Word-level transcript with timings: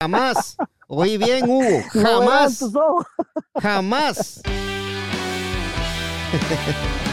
Jamás. 0.00 0.56
Oí 0.88 1.18
bien, 1.18 1.44
Hugo. 1.44 1.82
Jamás. 1.92 2.64
Jamás. 3.60 4.40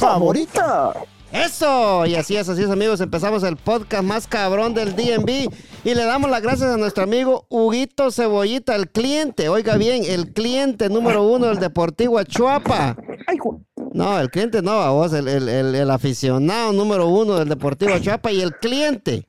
Favorita. 0.00 0.94
Eso, 1.30 2.04
y 2.04 2.16
así 2.16 2.36
es, 2.36 2.48
así 2.48 2.64
es 2.64 2.70
amigos, 2.70 3.00
empezamos 3.00 3.42
el 3.42 3.56
podcast 3.56 4.04
más 4.04 4.26
cabrón 4.26 4.74
del 4.74 4.94
DNB 4.94 5.48
y 5.82 5.94
le 5.94 6.04
damos 6.04 6.28
las 6.28 6.42
gracias 6.42 6.68
a 6.68 6.76
nuestro 6.76 7.04
amigo 7.04 7.46
Huguito 7.48 8.10
Cebollita, 8.10 8.76
el 8.76 8.90
cliente, 8.90 9.48
oiga 9.48 9.78
bien, 9.78 10.04
el 10.04 10.34
cliente 10.34 10.90
número 10.90 11.22
uno 11.22 11.46
del 11.46 11.58
Deportivo 11.58 12.18
Achuapa. 12.18 12.98
No, 13.92 14.18
el 14.18 14.30
cliente 14.30 14.62
no, 14.62 14.72
a 14.80 14.90
vos, 14.90 15.12
el, 15.12 15.28
el- 15.28 15.48
el- 15.48 15.74
el 15.74 15.90
aficionado 15.90 16.72
número 16.72 17.06
uno 17.08 17.34
del 17.38 17.48
Deportivo 17.48 17.92
Achuapa 17.94 18.32
y 18.32 18.40
el 18.40 18.54
cliente. 18.56 19.26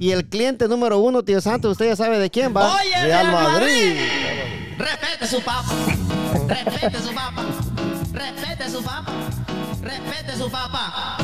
Y 0.00 0.12
el 0.12 0.24
cliente 0.28 0.68
número 0.68 0.98
uno, 0.98 1.22
tío 1.24 1.40
Santos, 1.40 1.72
usted 1.72 1.86
ya 1.86 1.96
sabe 1.96 2.18
de 2.18 2.30
quién 2.30 2.54
va. 2.56 2.74
Oye, 2.76 3.02
Real 3.04 3.32
Madrid. 3.32 3.96
Respete 4.78 5.26
su 5.26 5.40
papa. 5.42 5.72
Respete 6.46 6.98
su 7.02 7.12
papa. 7.14 7.44
Respete 8.12 8.70
su 8.70 8.82
papa. 8.82 9.12
Respete 9.82 10.36
su 10.36 10.50
papa. 10.50 11.17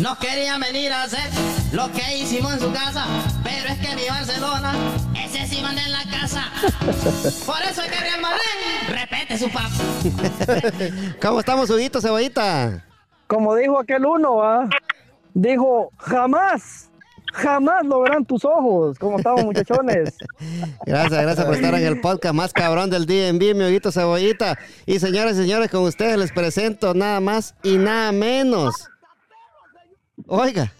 No 0.00 0.18
quería 0.18 0.56
venir 0.56 0.90
a 0.92 1.02
hacer 1.02 1.30
lo 1.72 1.92
que 1.92 2.16
hicimos 2.16 2.54
en 2.54 2.60
su 2.60 2.72
casa, 2.72 3.04
pero 3.44 3.68
es 3.68 3.78
que 3.80 3.94
mi 3.94 4.08
Barcelona, 4.08 4.72
ese 5.14 5.46
sí 5.46 5.60
manda 5.60 5.82
en 5.84 5.92
la 5.92 6.04
casa. 6.04 6.44
Por 7.44 7.60
eso 7.70 7.82
es 7.82 7.90
que 7.90 8.00
Real 8.00 8.20
Madrid, 8.22 8.40
respete 8.88 9.36
su 9.36 9.50
papa. 9.50 9.70
¿Cómo 11.20 11.40
estamos, 11.40 11.68
Huguito 11.68 12.00
Cebollita? 12.00 12.82
Como 13.26 13.54
dijo 13.54 13.78
aquel 13.78 14.06
uno. 14.06 14.70
Dijo, 15.34 15.92
jamás, 15.98 16.90
jamás 17.34 17.84
lo 17.84 18.00
verán 18.00 18.24
tus 18.24 18.42
ojos. 18.46 18.98
¿Cómo 18.98 19.18
estamos, 19.18 19.44
muchachones? 19.44 20.16
Gracias, 20.86 21.22
gracias 21.22 21.44
por 21.44 21.54
estar 21.54 21.74
en 21.74 21.86
el 21.86 22.00
podcast 22.00 22.34
más 22.34 22.54
cabrón 22.54 22.88
del 22.88 23.04
DNB, 23.04 23.54
mi 23.54 23.64
Huguito 23.64 23.92
Cebollita. 23.92 24.58
Y 24.86 24.98
señores 24.98 25.36
y 25.36 25.42
señores, 25.42 25.70
con 25.70 25.82
ustedes 25.82 26.16
les 26.16 26.32
presento 26.32 26.94
nada 26.94 27.20
más 27.20 27.54
y 27.62 27.76
nada 27.76 28.12
menos. 28.12 28.90
Oiga. 30.26 30.72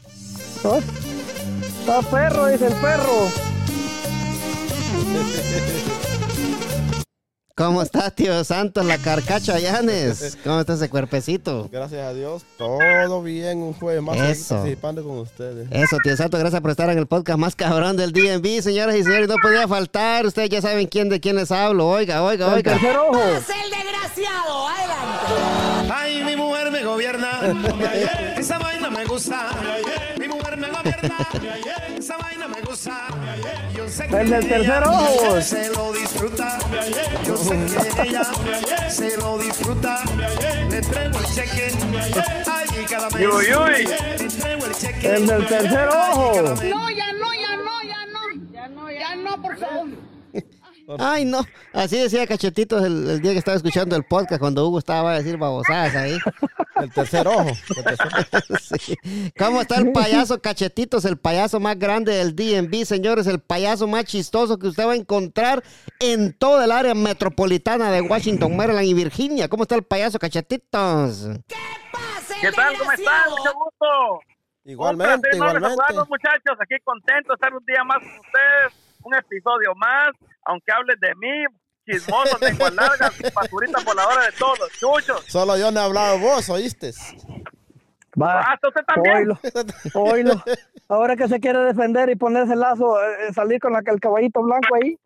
Está 0.57 2.03
perro, 2.11 2.47
dice 2.47 2.67
el 2.67 2.75
perro. 2.75 3.29
¿cómo 7.57 7.83
está, 7.83 8.11
tío 8.11 8.43
Santos, 8.43 8.85
la 8.87 8.97
carcacha 8.97 9.59
Llanes? 9.59 10.39
¿Cómo 10.45 10.61
está 10.61 10.75
ese 10.75 10.89
cuerpecito? 10.89 11.69
Gracias 11.71 12.01
a 12.07 12.15
Dios, 12.15 12.43
todo 12.57 13.23
bien, 13.23 13.59
un 13.59 13.75
jueves 13.75 14.03
más 14.03 14.17
Eso. 14.17 14.57
participando 14.57 15.03
con 15.05 15.19
ustedes. 15.19 15.69
Eso, 15.71 15.99
tío 16.03 16.17
Santos, 16.17 16.41
gracias 16.41 16.63
por 16.63 16.71
estar 16.71 16.89
en 16.91 16.99
el 16.99 17.07
podcast 17.07 17.39
más 17.39 17.55
cabrón 17.57 17.97
del 17.99 18.13
DNB, 18.13 18.63
señoras 18.63 18.97
y 18.97 19.05
señores, 19.05 19.29
no 19.29 19.37
podía 19.43 19.69
faltar. 19.69 20.25
Ustedes 20.27 20.49
ya 20.49 20.63
saben 20.63 20.87
quién 20.87 21.09
de 21.11 21.21
quién 21.21 21.37
les 21.37 21.51
hablo. 21.51 21.89
Oiga, 21.89 22.23
oiga, 22.23 22.47
El 22.49 22.55
oiga. 22.55 22.73
tercer 22.73 22.97
ojo. 22.97 23.21
el 23.23 23.35
desgraciado, 23.71 24.69
adelante. 24.69 25.60
Esa 28.37 28.59
vaina 28.59 28.91
me 28.91 29.05
gusta. 29.05 29.49
Mi 30.19 30.29
mujer 30.29 30.57
me 30.57 30.69
gobierna. 30.69 31.17
Esa 31.97 32.17
vaina 32.19 32.49
me 32.49 32.61
gusta. 32.61 33.07
Yo 33.75 33.89
sé 33.89 34.09
que 34.09 34.21
El 34.21 34.31
tercer 34.31 34.85
ojo. 34.87 35.41
Se 35.41 35.71
lo 35.71 35.93
disfruta. 35.93 36.59
Yo 37.25 37.37
sé 37.37 37.57
que 37.97 38.09
ella 38.09 38.25
se 38.89 39.17
lo 39.17 39.39
disfruta. 39.39 40.03
Le 40.71 40.81
traigo 40.83 41.19
el 41.19 41.27
cheque. 41.27 41.73
Ay, 42.47 42.67
y 42.83 42.85
cada 42.85 43.09
mes. 43.11 43.21
Le 43.21 44.29
traigo 44.29 44.67
el 44.67 44.75
cheque. 44.75 45.15
El 45.15 45.27
del 45.27 45.47
tercer 45.47 45.89
ojo. 45.89 46.33
No, 46.43 46.91
ya 46.91 47.13
no, 47.13 47.35
ya 47.35 47.57
no, 47.57 47.83
ya 47.83 48.07
no. 48.07 48.53
Ya 48.53 48.69
no, 48.69 48.91
ya 48.91 49.17
no, 49.17 49.43
por 49.43 49.57
favor. 49.57 50.10
Ay, 50.99 51.25
no. 51.25 51.45
Así 51.73 51.99
decía 51.99 52.27
Cachetitos 52.27 52.83
el, 52.85 53.09
el 53.09 53.21
día 53.21 53.33
que 53.33 53.39
estaba 53.39 53.57
escuchando 53.57 53.95
el 53.97 54.05
podcast 54.05 54.41
cuando 54.41 54.67
Hugo 54.67 54.79
estaba 54.79 55.13
a 55.13 55.17
decir 55.19 55.37
babosadas 55.37 55.95
ahí. 55.95 56.19
El 56.81 56.91
tercer 56.93 57.29
ojo. 57.29 57.51
el 57.51 57.85
tercer- 57.85 58.59
Sí. 58.81 58.97
¿Cómo 59.39 59.61
está 59.61 59.77
el 59.77 59.93
payaso 59.93 60.41
Cachetitos? 60.41 61.05
El 61.05 61.19
payaso 61.19 61.61
más 61.61 61.79
grande 61.79 62.13
del 62.15 62.35
DNB, 62.35 62.87
señores. 62.87 63.27
El 63.27 63.39
payaso 63.41 63.87
más 63.87 64.05
chistoso 64.07 64.59
que 64.59 64.69
usted 64.69 64.87
va 64.87 64.93
a 64.93 64.97
encontrar 64.97 65.63
en 65.99 66.33
toda 66.33 66.65
el 66.65 66.73
área 66.73 66.95
metropolitana 66.95 67.91
de 67.91 68.01
Washington, 68.01 68.57
Maryland 68.57 68.87
y 68.87 68.95
Virginia. 68.95 69.49
¿Cómo 69.49 69.65
está 69.65 69.75
el 69.75 69.83
payaso 69.83 70.19
Cachetitos? 70.19 71.29
¿Qué 72.41 72.51
tal? 72.53 72.79
¿Cómo 72.79 72.93
están? 72.93 73.29
Mucho 73.29 73.53
gusto. 73.53 74.21
Igualmente, 74.65 75.29
igualmente. 75.35 75.75
muchachos. 76.09 76.57
Aquí 76.61 76.77
contento 76.83 77.33
de 77.33 77.35
estar 77.35 77.53
un 77.53 77.65
día 77.67 77.85
más 77.85 77.99
con 77.99 78.09
ustedes. 78.09 78.73
Un 79.03 79.15
episodio 79.15 79.75
más. 79.77 80.13
Aunque 80.47 80.73
hables 80.73 80.99
de 81.01 81.15
mí, 81.17 81.45
chismoso, 81.87 82.39
lengua 82.41 82.71
larga, 82.71 83.13
basurita 83.35 83.81
voladora 83.85 84.25
de 84.25 84.33
todos 84.33 84.71
chuchos. 84.79 85.25
Solo 85.27 85.57
yo 85.57 85.71
no 85.71 85.81
he 85.81 85.85
hablado 85.85 86.19
vos, 86.19 86.49
¿oíste? 86.49 86.93
Va. 88.21 88.41
Hasta 88.41 88.69
usted 88.69 88.83
también. 88.87 89.17
Oílo, 89.17 89.39
oílo. 89.95 90.45
Ahora 90.89 91.15
que 91.17 91.29
se 91.29 91.39
quiere 91.39 91.61
defender 91.61 92.11
y 92.11 92.17
ponerse 92.17 92.55
el 92.55 92.61
lazo, 92.61 93.01
eh, 93.01 93.33
salir 93.33 93.61
con 93.61 93.73
la, 93.73 93.83
el 93.87 94.01
caballito 94.01 94.43
blanco 94.43 94.75
ahí. 94.75 94.99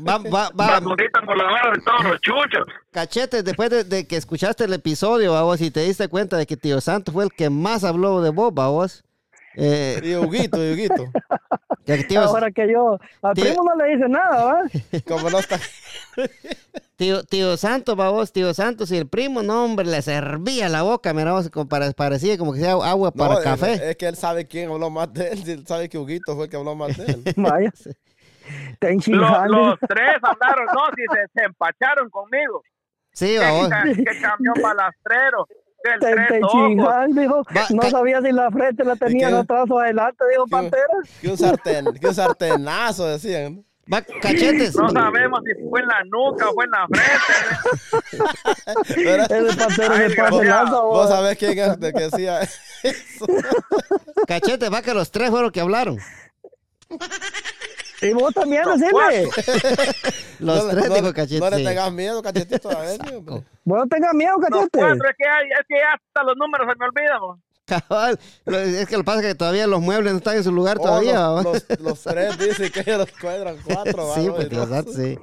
Va, 0.00 0.18
va, 0.18 0.50
va. 0.50 0.80
Basurita 0.80 1.20
voladora 1.20 1.70
de 1.72 1.80
todos 1.82 2.04
los 2.04 2.20
chuchos. 2.20 2.66
Cachete, 2.90 3.42
después 3.42 3.70
de, 3.70 3.84
de 3.84 4.06
que 4.06 4.16
escuchaste 4.16 4.64
el 4.64 4.72
episodio, 4.72 5.36
a 5.36 5.42
vos, 5.42 5.60
y 5.60 5.70
te 5.70 5.80
diste 5.80 6.08
cuenta 6.08 6.36
de 6.36 6.46
que 6.46 6.56
Tío 6.56 6.80
Santos 6.80 7.14
fue 7.14 7.24
el 7.24 7.30
que 7.30 7.50
más 7.50 7.84
habló 7.84 8.20
de 8.20 8.30
vos, 8.30 8.52
a 8.56 8.68
vos. 8.68 9.04
Eh, 9.56 10.00
Y 10.04 10.14
Huguito, 10.14 10.64
y 10.64 10.72
Huguito. 10.72 11.06
Ahora 12.20 12.50
que 12.52 12.70
yo, 12.70 12.98
al 13.22 13.34
Tío- 13.34 13.44
primo 13.46 13.64
no 13.64 13.74
le 13.84 13.96
dice 13.96 14.08
nada, 14.08 14.44
¿va? 14.44 14.62
Como 15.08 15.28
no 15.30 15.38
está. 15.40 15.58
tío, 16.96 17.24
tío 17.24 17.56
Santos, 17.56 17.98
va 17.98 18.10
vos, 18.10 18.32
Tío 18.32 18.52
Santos 18.54 18.92
y 18.92 18.96
el 18.98 19.08
primo, 19.08 19.42
no, 19.42 19.64
hombre, 19.64 19.86
le 19.86 20.00
servía 20.02 20.68
la 20.68 20.82
boca, 20.82 21.12
mira, 21.14 21.32
vos, 21.32 21.48
como 21.50 21.68
para- 21.68 21.90
parecía 21.92 22.38
como 22.38 22.52
que 22.52 22.60
sea 22.60 22.72
agua 22.72 23.10
para 23.10 23.34
No, 23.34 23.42
café. 23.42 23.72
Es, 23.74 23.80
es 23.82 23.96
que 23.96 24.06
él 24.06 24.16
sabe 24.16 24.46
quién 24.46 24.70
habló 24.70 24.90
más 24.90 25.12
de 25.12 25.28
él. 25.30 25.42
Él 25.48 25.66
sabe 25.66 25.88
que 25.88 25.98
Huguito 25.98 26.34
fue 26.36 26.44
el 26.44 26.50
que 26.50 26.56
habló 26.56 26.74
más 26.76 26.96
de 26.96 27.04
él. 27.06 27.22
Vaya. 27.36 27.72
Los, 28.80 29.06
los 29.06 29.78
tres 29.88 30.16
hablaron, 30.22 30.66
no, 30.66 30.80
si 30.96 31.02
se, 31.12 31.26
se 31.40 31.44
empacharon 31.44 32.10
conmigo. 32.10 32.62
Sí, 33.12 33.36
va 33.36 33.50
vos. 33.52 33.68
Que, 33.68 34.04
que 34.04 34.20
camión 34.20 34.54
balastrero. 34.62 35.46
Que 35.82 35.94
el 35.94 36.00
Te, 36.00 36.12
tres 36.14 36.28
te 36.28 36.40
ojos. 36.42 36.52
chingan, 36.52 37.12
dijo. 37.12 37.42
Va, 37.56 37.66
no 37.70 37.82
sabía 37.90 38.20
si 38.20 38.32
la 38.32 38.50
frente 38.50 38.84
la 38.84 38.96
tenía 38.96 39.38
atrás 39.38 39.64
o 39.70 39.78
adelante, 39.78 40.22
dijo. 40.30 40.46
Pantera. 40.46 40.84
Que 41.20 41.28
un 41.28 41.38
sartén, 41.38 41.86
que 42.00 42.06
un 42.08 42.14
sartenazo 42.14 43.06
decían. 43.06 43.64
Va, 43.92 44.02
cachetes. 44.02 44.76
No 44.76 44.88
sabemos 44.90 45.40
si 45.44 45.52
fue 45.68 45.80
en 45.80 45.86
la 45.88 46.04
nuca 46.04 46.48
o 46.50 46.54
fue 46.54 46.64
en 46.66 46.70
la 46.70 46.86
frente. 46.86 47.10
Pero- 48.94 49.24
El 49.24 49.50
se 49.50 49.56
pasa 50.16 50.44
lanza, 50.44 50.80
Vos 50.82 51.08
sabés 51.08 51.36
quién 51.38 51.58
es 51.58 51.68
el 51.68 51.78
que 51.92 52.00
decía 52.00 52.40
eso. 52.42 53.26
Cachetes, 54.28 54.72
va 54.72 54.82
que 54.82 54.94
los 54.94 55.10
tres 55.10 55.30
fueron 55.30 55.44
los 55.46 55.52
que 55.52 55.60
hablaron. 55.60 55.98
Y 58.02 58.12
vos 58.12 58.32
también, 58.34 58.62
decirle. 58.64 59.28
Los 60.38 60.64
no, 60.64 60.70
tres, 60.70 60.88
no- 60.88 60.94
dijo 60.94 61.12
Cachete. 61.14 61.40
No 61.40 61.50
le 61.50 61.64
tengas 61.64 61.92
miedo, 61.92 62.22
cachetito, 62.22 62.70
a 62.70 62.80
ver. 62.80 63.00
hombre. 63.14 63.44
Vos 63.64 63.78
no 63.78 63.86
tengas 63.88 64.14
miedo, 64.14 64.32
Los 64.38 64.48
cachete. 64.50 64.78
cuatro, 64.78 65.08
es 65.10 65.16
que, 65.18 65.28
hay, 65.28 65.46
es 65.60 65.66
que 65.68 65.76
hasta 65.82 66.22
los 66.24 66.36
números 66.36 66.66
se 66.70 66.78
me 66.78 66.86
olvidan. 66.86 67.40
Cabal. 67.66 68.18
Es 68.46 68.88
que 68.88 68.96
lo 68.96 69.02
que 69.02 69.04
pasa 69.04 69.20
es 69.20 69.26
que 69.26 69.34
todavía 69.36 69.66
los 69.68 69.80
muebles 69.80 70.10
no 70.12 70.18
están 70.18 70.36
en 70.36 70.42
su 70.44 70.50
lugar 70.50 70.78
Oh, 70.80 70.84
todavía. 70.84 71.20
los, 71.28 71.44
los, 71.44 71.80
los 71.80 72.02
tres 72.02 72.36
dicen 72.38 72.72
que 72.72 72.80
ellos 72.80 72.98
los 72.98 73.12
cuadran 73.20 73.56
cuatro. 73.64 74.12
Sí, 74.14 74.28
va, 74.28 74.34
pues, 74.36 74.50
¿no? 74.50 74.66
Tío 74.66 74.66
Santos, 74.66 74.94
sí. 74.96 75.18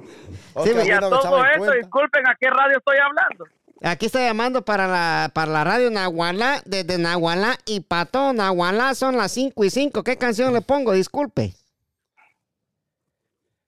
O 0.54 0.64
Sí, 0.64 0.70
Y 0.86 0.90
a 0.90 1.00
no 1.00 1.10
todo 1.10 1.44
esto, 1.44 1.72
disculpen 1.72 2.26
a 2.26 2.34
qué 2.40 2.48
radio 2.48 2.78
estoy 2.78 2.96
hablando. 2.96 3.44
Aquí 3.82 4.06
está 4.06 4.20
llamando 4.20 4.64
para 4.64 4.86
la, 4.88 5.30
para 5.34 5.52
la 5.52 5.62
radio 5.62 5.90
Nahualá, 5.90 6.62
desde 6.64 6.96
Nahualá 6.98 7.58
y 7.66 7.80
Pato 7.80 8.32
Nahualá 8.32 8.94
son 8.94 9.16
las 9.18 9.30
5 9.32 9.64
y 9.64 9.70
5. 9.70 10.02
¿Qué 10.02 10.16
canción 10.16 10.52
le 10.54 10.62
pongo? 10.62 10.92
Disculpe. 10.92 11.54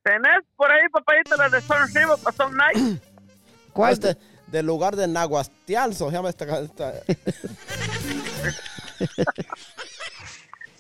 ¿Tenés 0.03 0.41
por 0.57 0.71
ahí, 0.73 0.81
papadito, 0.93 1.37
la 1.37 1.49
de 1.49 1.59
Storm 1.59 1.87
River, 1.95 2.17
Storm 2.31 2.57
Night? 2.57 3.01
¿Cuál? 3.73 3.93
Este, 3.93 4.17
del 4.47 4.67
lugar 4.67 4.97
de 4.97 5.07
Nahuastialzo, 5.07 6.09
se 6.09 6.13
llama 6.17 6.31
esta, 6.31 6.61
esta- 6.61 6.93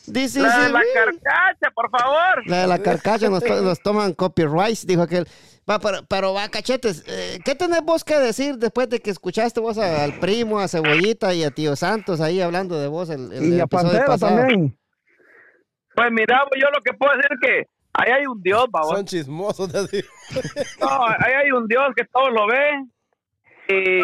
Dice, 0.06 0.40
La 0.40 0.64
de 0.64 0.70
la 0.72 0.80
carcacha, 0.92 1.70
por 1.72 1.88
favor. 1.90 2.46
La 2.46 2.62
de 2.62 2.66
la 2.66 2.78
carcacha 2.80 3.28
nos, 3.28 3.44
to- 3.44 3.62
nos 3.62 3.80
toman 3.80 4.12
copyright, 4.14 4.78
dijo 4.80 5.02
aquel. 5.02 5.26
Va, 5.68 5.78
pero, 5.78 5.98
pero 6.08 6.32
va, 6.34 6.48
cachetes, 6.48 7.04
eh, 7.06 7.38
¿qué 7.44 7.54
tenés 7.54 7.82
vos 7.82 8.02
que 8.02 8.18
decir 8.18 8.56
después 8.56 8.88
de 8.88 8.98
que 9.00 9.10
escuchaste 9.10 9.60
vos 9.60 9.78
a- 9.78 10.02
al 10.02 10.18
primo, 10.18 10.58
a 10.58 10.66
Cebollita 10.66 11.32
y 11.32 11.44
a 11.44 11.50
Tío 11.52 11.76
Santos 11.76 12.20
ahí 12.20 12.40
hablando 12.40 12.80
de 12.80 12.88
vos 12.88 13.08
el, 13.10 13.32
el 13.32 13.54
Y 13.54 13.60
a 13.60 13.64
episodio 13.64 13.68
Pantera 13.68 14.06
pasado? 14.06 14.36
también. 14.38 14.76
Pues 15.94 16.08
mira, 16.10 16.42
yo 16.60 16.70
lo 16.70 16.80
que 16.82 16.92
puedo 16.94 17.12
decir 17.16 17.30
es 17.30 17.40
que 17.40 17.68
ahí 17.92 18.12
hay 18.12 18.26
un 18.26 18.42
Dios, 18.42 18.66
babos. 18.70 18.90
son 18.96 19.04
chismosos. 19.04 19.70
te 19.70 19.96
digo. 19.96 20.08
No, 20.80 21.06
ahí 21.06 21.32
hay 21.44 21.52
un 21.52 21.66
Dios 21.66 21.88
que 21.96 22.04
todo 22.06 22.30
lo 22.30 22.46
ve. 22.46 22.84
Y 23.68 24.00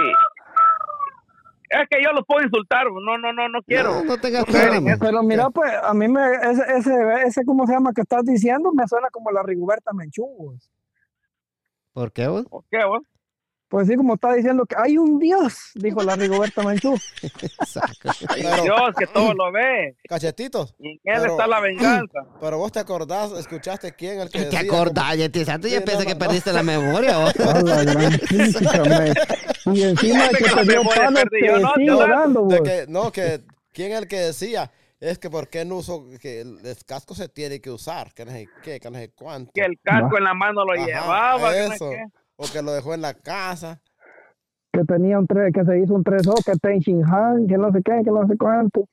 es 1.68 1.88
que 1.90 2.02
yo 2.02 2.12
los 2.12 2.24
puedo 2.26 2.44
insultar, 2.44 2.86
no, 2.86 3.18
no, 3.18 3.32
no, 3.32 3.48
no 3.48 3.62
quiero. 3.62 3.94
No, 3.94 4.04
no 4.04 4.18
tengas 4.18 4.44
problema. 4.44 4.96
Pero 5.00 5.22
mira, 5.22 5.50
pues, 5.50 5.72
a 5.82 5.92
mí 5.94 6.08
me, 6.08 6.20
ese, 6.34 6.62
ese, 6.76 6.92
ese, 7.26 7.44
¿cómo 7.44 7.66
se 7.66 7.72
llama? 7.72 7.92
Que 7.92 8.02
estás 8.02 8.24
diciendo, 8.24 8.70
me 8.72 8.86
suena 8.86 9.08
como 9.10 9.30
la 9.30 9.42
Rigoberta 9.42 9.92
Menchugos. 9.92 10.70
¿Por 11.92 12.12
qué 12.12 12.28
vos? 12.28 12.44
¿Por 12.46 12.64
qué, 12.70 12.84
vos? 12.84 13.02
Pues 13.68 13.88
sí, 13.88 13.96
como 13.96 14.14
está 14.14 14.32
diciendo 14.34 14.64
que 14.64 14.76
hay 14.78 14.96
un 14.96 15.18
Dios, 15.18 15.72
dijo 15.74 16.00
la 16.04 16.14
Rigoberta 16.14 16.62
Menchú. 16.62 16.96
Saco. 17.66 18.10
Hay 18.28 18.44
un 18.46 18.62
Dios 18.62 18.80
que 18.96 19.06
todo 19.08 19.34
lo 19.34 19.50
ve. 19.50 19.96
Cachetitos. 20.08 20.74
Y 20.78 20.90
en 20.90 20.92
él 20.92 21.00
Pero- 21.22 21.32
está 21.32 21.46
la 21.48 21.58
venganza. 21.60 22.20
Pero 22.40 22.58
vos 22.58 22.70
te 22.70 22.78
acordás, 22.78 23.32
escuchaste 23.32 23.92
quién 23.92 24.20
el 24.20 24.30
que 24.30 24.38
¿Qué 24.38 24.44
te 24.44 24.56
decía 24.56 24.72
acordás? 24.72 25.16
Ya, 25.16 25.28
Tío 25.28 25.44
Santos, 25.44 25.70
ya 25.70 25.78
Sí, 25.78 25.84
pensé 25.84 26.02
no, 26.04 26.06
que 26.06 26.14
no, 26.14 26.18
perdiste 26.20 26.52
la 26.52 26.62
memoria 26.62 27.18
vos. 27.18 27.34
La 27.64 27.82
gran 27.84 29.14
Y 29.74 29.82
encima 29.82 30.28
de 30.28 30.34
que 30.36 30.44
Ese 30.44 30.54
te 30.54 30.62
dio 30.64 30.82
palo, 30.84 31.20
te 31.28 31.46
yo, 31.46 31.58
¿no? 31.58 31.72
sigo 31.74 32.06
dando, 32.06 32.42
vos. 32.44 32.60
que, 32.60 32.84
no, 32.88 33.10
que 33.10 33.40
quién 33.72 33.92
el 33.92 34.06
que 34.06 34.16
decía 34.20 34.70
es 35.00 35.18
que 35.18 35.28
por 35.28 35.48
qué 35.48 35.64
no 35.64 35.76
uso 35.76 36.06
que 36.20 36.40
el, 36.42 36.58
casco 36.86 37.14
se 37.16 37.28
tiene 37.28 37.60
que 37.60 37.70
usar, 37.70 38.14
que 38.14 38.24
no 38.24 38.30
sé 38.30 38.48
qué, 38.62 38.78
que 38.78 38.90
no 38.90 38.96
sé 38.98 39.10
cuánto. 39.10 39.50
Que 39.52 39.62
el 39.62 39.78
casco 39.82 40.16
en 40.18 40.24
la 40.24 40.34
mano 40.34 40.64
lo 40.64 40.72
Ajá, 40.72 40.86
llevaba. 40.86 41.52
que 41.52 41.60
no 41.62 41.68
sé 41.68 41.74
eso. 41.74 41.90
qué. 41.90 42.04
O 42.36 42.44
que 42.52 42.62
lo 42.62 42.72
dejó 42.72 42.94
en 42.94 43.02
la 43.02 43.14
casa. 43.14 43.80
Que 44.72 44.84
tenía 44.84 45.18
un 45.18 45.26
tres, 45.26 45.52
que 45.54 45.64
se 45.64 45.78
hizo 45.80 45.94
un 45.94 46.04
3 46.04 46.26
o 46.28 46.34
que 46.44 46.52
está 46.52 46.70
en 46.70 46.82
Xinjiang, 46.82 47.46
que 47.48 47.56
no 47.56 47.72
sé 47.72 47.80
qué, 47.82 48.02
que 48.04 48.10
no 48.10 48.26
sé 48.26 48.36
cuánto. 48.36 48.86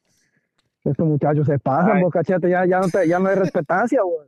Estos 0.85 1.05
muchachos 1.07 1.45
se 1.45 1.59
pasan, 1.59 2.01
vos, 2.01 2.11
cachete, 2.11 2.49
ya, 2.49 2.65
ya, 2.65 2.79
no 2.79 2.87
te, 2.89 3.07
ya 3.07 3.19
no 3.19 3.27
hay 3.29 3.35
respetancia, 3.35 4.01
vos. 4.03 4.27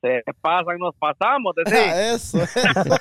Se 0.00 0.22
pasan, 0.40 0.78
nos 0.78 0.94
pasamos, 0.96 1.54
de 1.56 1.62
sí. 1.66 1.76
Ah, 1.76 2.12
eso, 2.12 2.42
eso. 2.42 2.60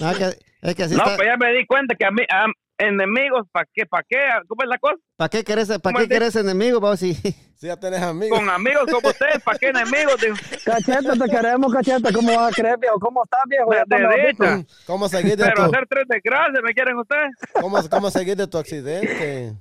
No, 0.00 0.12
que- 0.14 0.36
es 0.62 0.74
que 0.74 0.82
así 0.82 0.96
No, 0.96 1.04
está. 1.04 1.16
pues 1.16 1.28
ya 1.28 1.36
me 1.36 1.52
di 1.52 1.64
cuenta 1.66 1.94
que 1.94 2.04
a 2.04 2.10
mí, 2.10 2.22
a 2.28 2.46
enemigos, 2.78 3.46
¿para 3.52 3.66
qué? 3.72 3.86
¿Para 3.86 4.02
qué? 4.08 4.16
¿Cómo 4.48 4.62
es 4.62 4.68
la 4.68 4.78
cosa? 4.78 4.96
¿Para 5.16 5.28
qué 5.28 5.42
querés, 5.44 5.68
para 5.68 5.80
¿Cómo 5.80 5.96
qué 5.98 6.02
de- 6.02 6.08
querés 6.08 6.36
enemigo 6.36 6.80
vos? 6.80 7.00
Sí. 7.00 7.14
Si 7.56 7.68
ya 7.68 7.76
tenés 7.78 8.02
amigos. 8.02 8.38
Con 8.38 8.50
amigos 8.50 8.84
como 8.92 9.08
ustedes, 9.08 9.42
¿para 9.42 9.58
qué 9.58 9.68
enemigos? 9.68 10.20
Digo, 10.20 10.34
Cachete, 10.64 11.18
te 11.18 11.30
queremos, 11.30 11.72
cachete. 11.72 12.12
¿Cómo 12.12 12.34
vas 12.36 12.52
a 12.52 12.54
creer, 12.54 12.78
viejo? 12.78 12.98
¿Cómo 13.00 13.24
estás, 13.24 13.40
viejo? 13.46 13.70
De, 13.70 14.46
de. 14.46 14.66
¿Cómo 14.86 15.08
seguir 15.08 15.36
de 15.38 15.44
Pero 15.44 15.54
tu, 15.56 15.62
hacer 15.74 15.86
tres 15.88 16.04
desgracias, 16.06 16.62
¿me 16.62 16.74
quieren 16.74 16.98
ustedes? 16.98 17.30
cómo, 17.54 17.78
cómo 17.88 18.10
seguir 18.10 18.36
de 18.36 18.46
tu 18.46 18.58
accidente? 18.58 19.54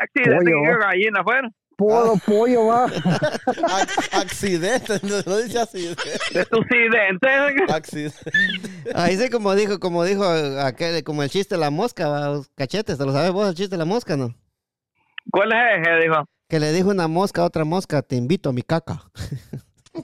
Accidente 0.00 0.50
que 0.50 0.78
gallina 0.78 1.20
afuera. 1.20 1.50
Pollo, 1.76 2.14
pollo, 2.24 2.66
va. 2.66 2.86
Ac- 3.46 4.08
accidente, 4.20 5.00
no, 5.02 5.36
dice 5.38 5.58
accidente. 5.58 6.02
Accidente. 6.50 7.72
Accidente. 7.72 8.16
Ahí 8.94 9.16
sí, 9.16 9.30
como 9.30 9.54
dijo, 9.54 9.78
como 9.80 10.04
dijo 10.04 10.24
aquel, 10.24 11.02
como 11.04 11.22
el 11.22 11.30
chiste 11.30 11.54
de 11.56 11.60
la 11.60 11.70
mosca, 11.70 12.08
va, 12.08 12.28
los 12.28 12.48
cachetes, 12.54 12.98
¿te 12.98 13.04
lo 13.04 13.12
sabes 13.12 13.32
vos 13.32 13.48
el 13.48 13.54
chiste 13.54 13.74
de 13.74 13.78
la 13.78 13.84
mosca, 13.84 14.16
no? 14.16 14.34
¿Cuál 15.30 15.52
es 15.52 15.86
ese? 15.86 16.08
Dijo. 16.08 16.24
Que 16.48 16.60
le 16.60 16.72
dijo 16.72 16.90
una 16.90 17.08
mosca 17.08 17.42
a 17.42 17.44
otra 17.44 17.64
mosca, 17.64 18.02
te 18.02 18.16
invito 18.16 18.50
a 18.50 18.52
mi 18.52 18.62
caca. 18.62 19.02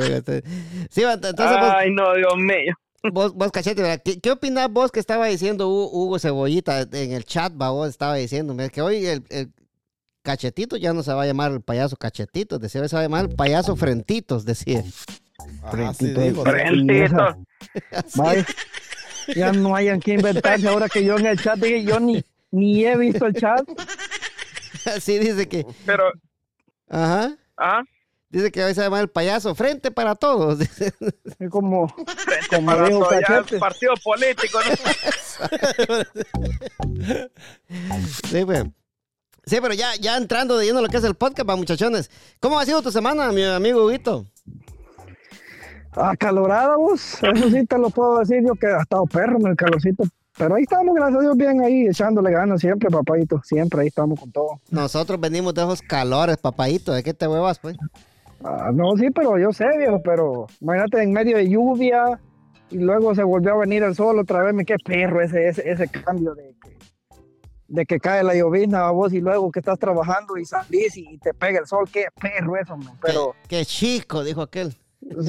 Este. 0.00 0.42
Sí, 0.90 1.02
va, 1.02 1.14
entonces 1.14 1.36
vos, 1.36 1.72
Ay, 1.76 1.90
no, 1.90 2.14
Dios 2.14 2.34
mío. 2.36 2.74
Vos, 3.12 3.34
vos, 3.34 3.50
cachete, 3.52 3.82
¿verdad? 3.82 4.02
¿qué, 4.04 4.20
qué 4.20 4.30
opinás 4.30 4.70
vos 4.70 4.90
que 4.92 5.00
estaba 5.00 5.26
diciendo 5.26 5.68
Hu- 5.68 5.90
Hugo 5.92 6.18
Cebollita 6.18 6.82
en 6.82 7.12
el 7.12 7.24
chat, 7.24 7.52
va, 7.60 7.70
vos 7.70 7.88
estaba 7.88 8.14
diciendo, 8.16 8.54
mira, 8.54 8.68
que 8.68 8.82
hoy 8.82 9.04
el, 9.06 9.24
el 9.30 9.52
cachetito 10.22 10.76
ya 10.76 10.92
no 10.92 11.02
se 11.02 11.12
va 11.12 11.22
a 11.22 11.26
llamar 11.26 11.52
el 11.52 11.60
payaso 11.60 11.96
cachetito, 11.96 12.58
decía, 12.58 12.86
se 12.88 12.96
va 12.96 13.00
a 13.00 13.04
llamar 13.04 13.26
el 13.30 13.34
payaso 13.36 13.76
frentitos, 13.76 14.44
decía. 14.44 14.82
Ajá, 15.62 15.94
sí 15.94 16.12
Frentito 16.12 16.20
de 16.20 16.30
dijo. 16.30 16.42
Frentito. 16.42 17.38
Vaya. 18.16 18.46
Ya 19.36 19.52
no 19.52 19.76
hayan 19.76 20.00
que 20.00 20.14
inventarse. 20.14 20.66
Ahora 20.68 20.88
que 20.88 21.04
yo 21.04 21.18
en 21.18 21.26
el 21.26 21.38
chat 21.40 21.58
dije, 21.58 21.84
yo 21.84 22.00
ni, 22.00 22.22
ni 22.50 22.84
he 22.84 22.96
visto 22.96 23.26
el 23.26 23.34
chat. 23.34 23.60
Así 24.86 25.18
dice 25.18 25.48
que, 25.48 25.66
Pero, 25.84 26.10
ajá, 26.88 27.36
ah, 27.58 27.82
dice 28.30 28.50
que 28.52 28.64
hoy 28.64 28.74
se 28.74 28.80
va 28.80 28.86
a 28.86 28.88
llamar 28.88 29.02
el 29.02 29.08
payaso 29.10 29.54
frente 29.54 29.90
para 29.90 30.14
todos. 30.14 30.58
Es 31.38 31.50
como, 31.50 31.92
Como 32.50 32.66
para 32.66 32.88
dijo 32.88 33.08
todo 33.08 33.58
partido 33.58 33.94
político. 34.02 34.58
¿no? 34.58 36.04
Sí, 38.28 38.44
pues. 38.44 38.64
Sí, 39.44 39.58
pero 39.62 39.72
ya, 39.72 39.94
ya 39.96 40.16
entrando 40.16 40.58
de 40.58 40.66
lleno 40.66 40.82
lo 40.82 40.88
que 40.88 40.98
es 40.98 41.04
el 41.04 41.14
podcast, 41.14 41.48
muchachones. 41.48 42.10
¿Cómo 42.40 42.58
ha 42.58 42.66
sido 42.66 42.82
tu 42.82 42.90
semana, 42.90 43.32
mi 43.32 43.44
amigo 43.44 43.86
Huguito? 43.86 44.26
acalorada, 45.92 46.76
vos. 46.76 47.22
Eso 47.22 47.50
sí 47.50 47.64
te 47.66 47.78
lo 47.78 47.90
puedo 47.90 48.18
decir 48.18 48.42
yo 48.46 48.54
que 48.54 48.66
ha 48.66 48.82
estado 48.82 49.06
perro 49.06 49.38
en 49.38 49.46
el 49.48 49.56
calorcito. 49.56 50.04
Pero 50.36 50.54
ahí 50.54 50.62
estamos, 50.62 50.94
gracias 50.94 51.18
a 51.18 51.22
Dios, 51.22 51.36
bien 51.36 51.60
ahí, 51.62 51.88
echándole 51.88 52.30
ganas 52.30 52.60
siempre, 52.60 52.88
papadito. 52.90 53.40
Siempre 53.42 53.82
ahí 53.82 53.88
estamos 53.88 54.20
con 54.20 54.30
todo. 54.30 54.60
Nosotros 54.70 55.18
venimos 55.18 55.52
de 55.54 55.62
esos 55.62 55.82
calores, 55.82 56.36
papadito. 56.36 56.92
¿De 56.92 57.02
qué 57.02 57.12
te 57.12 57.26
huevas, 57.26 57.58
pues? 57.58 57.76
Ah, 58.44 58.70
no, 58.72 58.96
sí, 58.96 59.10
pero 59.10 59.38
yo 59.38 59.52
sé, 59.52 59.66
viejo, 59.78 60.00
pero 60.02 60.46
imagínate 60.60 61.02
en 61.02 61.12
medio 61.12 61.36
de 61.36 61.48
lluvia 61.48 62.20
y 62.70 62.78
luego 62.78 63.14
se 63.14 63.22
volvió 63.22 63.54
a 63.54 63.58
venir 63.58 63.82
el 63.82 63.94
sol 63.94 64.18
otra 64.18 64.42
vez. 64.42 64.54
Me 64.54 64.64
qué 64.64 64.76
perro 64.84 65.20
ese, 65.22 65.48
ese, 65.48 65.68
ese 65.68 65.88
cambio 65.88 66.34
de 66.34 66.54
que, 66.62 66.76
de 67.68 67.86
que 67.86 67.98
cae 67.98 68.22
la 68.22 68.34
llovizna 68.34 68.86
a 68.86 68.90
vos 68.92 69.12
y 69.12 69.20
luego 69.20 69.50
que 69.50 69.58
estás 69.60 69.78
trabajando 69.78 70.36
y 70.36 70.44
salís 70.44 70.96
y, 70.96 71.14
y 71.14 71.18
te 71.18 71.34
pega 71.34 71.60
el 71.60 71.66
sol. 71.66 71.88
Qué 71.92 72.06
perro 72.20 72.56
eso, 72.56 72.76
man. 72.76 72.96
Pero 73.02 73.34
Qué, 73.48 73.58
qué 73.58 73.64
chico, 73.64 74.22
dijo 74.22 74.42
aquel. 74.42 74.72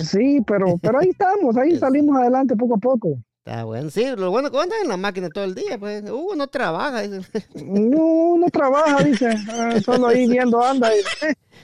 sí, 0.04 0.42
pero, 0.46 0.78
pero 0.78 1.00
ahí 1.00 1.10
estamos, 1.10 1.58
ahí 1.58 1.76
salimos 1.80 2.16
adelante 2.18 2.56
poco 2.56 2.76
a 2.76 2.80
poco. 2.80 3.18
Está 3.50 3.64
bueno. 3.64 3.90
Sí, 3.90 4.06
lo 4.16 4.30
bueno 4.30 4.50
es 4.50 4.52
que 4.52 4.60
anda 4.60 4.76
en 4.80 4.90
la 4.90 4.98
máquina 4.98 5.28
todo 5.30 5.44
el 5.44 5.56
día, 5.56 5.80
pues. 5.80 6.04
Hugo 6.04 6.36
no 6.36 6.46
trabaja. 6.48 7.02
dice. 7.02 7.48
No, 7.56 8.38
no 8.38 8.48
trabaja, 8.52 9.04
dice, 9.04 9.36
ah, 9.50 9.80
solo 9.84 10.06
ahí 10.06 10.28
viendo 10.28 10.64
anda. 10.64 10.92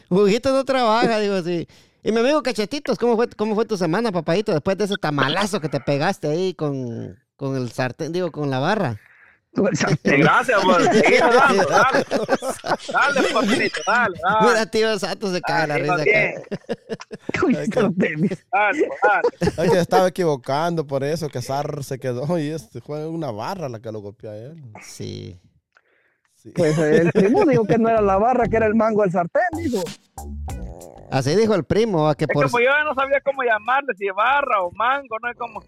Huguito 0.10 0.52
no 0.52 0.66
trabaja, 0.66 1.20
digo 1.20 1.36
así. 1.36 1.68
Y 2.02 2.12
mi 2.12 2.22
amigo 2.22 2.42
Cachetitos, 2.42 2.98
¿cómo 2.98 3.16
fue, 3.16 3.30
¿cómo 3.30 3.54
fue 3.54 3.66
tu 3.66 3.78
semana, 3.78 4.12
papadito? 4.12 4.52
Después 4.52 4.80
de 4.80 4.86
ese 4.86 4.96
tamalazo 5.00 5.62
que 5.62 5.70
te 5.70 5.80
pegaste 5.80 6.28
ahí 6.28 6.56
con, 6.56 7.20
con 7.36 7.56
el 7.56 7.72
sartén, 7.72 8.12
digo, 8.12 8.32
con 8.32 8.50
la 8.50 8.58
barra. 8.58 9.00
Sí, 9.56 10.18
gracias, 10.18 10.62
por 10.64 10.84
seguir 10.94 11.20
dando, 11.22 11.66
dale. 11.66 12.06
Dale, 12.92 13.34
papito, 13.34 13.82
dale, 13.88 14.20
dale. 14.22 14.48
Mira, 14.48 14.66
tío 14.66 15.00
Santos 15.00 15.32
se 15.32 15.42
caga 15.42 15.68
la 15.68 15.78
risa 15.78 15.94
acá. 15.96 16.04
Dale, 18.52 18.90
Dale, 19.56 19.72
que 19.72 19.80
estaba 19.80 20.08
equivocando 20.08 20.86
por 20.86 21.04
eso, 21.04 21.30
que 21.30 21.42
Sar 21.42 21.84
se 21.84 22.00
quedó 22.00 22.38
y 22.38 22.50
este 22.50 22.82
fue 22.82 23.08
una 23.08 23.32
barra 23.32 23.70
la 23.70 23.80
que 23.80 23.92
lo 23.92 24.02
golpeó 24.02 24.32
a 24.32 24.36
él. 24.36 24.62
Sí. 24.82 25.40
Sí. 26.36 26.52
Pues 26.56 26.78
el 26.78 27.12
primo 27.12 27.46
dijo 27.46 27.66
que 27.66 27.78
no 27.78 27.90
era 27.90 28.02
la 28.02 28.18
barra, 28.18 28.48
que 28.48 28.58
era 28.58 28.68
el 28.68 28.76
mango 28.76 29.02
del 29.02 29.12
sartén, 29.12 29.42
dijo. 29.58 29.82
Así 31.12 31.36
dijo 31.36 31.56
el 31.56 31.64
primo, 31.64 32.10
a 32.10 32.16
que 32.16 32.26
Es 32.26 32.34
por... 32.34 32.46
como 32.46 32.60
yo 32.60 32.72
no 32.84 32.94
sabía 32.94 33.22
cómo 33.22 33.42
llamarle, 33.44 33.94
si 33.98 34.08
barra 34.10 34.62
o 34.64 34.72
mango, 34.72 35.18
no 35.22 35.32
es 35.32 35.38
como. 35.38 35.64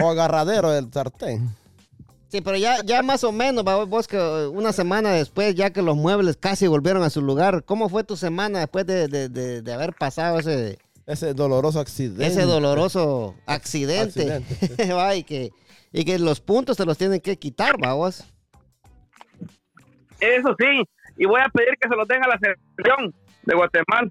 O 0.00 0.10
agarradero 0.10 0.70
del 0.70 0.92
sartén. 0.92 1.50
Sí, 2.32 2.40
pero 2.40 2.56
ya, 2.56 2.82
ya 2.82 3.02
más 3.02 3.24
o 3.24 3.30
menos, 3.30 3.62
va, 3.62 3.84
vos 3.84 4.08
que 4.08 4.16
eh, 4.16 4.46
una 4.48 4.72
semana 4.72 5.10
después, 5.10 5.54
ya 5.54 5.68
que 5.70 5.82
los 5.82 5.96
muebles 5.98 6.38
casi 6.38 6.66
volvieron 6.66 7.02
a 7.02 7.10
su 7.10 7.20
lugar, 7.20 7.62
¿cómo 7.64 7.90
fue 7.90 8.04
tu 8.04 8.16
semana 8.16 8.60
después 8.60 8.86
de, 8.86 9.06
de- 9.06 9.28
de- 9.28 9.60
de 9.60 9.72
haber 9.74 9.92
pasado 9.92 10.38
ese, 10.38 10.78
Ese 11.04 11.34
doloroso 11.34 11.78
accidente. 11.78 12.26
ese 12.26 12.42
doloroso 12.46 13.34
accidente? 13.44 14.32
Accidente, 14.32 14.92
Va, 14.94 15.14
y, 15.14 15.24
que, 15.24 15.50
y 15.92 16.06
que 16.06 16.18
los 16.18 16.40
puntos 16.40 16.78
te 16.78 16.86
los 16.86 16.96
tienen 16.96 17.20
que 17.20 17.38
quitar, 17.38 17.76
va, 17.84 17.92
vos. 17.92 18.24
Eso 20.18 20.56
sí, 20.58 20.84
y 21.18 21.26
voy 21.26 21.40
a 21.44 21.50
pedir 21.50 21.74
que 21.78 21.86
se 21.86 21.94
los 21.96 22.08
den 22.08 22.24
a 22.24 22.28
la 22.28 22.38
selección 22.38 23.14
de 23.44 23.54
Guatemala. 23.54 24.10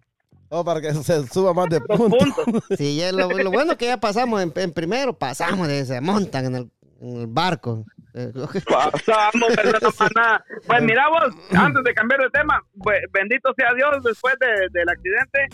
Oh, 0.50 0.64
para 0.64 0.80
que 0.80 0.94
se 0.94 1.28
suba 1.28 1.56
más 1.56 1.70
de 1.70 1.82
puntos. 1.82 2.46
Sí, 2.78 2.98
ya 2.98 3.12
lo, 3.12 3.30
lo 3.32 3.50
bueno 3.52 3.76
que 3.78 3.86
ya 3.88 3.98
pasamos 3.98 4.44
en, 4.44 4.54
en 4.58 4.72
primero, 4.74 5.18
pasamos, 5.18 5.68
de, 5.68 5.86
se 5.86 6.00
montan 6.02 6.46
en 6.46 6.56
el, 6.56 6.72
en 7.02 7.18
el 7.22 7.26
barco. 7.28 7.84
Eh, 8.14 8.32
Pasamos, 8.70 9.54
pero 9.56 9.72
no 9.72 9.80
pasa 9.80 10.08
nada. 10.16 10.46
Pues 10.68 10.82
mira 10.84 11.08
vos, 11.10 11.34
antes 11.56 11.84
de 11.84 11.94
cambiar 11.94 12.22
de 12.22 12.30
tema, 12.30 12.62
pues, 12.84 13.02
bendito 13.12 13.54
sea 13.58 13.74
Dios, 13.74 14.04
después 14.04 14.36
de- 14.40 14.68
del 14.72 14.90
accidente, 14.90 15.48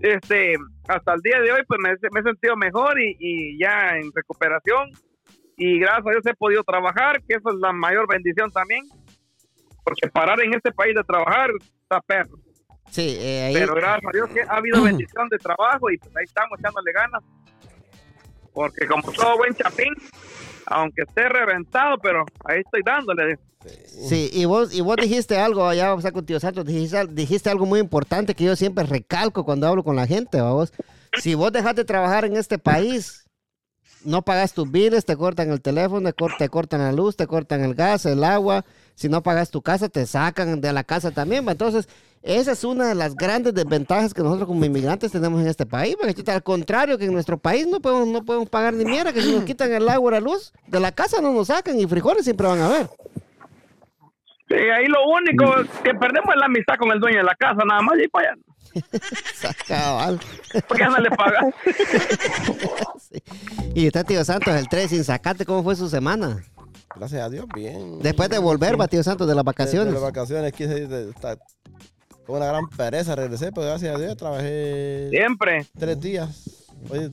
este, 0.00 0.54
hasta 0.88 1.14
el 1.14 1.20
día 1.20 1.40
de 1.40 1.52
hoy, 1.52 1.62
pues 1.66 1.80
me, 1.82 1.90
me 2.12 2.20
he 2.20 2.22
sentido 2.22 2.56
mejor 2.56 3.00
y, 3.00 3.16
y 3.18 3.58
ya 3.58 3.96
en 3.96 4.10
recuperación. 4.14 4.90
Y 5.56 5.78
gracias 5.78 6.06
a 6.06 6.10
Dios 6.10 6.26
he 6.26 6.34
podido 6.34 6.62
trabajar, 6.64 7.22
que 7.26 7.36
eso 7.36 7.48
es 7.48 7.56
la 7.60 7.72
mayor 7.72 8.06
bendición 8.06 8.50
también. 8.50 8.84
Porque 9.82 10.08
parar 10.08 10.38
en 10.42 10.52
este 10.52 10.70
país 10.72 10.94
de 10.94 11.02
trabajar 11.04 11.50
está 11.82 12.00
perro. 12.02 12.36
Sí, 12.90 13.16
eh, 13.18 13.44
ahí. 13.46 13.54
Pero 13.54 13.74
gracias 13.74 14.02
a 14.06 14.10
Dios 14.12 14.28
que 14.30 14.42
ha 14.42 14.56
habido 14.56 14.82
bendición 14.82 15.28
de 15.30 15.38
trabajo 15.38 15.90
y 15.90 15.96
pues 15.96 16.14
ahí 16.16 16.24
estamos 16.24 16.58
echándole 16.58 16.92
ganas. 16.92 17.22
Porque 18.52 18.86
como 18.86 19.10
todo 19.12 19.36
buen 19.38 19.54
chapín, 19.54 19.92
aunque 20.66 21.02
esté 21.02 21.28
reventado, 21.28 21.96
pero 21.98 22.24
ahí 22.44 22.60
estoy 22.60 22.82
dándole. 22.84 23.38
Sí, 23.86 24.30
y 24.32 24.44
vos, 24.44 24.74
y 24.74 24.80
vos 24.80 24.96
dijiste 24.96 25.38
algo 25.38 25.66
allá, 25.66 25.88
vamos 25.88 26.04
a 26.04 26.12
con 26.12 26.26
Santos, 26.40 26.64
dijiste, 26.66 27.50
algo 27.50 27.66
muy 27.66 27.80
importante 27.80 28.34
que 28.34 28.44
yo 28.44 28.54
siempre 28.54 28.84
recalco 28.84 29.44
cuando 29.44 29.66
hablo 29.66 29.82
con 29.82 29.96
la 29.96 30.06
gente, 30.06 30.40
¿va 30.40 30.52
vos. 30.52 30.72
Si 31.18 31.34
vos 31.34 31.50
dejas 31.50 31.74
de 31.74 31.84
trabajar 31.84 32.24
en 32.24 32.36
este 32.36 32.58
país, 32.58 33.26
no 34.04 34.22
pagas 34.22 34.52
tus 34.52 34.70
biles, 34.70 35.04
te 35.04 35.16
cortan 35.16 35.50
el 35.50 35.60
teléfono, 35.60 36.12
te 36.38 36.48
cortan 36.48 36.80
la 36.80 36.92
luz, 36.92 37.16
te 37.16 37.26
cortan 37.26 37.64
el 37.64 37.74
gas, 37.74 38.06
el 38.06 38.22
agua. 38.22 38.64
Si 38.96 39.10
no 39.10 39.22
pagas 39.22 39.50
tu 39.50 39.60
casa, 39.60 39.90
te 39.90 40.06
sacan 40.06 40.60
de 40.60 40.72
la 40.72 40.82
casa 40.82 41.10
también. 41.10 41.46
Entonces, 41.48 41.86
esa 42.22 42.52
es 42.52 42.64
una 42.64 42.88
de 42.88 42.94
las 42.94 43.14
grandes 43.14 43.54
desventajas 43.54 44.14
que 44.14 44.22
nosotros 44.22 44.48
como 44.48 44.64
inmigrantes 44.64 45.12
tenemos 45.12 45.40
en 45.40 45.48
este 45.48 45.66
país. 45.66 45.96
Porque 46.00 46.28
al 46.32 46.42
contrario 46.42 46.96
que 46.96 47.04
en 47.04 47.12
nuestro 47.12 47.36
país 47.36 47.66
no 47.68 47.78
podemos, 47.78 48.08
no 48.08 48.24
podemos 48.24 48.48
pagar 48.48 48.72
ni 48.72 48.86
mierda, 48.86 49.12
que 49.12 49.20
si 49.20 49.32
nos 49.32 49.44
quitan 49.44 49.70
el 49.72 49.86
agua 49.88 50.08
o 50.08 50.10
la 50.10 50.20
luz, 50.20 50.52
de 50.66 50.80
la 50.80 50.92
casa 50.92 51.20
no 51.20 51.32
nos 51.32 51.48
sacan 51.48 51.78
y 51.78 51.86
frijoles 51.86 52.24
siempre 52.24 52.46
van 52.46 52.58
a 52.58 52.66
haber. 52.66 52.90
Sí, 54.48 54.54
ahí 54.54 54.86
lo 54.86 55.04
único 55.08 55.44
que 55.84 55.92
perdemos 55.94 56.34
es 56.34 56.40
la 56.40 56.46
amistad 56.46 56.76
con 56.78 56.90
el 56.90 56.98
dueño 56.98 57.18
de 57.18 57.24
la 57.24 57.34
casa, 57.34 57.62
nada 57.66 57.82
más 57.82 57.94
y 58.02 58.08
para 58.08 58.30
allá. 58.30 58.40
Cabal. 59.68 60.20
Porque 60.66 60.82
ya 60.82 60.88
no 60.88 60.98
le 60.98 61.10
paga. 61.10 61.40
Sí. 62.98 63.22
Y 63.74 63.86
usted, 63.86 64.04
tío 64.04 64.24
Santos, 64.24 64.54
el 64.54 64.68
3 64.68 64.90
sin 64.90 65.04
sacate, 65.04 65.44
¿cómo 65.44 65.62
fue 65.62 65.76
su 65.76 65.88
semana? 65.88 66.42
Gracias 66.96 67.22
a 67.22 67.28
Dios, 67.28 67.44
bien. 67.54 67.98
Después 68.00 68.28
de 68.30 68.38
volver, 68.38 68.80
va, 68.80 68.88
tío 68.88 69.02
Santos, 69.02 69.28
de 69.28 69.34
las 69.34 69.44
vacaciones. 69.44 69.88
De, 69.88 69.92
las 69.92 70.02
vacaciones 70.02 70.52
quise 70.52 70.88
con 72.26 72.36
una 72.36 72.46
gran 72.46 72.68
pereza. 72.68 73.14
Regresé, 73.14 73.52
pero 73.52 73.66
gracias 73.66 73.94
a 73.94 73.98
Dios 73.98 74.16
trabajé 74.16 75.08
Siempre. 75.10 75.66
tres 75.78 76.00
días. 76.00 76.64
Oye, 76.90 77.10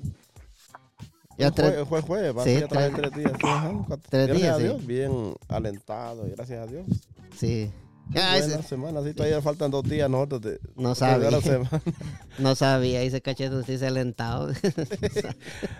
Ya 1.37 1.51
fue, 1.51 1.71
tres- 1.71 2.03
jueves, 2.05 2.37
va, 2.37 2.43
Sí, 2.43 2.59
ya 2.59 2.67
trabajé 2.67 2.91
tres- 2.95 3.11
tres 3.11 3.23
días. 3.23 3.31
sí, 3.39 3.47
ajá, 3.47 3.71
cuatro- 3.87 4.09
tres 4.09 4.27
gracias 4.27 4.41
días, 4.41 4.55
a 4.55 4.57
sí. 4.57 4.63
Dios, 4.63 4.85
bien 4.87 5.33
alentado, 5.49 6.27
y 6.27 6.31
gracias 6.31 6.59
a 6.67 6.71
Dios. 6.71 6.85
Sí. 7.37 7.71
Ah, 8.15 8.37
ese- 8.37 8.61
semana, 8.63 9.01
sí, 9.03 9.13
todavía 9.13 9.41
faltan 9.41 9.71
dos 9.71 9.83
días 9.83 10.09
nosotros 10.09 10.41
de, 10.41 10.59
No 10.75 10.93
sabía. 10.95 11.31
la 11.31 11.41
semana. 11.41 11.69
No 12.39 12.55
sabía, 12.55 12.99
dice 13.01 13.21
cachete, 13.21 13.55
usted 13.55 13.81
alentado. 13.83 14.47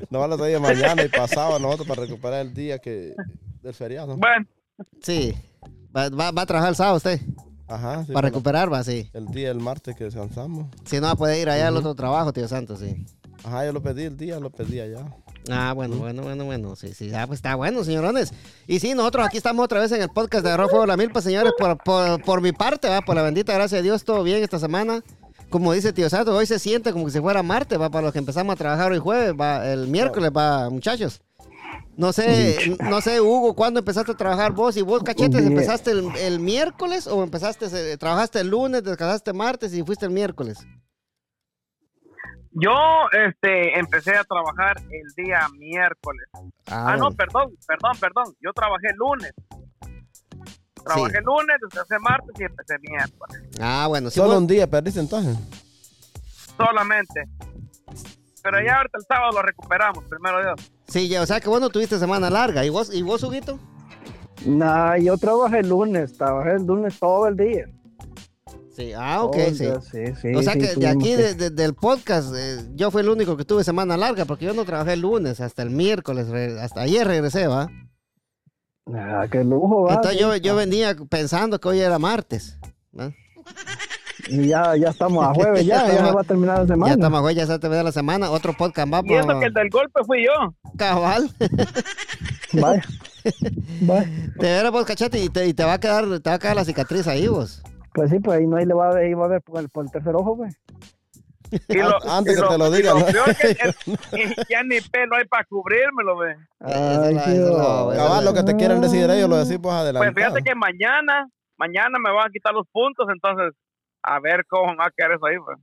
Nos 0.10 0.22
van 0.22 0.31
a 0.33 0.38
traer 0.38 0.60
mañana 0.60 1.03
y 1.03 1.10
pasado 1.10 1.57
nosotros 1.60 1.88
para 1.88 2.01
recuperar 2.03 2.41
el 2.45 2.53
día 2.53 2.79
que 2.79 3.13
del 3.63 3.74
feriado. 3.74 4.17
Bueno, 4.17 4.46
sí. 5.01 5.34
Va, 5.96 6.10
va- 6.10 6.32
va 6.32 6.41
a 6.41 6.46
trabajar 6.46 6.70
el 6.72 6.75
sábado 6.75 6.98
usted, 6.98 7.22
Ajá, 7.67 8.03
sí, 8.05 8.12
para 8.12 8.27
recuperar, 8.27 8.72
va, 8.72 8.84
sí. 8.84 9.10
El 9.13 9.27
día 9.27 9.48
del 9.50 9.60
martes 9.60 9.96
que 9.96 10.03
descansamos. 10.03 10.67
Si 10.86 11.00
no, 11.00 11.15
puede 11.15 11.39
ir 11.39 11.50
allá 11.50 11.67
al 11.70 11.77
otro 11.77 11.96
trabajo, 11.96 12.34
tío 12.34 12.48
Santos, 12.48 12.79
sí. 12.79 13.05
Ajá, 13.43 13.65
yo 13.65 13.74
lo 13.74 13.82
pedí 13.82 14.03
el 14.03 14.15
día, 14.17 14.39
lo 14.39 14.50
pedí 14.50 14.79
allá. 14.79 15.05
Ah, 15.50 15.74
bueno, 15.74 15.98
bueno, 15.98 16.24
bueno, 16.24 16.46
bueno. 16.46 16.75
Sí, 16.75 16.93
sí, 16.93 17.13
ah, 17.13 17.25
pues 17.27 17.39
está 17.39 17.55
bueno, 17.55 17.84
señorones. 17.84 18.34
Y 18.67 18.79
sí, 18.79 18.93
nosotros 18.93 19.25
aquí 19.27 19.38
estamos 19.38 19.63
otra 19.65 19.79
vez 19.82 19.91
en 19.91 20.01
el 20.01 20.10
podcast 20.10 20.46
de 20.46 20.51
Arroz 20.51 20.70
Fuego 20.70 20.86
La 20.86 20.96
Milpa, 20.98 21.22
señores, 21.22 21.51
por, 21.58 21.77
por, 21.79 22.22
por 22.24 22.41
mi 22.41 22.51
parte, 22.53 22.88
va, 22.88 23.01
por 23.01 23.15
la 23.15 23.22
bendita 23.24 23.53
gracia 23.53 23.77
de 23.77 23.84
Dios, 23.84 24.03
todo 24.03 24.24
bien 24.24 24.41
esta 24.43 24.60
semana. 24.60 25.01
Como 25.50 25.74
dice 25.74 25.93
tío 25.93 26.10
Santos, 26.10 26.34
hoy 26.34 26.46
se 26.48 26.58
siente 26.58 26.91
como 26.93 27.05
que 27.05 27.12
si 27.12 27.20
fuera 27.20 27.43
martes, 27.43 27.79
va, 27.79 27.89
para 27.89 28.03
los 28.05 28.13
que 28.13 28.20
empezamos 28.20 28.53
a 28.53 28.55
trabajar 28.55 28.91
hoy 28.91 29.00
jueves, 29.00 29.34
va, 29.39 29.70
el 29.72 29.88
miércoles, 29.88 30.32
va, 30.36 30.70
muchachos. 30.70 31.22
No 31.96 32.12
sé, 32.12 32.75
no 32.80 33.01
sé, 33.01 33.22
Hugo, 33.22 33.56
¿cuándo 33.56 33.80
empezaste 33.80 34.13
a 34.13 34.18
trabajar 34.18 34.51
vos? 34.51 34.75
¿Y 34.77 34.82
vos, 34.82 35.03
cachetes, 35.03 35.42
Bien. 35.42 35.51
empezaste 35.51 35.92
el, 35.92 36.15
el 36.18 36.39
miércoles 36.39 37.06
o 37.08 37.22
empezaste, 37.24 37.68
eh, 37.72 37.98
trabajaste 37.98 38.39
el 38.39 38.50
lunes, 38.50 38.84
descansaste 38.84 39.32
martes 39.34 39.74
y 39.74 39.84
fuiste 39.84 40.06
el 40.06 40.12
miércoles? 40.12 40.65
yo 42.56 42.72
este, 43.12 43.80
empecé 43.80 44.15
a 44.15 44.24
trabajar 44.24 44.77
el 44.80 45.24
día 45.25 45.48
miércoles. 45.58 46.27
Ah, 46.68 46.96
no, 46.98 47.06
bueno. 47.06 47.15
perdón, 47.18 47.58
perdón, 47.68 47.92
perdón. 48.00 48.36
Yo 48.42 48.53
trabajé 48.53 48.88
el 48.92 48.96
lunes. 48.98 49.34
Trabajé 50.86 51.12
Sí. 51.13 51.18
el 51.18 51.24
lunes, 51.24 51.56
descansé 51.62 51.98
martes 52.00 52.36
y 52.39 52.44
empecé 52.44 52.75
miércoles. 52.80 53.42
Ah, 53.60 53.86
bueno, 53.88 54.10
si 54.12 54.18
Solo 54.20 54.34
vos- 54.34 54.38
un 54.38 54.48
día 54.48 54.68
perdiste 54.68 55.00
entonces. 55.00 55.36
Solamente. 56.58 57.24
Pero 58.44 58.63
ya 58.63 58.75
ahorita 58.77 58.98
el 59.00 59.06
sábado 59.08 59.32
lo 59.32 59.42
recuperamos, 59.42 60.03
primero 60.03 60.39
Dios. 60.42 60.72
Sí, 60.88 61.08
ya, 61.08 61.22
o 61.22 61.25
sea 61.25 61.40
que 61.40 61.50
vos 61.50 61.62
no 61.62 61.70
tuviste 61.70 61.98
semana 62.00 62.30
larga. 62.30 62.66
¿Y 62.66 62.70
vos, 62.70 62.94
y 62.94 63.02
vos 63.02 63.24
Huguito? 63.24 63.60
Nah, 64.46 64.98
yo 64.98 65.18
trabajé 65.18 65.60
el 65.60 65.70
lunes, 65.70 66.13
trabajé 66.18 66.52
el 66.56 66.66
lunes 66.66 67.00
todo 67.00 67.28
el 67.28 67.38
día. 67.38 67.70
Sí, 68.75 68.92
ah, 68.98 69.24
ok, 69.24 69.36
sí. 69.54 69.66
día, 69.66 69.82
sí, 69.82 70.00
sí, 70.20 70.34
o 70.36 70.42
sea 70.42 70.54
sí, 70.54 70.60
que 70.60 70.75
de 70.75 70.88
aquí, 70.88 71.04
que- 71.16 71.18
de- 71.18 71.34
de- 71.36 71.50
del 71.52 71.75
podcast, 71.75 72.34
eh, 72.36 72.58
yo 72.74 72.90
fui 72.90 73.02
el 73.02 73.10
único 73.10 73.38
que 73.38 73.46
tuve 73.46 73.63
semana 73.63 73.96
larga 73.98 74.25
porque 74.25 74.46
yo 74.46 74.54
no 74.54 74.66
trabajé 74.66 74.94
el 74.94 75.02
lunes, 75.02 75.40
hasta 75.42 75.62
el 75.62 75.70
miércoles, 75.70 76.28
hasta 76.60 76.82
ayer 76.82 77.06
regresé, 77.08 77.46
¿va? 77.48 77.70
Ah, 78.92 79.28
qué 79.32 79.44
lujo, 79.44 79.84
va. 79.84 79.94
Entonces 79.94 80.20
yo, 80.20 80.36
yo 80.38 80.56
venía 80.56 80.96
pensando 81.08 81.60
que 81.60 81.68
hoy 81.70 81.80
era 81.82 82.00
martes. 82.00 82.58
¿va? 83.00 83.12
Y 84.30 84.48
ya, 84.48 84.75
ya 84.77 84.89
estamos 84.89 85.25
a 85.25 85.34
jueves, 85.34 85.65
ya, 85.65 85.86
Ya 85.88 85.96
ya, 86.06 86.12
va 86.13 86.22
a 86.22 86.24
terminar 86.24 86.60
la 86.60 86.68
semana. 86.68 86.88
Ya 86.92 86.94
estamos, 86.96 87.22
güey, 87.22 87.36
ya 87.36 87.46
se 87.46 87.60
te 87.60 87.68
ve 87.68 87.84
la 87.84 87.92
semana, 87.92 88.30
otro 88.32 88.53
podcast 88.53 88.88
más, 88.88 89.03
Y 89.06 89.13
eso 89.13 89.39
que 89.39 89.46
el 89.48 89.53
del 89.53 89.70
golpe 89.70 90.01
fui 90.06 90.25
yo. 90.25 90.53
cabal. 90.77 91.30
Vaya. 92.53 92.84
Vaya. 93.82 94.10
te 94.39 94.46
verás 94.46 94.72
vos, 94.72 94.86
cachete, 94.86 95.20
y 95.24 95.30
te, 95.30 95.48
y 95.48 95.53
te 95.53 95.63
va 95.63 95.74
a 95.74 95.80
quedar, 95.80 96.06
te 96.20 96.30
va 96.30 96.36
a 96.36 96.39
quedar 96.39 96.56
la 96.56 96.65
cicatriz 96.65 97.08
ahí, 97.08 97.27
vos. 97.27 97.62
Pues 97.94 98.10
sí, 98.12 98.20
pues 98.20 98.39
ahí 98.39 98.48
no 98.48 98.58
ahí 98.58 98.65
le 98.65 98.74
va 98.74 98.89
a 98.89 98.94
ver, 98.94 99.06
ahí 99.06 99.13
va 99.13 99.25
a 99.25 99.30
ver 99.30 99.42
por 99.42 99.60
el, 99.60 99.70
por 99.70 99.86
el 99.86 99.92
tercer 99.92 100.15
ojo, 100.15 100.36
pues. 100.38 100.56
Y 101.70 101.75
lo- 101.77 102.01
An- 102.03 102.10
antes 102.10 102.36
que 102.42 102.48
te 102.48 102.58
lo 102.58 102.72
digan, 102.72 102.98
y 102.98 103.00
¿no? 103.01 103.06
peor 103.06 103.36
que 103.36 103.48
es- 103.51 103.75
que 104.12 104.36
ya 104.50 104.63
ni 104.63 104.82
pelo 104.82 105.15
hay 105.15 105.25
para 105.25 105.44
cubrirmelo, 105.46 106.18
ve. 106.18 106.36
Esa 106.65 107.03
Ay, 107.03 107.13
va. 107.15 107.24
esa 107.94 107.96
Cabal, 108.03 108.25
lo 108.25 108.34
que 108.34 108.44
te 108.44 108.56
quieren 108.56 108.82
decir 108.82 109.10
ellos 109.10 109.30
lo 109.30 109.38
decís 109.38 109.60
pues 109.62 109.74
adelante. 109.75 110.12
Pues 110.12 110.25
fíjate 110.25 110.42
que 110.44 110.56
mañana, 110.56 111.27
mañana 111.58 112.00
me 112.03 112.12
van 112.12 112.27
a 112.27 112.32
quitar 112.32 112.53
los 112.53 112.65
puntos, 112.72 113.06
entonces 113.13 113.53
a 114.03 114.19
ver 114.19 114.45
cómo 114.48 114.75
va 114.75 114.88
a 114.88 114.91
quedar 114.91 115.13
eso 115.13 115.25
ahí, 115.25 115.38
pues. 115.43 115.57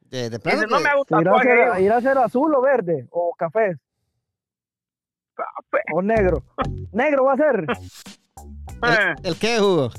De, 0.00 0.28
no 0.68 0.80
me 0.80 0.88
hago 0.90 1.04
¿Irá 1.08 1.20
a, 1.20 1.22
tatuaje, 1.24 1.48
ser, 1.48 1.64
digo, 1.64 1.78
irá 1.78 1.96
a 1.96 2.00
ser 2.02 2.18
azul 2.18 2.54
o 2.54 2.60
verde? 2.60 3.06
¿O 3.10 3.32
café? 3.34 3.76
"Café". 5.34 5.82
¿O 5.94 6.02
negro? 6.02 6.42
¿Negro 6.92 7.24
va 7.24 7.32
a 7.32 7.36
ser? 7.36 7.66
Eh, 8.82 9.14
¿El 9.22 9.38
qué, 9.38 9.60
Hugo? 9.60 9.90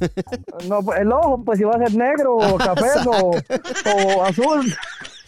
No, 0.67 0.83
pues, 0.83 0.99
el 0.99 1.11
ojo, 1.11 1.43
pues 1.43 1.57
si 1.57 1.63
va 1.63 1.71
a 1.71 1.79
ser 1.79 1.95
negro 1.95 2.35
o 2.35 2.57
café 2.57 2.89
o, 3.07 3.31
o 3.31 4.23
azul. 4.23 4.65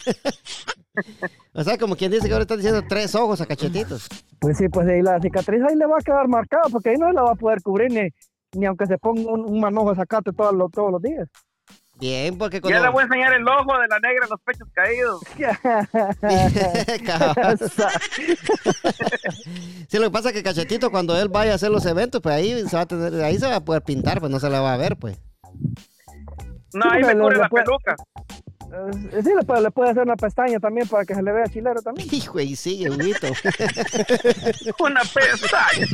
o 1.52 1.64
sea, 1.64 1.78
como 1.78 1.96
quien 1.96 2.12
dice 2.12 2.28
que 2.28 2.32
ahora 2.32 2.42
están 2.42 2.58
diciendo 2.58 2.84
tres 2.88 3.14
ojos 3.16 3.40
a 3.40 3.46
cachetitos. 3.46 4.08
Pues 4.38 4.58
sí, 4.58 4.68
pues 4.68 4.86
ahí 4.86 5.02
la 5.02 5.18
cicatriz 5.20 5.62
ahí 5.68 5.74
le 5.74 5.86
va 5.86 5.96
a 5.98 6.04
quedar 6.04 6.28
marcada 6.28 6.64
porque 6.70 6.90
ahí 6.90 6.96
no 6.96 7.10
la 7.10 7.22
va 7.22 7.32
a 7.32 7.36
poder 7.36 7.60
cubrir 7.62 7.90
ni, 7.90 8.08
ni 8.52 8.66
aunque 8.66 8.86
se 8.86 8.98
ponga 8.98 9.32
un, 9.32 9.40
un 9.40 9.58
manojo 9.58 9.90
de 9.90 9.96
zacate 9.96 10.32
todos 10.32 10.54
los, 10.54 10.70
todos 10.70 10.92
los 10.92 11.02
días. 11.02 11.28
Bien, 11.98 12.36
porque 12.36 12.56
Ya 12.56 12.60
cuando... 12.60 12.82
le 12.82 12.88
voy 12.90 13.00
a 13.00 13.04
enseñar 13.04 13.32
el 13.32 13.48
ojo 13.48 13.78
de 13.78 13.88
la 13.88 13.98
negra 14.00 14.24
en 14.24 14.30
los 14.30 14.40
pechos 14.42 14.68
caídos. 14.74 15.22
Sí, 19.88 19.98
lo 19.98 20.04
que 20.04 20.10
pasa 20.10 20.28
es 20.30 20.34
que 20.34 20.42
Cachetito, 20.42 20.90
cuando 20.90 21.16
él 21.20 21.28
vaya 21.28 21.52
a 21.52 21.54
hacer 21.54 21.70
los 21.70 21.86
eventos, 21.86 22.20
pues 22.20 22.34
ahí 22.34 22.66
se 22.68 22.74
va 22.76 22.82
a 22.82 22.86
tener, 22.86 23.14
ahí 23.22 23.38
se 23.38 23.46
va 23.46 23.54
a 23.56 23.64
poder 23.64 23.82
pintar, 23.82 24.18
pues 24.20 24.30
no 24.32 24.40
se 24.40 24.50
la 24.50 24.60
va 24.60 24.74
a 24.74 24.76
ver, 24.76 24.96
pues. 24.96 25.16
No, 26.74 26.90
ahí 26.90 27.02
me 27.04 27.16
cubre 27.16 27.36
la 27.38 27.48
puede- 27.48 27.64
peluca. 27.64 27.94
Eh, 29.12 29.22
sí, 29.22 29.30
le 29.38 29.44
puede, 29.46 29.62
le 29.62 29.70
puede 29.70 29.90
hacer 29.92 30.02
una 30.02 30.16
pestaña 30.16 30.58
también 30.58 30.88
para 30.88 31.04
que 31.04 31.14
se 31.14 31.22
le 31.22 31.30
vea 31.32 31.44
chilero 31.46 31.80
también. 31.82 32.08
Hijo, 32.12 32.40
y 32.40 32.56
sigue, 32.56 32.90
Huguito. 32.90 33.28
Una 34.80 35.02
pestaña. 35.02 35.86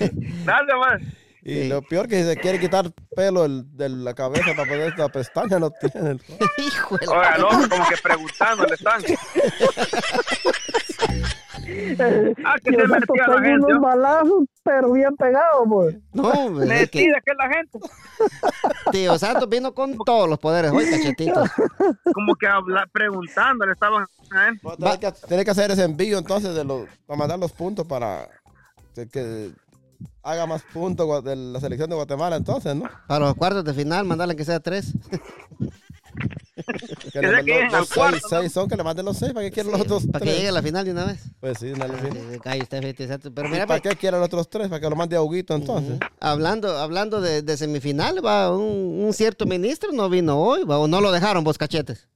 Gracias, 0.00 0.78
man. 0.80 1.14
Y 1.46 1.54
Sí. 1.64 1.68
lo 1.68 1.82
peor 1.82 2.08
que 2.08 2.22
si 2.22 2.28
se 2.28 2.36
quiere 2.38 2.58
quitar 2.58 2.90
pelo 3.14 3.44
el- 3.44 3.64
de 3.76 3.90
la 3.90 4.14
cabeza 4.14 4.46
para 4.56 4.66
poner 4.68 4.98
la 4.98 5.08
pestaña, 5.10 5.58
no 5.58 5.70
tiene. 5.70 6.18
Hijo, 6.58 6.96
de 6.96 7.06
la- 7.06 7.12
Oiga, 7.12 7.38
loco, 7.38 7.68
como 7.68 7.88
que 7.88 7.96
preguntándole 8.02 8.74
están. 8.74 9.02
Ah, 12.44 12.56
que 12.62 12.70
se 12.72 12.76
metía 12.86 13.26
la 13.26 13.40
gente. 13.40 13.64
unos 13.64 13.70
¿no? 13.70 13.80
balazos, 13.80 14.44
pero 14.62 14.92
bien 14.92 15.16
pegado, 15.16 15.64
pues. 15.66 15.96
No, 16.12 16.28
hombre, 16.28 16.66
Metida 16.66 16.88
que 17.24 17.30
es 17.30 17.36
la 17.38 17.48
gente. 17.54 17.78
Tío 18.92 19.18
Santos 19.18 19.48
vino 19.48 19.72
con 19.72 19.96
todos 20.04 20.28
los 20.28 20.38
poderes 20.38 20.70
hoy, 20.72 20.84
Cachetito. 20.90 21.42
Como 22.12 22.34
que 22.36 22.46
habla, 22.46 22.86
preguntándole 22.92 23.72
estaban 23.72 24.04
a 24.32 24.48
él. 24.48 24.60
Tiene 24.78 24.98
que, 25.00 25.12
tiene 25.26 25.44
que 25.44 25.50
hacer 25.50 25.70
ese 25.70 25.84
envío 25.84 26.18
entonces 26.18 26.54
de 26.54 26.64
los, 26.64 26.86
para 27.06 27.18
mandar 27.18 27.38
los 27.38 27.52
puntos 27.52 27.86
para 27.86 28.28
que, 28.94 29.08
que 29.08 29.50
haga 30.22 30.46
más 30.46 30.62
puntos 30.72 31.22
de 31.24 31.36
la 31.36 31.60
selección 31.60 31.90
de 31.90 31.96
Guatemala 31.96 32.36
entonces, 32.36 32.74
¿no? 32.74 32.84
Para 33.06 33.26
los 33.26 33.34
cuartos 33.34 33.64
de 33.64 33.74
final, 33.74 34.04
mandarle 34.04 34.36
que 34.36 34.44
sea 34.44 34.60
tres. 34.60 34.92
Que 36.54 37.10
Que 37.10 37.20
le 37.20 37.32
manden 37.32 37.64
los 37.64 37.74
al 37.74 37.86
cuarto, 37.88 38.18
seis, 38.20 38.22
seis 38.28 38.52
son, 38.52 38.68
que 38.68 38.76
le 38.76 38.84
manden 38.84 39.04
los 39.04 39.16
seis. 39.16 39.32
¿Para 39.32 39.44
qué 39.46 39.50
quieren 39.52 39.72
los 39.72 39.80
otros 39.80 40.06
Para 40.06 40.20
que 40.20 40.26
tres? 40.26 40.36
llegue 40.36 40.48
a 40.48 40.52
la 40.52 40.62
final 40.62 40.84
de 40.84 40.92
una 40.92 41.04
vez. 41.06 41.24
Pues 41.40 41.58
sí, 41.58 41.72
una 41.72 41.86
vez. 41.86 42.02
Exacto. 43.00 43.32
Pero 43.34 43.48
mira, 43.48 43.66
¿Para 43.66 43.80
pues, 43.80 43.94
qué 43.94 43.98
quieren 43.98 44.20
los 44.20 44.26
otros 44.26 44.48
tres? 44.48 44.68
Para 44.68 44.80
que 44.80 44.88
lo 44.88 44.94
mande 44.96 45.16
a 45.16 45.22
Huguito 45.22 45.54
entonces. 45.54 45.98
hablando, 46.20 46.78
hablando 46.78 47.20
de, 47.20 47.42
de 47.42 47.56
semifinal, 47.56 48.24
va, 48.24 48.56
un, 48.56 49.04
un 49.04 49.12
cierto 49.12 49.46
ministro 49.46 49.90
no 49.92 50.08
vino 50.08 50.38
hoy, 50.40 50.62
va, 50.64 50.78
o 50.78 50.86
no 50.86 51.00
lo 51.00 51.10
dejaron 51.10 51.42
vos 51.42 51.58
cachetes. 51.58 52.08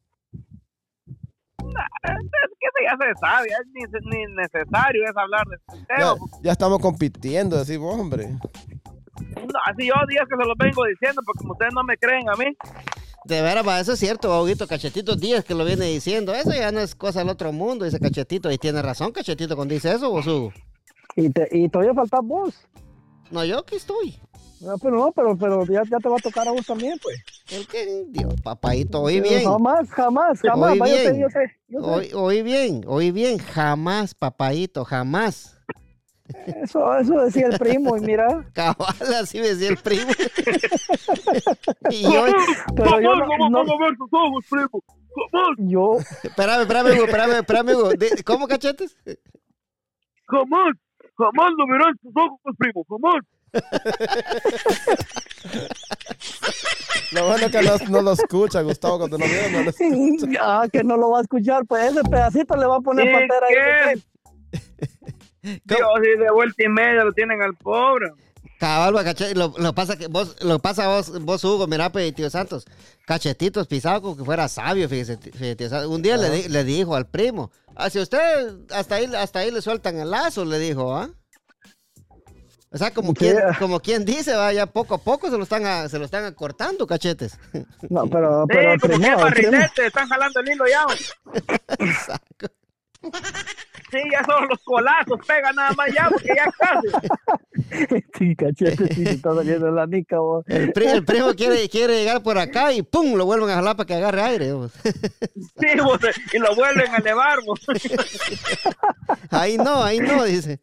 Es 1.59 1.65
que 1.65 2.39
eso 2.45 2.55
ya 2.85 2.97
se 2.97 3.21
sabe, 3.21 3.49
es 3.49 3.67
ni, 3.73 4.11
ni 4.11 4.35
necesario 4.35 5.05
es 5.05 5.17
hablar 5.17 5.45
de 5.47 5.57
este 5.57 5.79
Ya, 5.89 6.15
tema. 6.15 6.27
ya 6.43 6.53
estamos 6.53 6.79
compitiendo, 6.81 7.59
decís 7.59 7.79
vos, 7.79 7.99
hombre. 7.99 8.29
No, 8.29 9.59
así 9.67 9.87
yo 9.87 9.95
días 10.09 10.25
que 10.29 10.37
se 10.37 10.49
los 10.49 10.57
vengo 10.59 10.85
diciendo, 10.85 11.21
porque 11.25 11.39
como 11.41 11.53
ustedes 11.53 11.75
no 11.75 11.83
me 11.83 11.97
creen 11.97 12.29
a 12.29 12.35
mí, 12.35 12.47
De 13.25 13.43
veras, 13.43 13.67
eso 13.81 13.93
es 13.93 13.99
cierto, 13.99 14.33
Auguito, 14.33 14.67
Cachetito 14.67 15.17
Díaz 15.17 15.45
que 15.45 15.55
lo 15.55 15.65
viene 15.65 15.87
diciendo. 15.87 16.33
Eso 16.35 16.53
ya 16.53 16.71
no 16.73 16.81
es 16.81 16.95
cosa 16.95 17.19
del 17.21 17.29
otro 17.29 17.53
mundo, 17.53 17.85
dice 17.85 17.99
Cachetito. 17.99 18.51
Y 18.51 18.59
tiene 18.59 18.81
razón, 18.81 19.13
Cachetito, 19.13 19.57
cuando 19.57 19.75
dice 19.75 19.93
eso, 19.93 20.11
vos, 20.11 20.27
Hugo. 20.27 20.53
Y, 21.17 21.29
te, 21.31 21.49
y 21.51 21.69
todavía 21.69 21.95
falta 21.95 22.21
vos. 22.23 22.55
No, 23.31 23.45
yo 23.45 23.59
aquí 23.59 23.77
estoy. 23.77 24.17
No, 24.61 24.79
pero 24.79 24.97
no, 24.97 25.13
pero, 25.13 25.37
pero 25.37 25.65
ya, 25.67 25.83
ya 25.91 25.99
te 25.99 26.09
va 26.09 26.17
a 26.17 26.21
tocar 26.21 26.49
a 26.49 26.53
vos 26.53 26.65
también, 26.67 26.99
pues. 27.03 27.23
El 27.51 27.67
que, 27.67 28.05
Dios, 28.09 28.35
papadito, 28.43 29.03
oí 29.03 29.21
bien. 29.21 29.45
Jamás, 29.45 29.89
jamás, 29.91 30.41
jamás. 30.41 30.79
Sé, 30.79 30.85
bien. 31.13 31.21
yo 31.21 31.29
sé. 31.29 31.58
Oí, 31.73 32.11
oí 32.15 32.43
bien, 32.43 32.83
oí 32.87 33.11
bien. 33.11 33.39
Jamás, 33.39 34.15
papadito, 34.15 34.85
jamás. 34.85 35.55
Eso, 36.63 36.95
eso 36.99 37.15
decía 37.21 37.47
el 37.47 37.59
primo, 37.59 37.97
y 37.97 38.01
mira. 38.01 38.45
Cabal, 38.53 39.15
así 39.21 39.39
decía 39.39 39.71
el 39.71 39.79
primo. 39.79 40.11
y 41.91 42.03
yo, 42.03 42.25
Pero 42.77 43.01
yo 43.01 43.15
no, 43.15 43.49
no- 43.51 43.61
a 43.61 43.79
ver 43.79 43.97
tus 43.97 44.09
ojos, 44.13 44.45
primo. 44.51 44.83
Yo, 45.59 45.97
espérame, 46.23 46.61
espérame, 46.63 46.93
Hugo, 46.95 47.05
espérame, 47.07 47.33
espérame, 47.41 47.73
¿Cómo, 48.25 48.47
Cachetes? 48.47 48.97
jamás, 50.27 50.75
jamás 51.17 51.51
lo 51.57 51.67
verán 51.67 51.97
tus 52.01 52.13
ojos, 52.15 52.41
primo, 52.59 52.85
jamás. 52.89 53.25
Lo 57.13 57.27
bueno 57.27 57.47
es 57.47 57.53
que 57.53 57.63
no, 57.63 57.77
no 57.91 58.03
lo 58.03 58.13
escucha, 58.13 58.61
Gustavo, 58.63 58.99
cuando 58.99 59.17
no 59.19 59.25
viene, 59.25 59.51
no 59.51 59.63
lo 59.63 59.71
escucha. 59.71 60.39
ah, 60.41 60.67
que 60.71 60.85
no 60.85 60.97
lo 60.97 61.11
va 61.11 61.19
a 61.19 61.23
escuchar, 61.23 61.65
pues 61.67 61.93
ese 61.93 62.03
pedacito 62.03 62.55
le 62.57 62.67
va 62.67 62.77
a 62.77 62.81
poner 62.81 63.09
¿Y 63.09 63.13
pantera 63.13 63.47
ahí. 63.47 63.95
qué? 63.95 64.59
Dios, 65.65 65.89
y 66.03 66.19
de 66.19 66.31
vuelta 66.33 66.63
y 66.65 66.69
media 66.69 67.05
lo 67.05 67.13
tienen 67.13 67.41
al 67.43 67.55
pobre. 67.55 68.13
Cabal, 68.59 68.93
lo, 69.37 69.55
lo 69.57 69.73
pasa 69.73 69.97
que 69.97 70.09
vos, 70.09 70.37
lo 70.43 70.59
pasa 70.59 70.89
vos, 70.89 71.23
vos 71.25 71.45
Hugo, 71.45 71.67
mira, 71.69 71.93
pues, 71.93 72.13
tío 72.13 72.29
Santos, 72.29 72.67
cachetitos 73.07 73.69
pisados 73.69 74.01
como 74.01 74.17
que 74.17 74.25
fuera 74.25 74.49
sabio, 74.49 74.89
fíjese, 74.89 75.17
tío 75.17 75.69
Santos. 75.69 75.89
Un 75.91 76.03
día 76.03 76.17
le, 76.17 76.29
di- 76.29 76.49
le 76.49 76.65
dijo 76.65 76.97
al 76.97 77.07
primo, 77.07 77.53
ah, 77.77 77.89
si 77.89 78.01
usted 78.01 78.19
hasta 78.73 78.97
ahí, 78.97 79.09
hasta 79.17 79.39
ahí 79.39 79.53
le 79.53 79.63
sueltan 79.63 79.99
el 80.01 80.11
lazo, 80.11 80.45
le 80.45 80.59
dijo, 80.59 80.93
¿ah? 80.97 81.09
O 82.71 82.77
sea, 82.77 82.93
como 82.93 83.11
Sí. 83.13 83.17
quien, 83.21 83.37
como 83.59 83.81
quien 83.81 84.05
dice, 84.05 84.35
va, 84.35 84.53
ya 84.53 84.67
poco 84.67 84.95
a 84.95 84.99
poco 84.99 85.31
se 85.31 85.37
lo 85.39 85.43
están, 85.45 85.65
a- 85.65 85.89
se 85.89 85.99
lo 85.99 86.05
están 86.05 86.25
acortando, 86.25 86.87
cachetes. 86.87 87.39
No, 87.89 88.07
pero, 88.09 88.43
Sí, 88.43 88.49
pero 88.55 88.79
como 88.79 88.99
que 89.01 89.15
barrilete, 89.15 89.87
están 89.87 90.07
jalando 90.09 90.41
el 90.41 90.51
hilo 90.53 90.65
ya. 90.67 90.85
Sí, 93.91 93.99
ya 94.13 94.23
son 94.25 94.47
los 94.49 94.59
colazos, 94.65 95.19
pega 95.27 95.51
nada 95.53 95.71
más 95.73 95.87
ya, 95.95 96.09
porque 96.11 96.29
ya 96.37 96.53
casi. 96.59 98.05
sí, 98.19 98.37
cachete, 98.37 98.95
sí, 98.95 99.05
te 99.05 99.11
está 99.13 99.35
saliendo 99.35 99.71
la 99.71 99.87
nica, 99.87 100.19
vos. 100.19 100.45
El, 100.47 100.73
pri- 100.73 100.89
el 100.89 101.05
primo 101.07 101.33
quiere, 101.35 101.67
quiere 101.71 101.95
llegar 102.01 102.23
por 102.23 102.39
acá 102.39 102.71
y 102.73 102.83
¡pum! 102.83 103.15
lo 103.15 103.25
vuelven 103.25 103.49
a 103.51 103.55
jalar 103.55 103.77
para 103.77 103.87
que 103.87 103.95
agarre 103.95 104.21
aire. 104.23 104.53
vos. 104.53 104.73
Sí, 104.85 105.81
vos, 105.83 105.99
y 106.35 106.39
lo 106.39 106.55
vuelven 106.55 106.91
a 106.93 106.97
elevar, 106.99 107.39
vos. 107.47 107.61
Ahí 109.31 109.57
no, 109.57 109.83
ahí 109.83 110.01
no, 110.01 110.25
dice. 110.25 110.61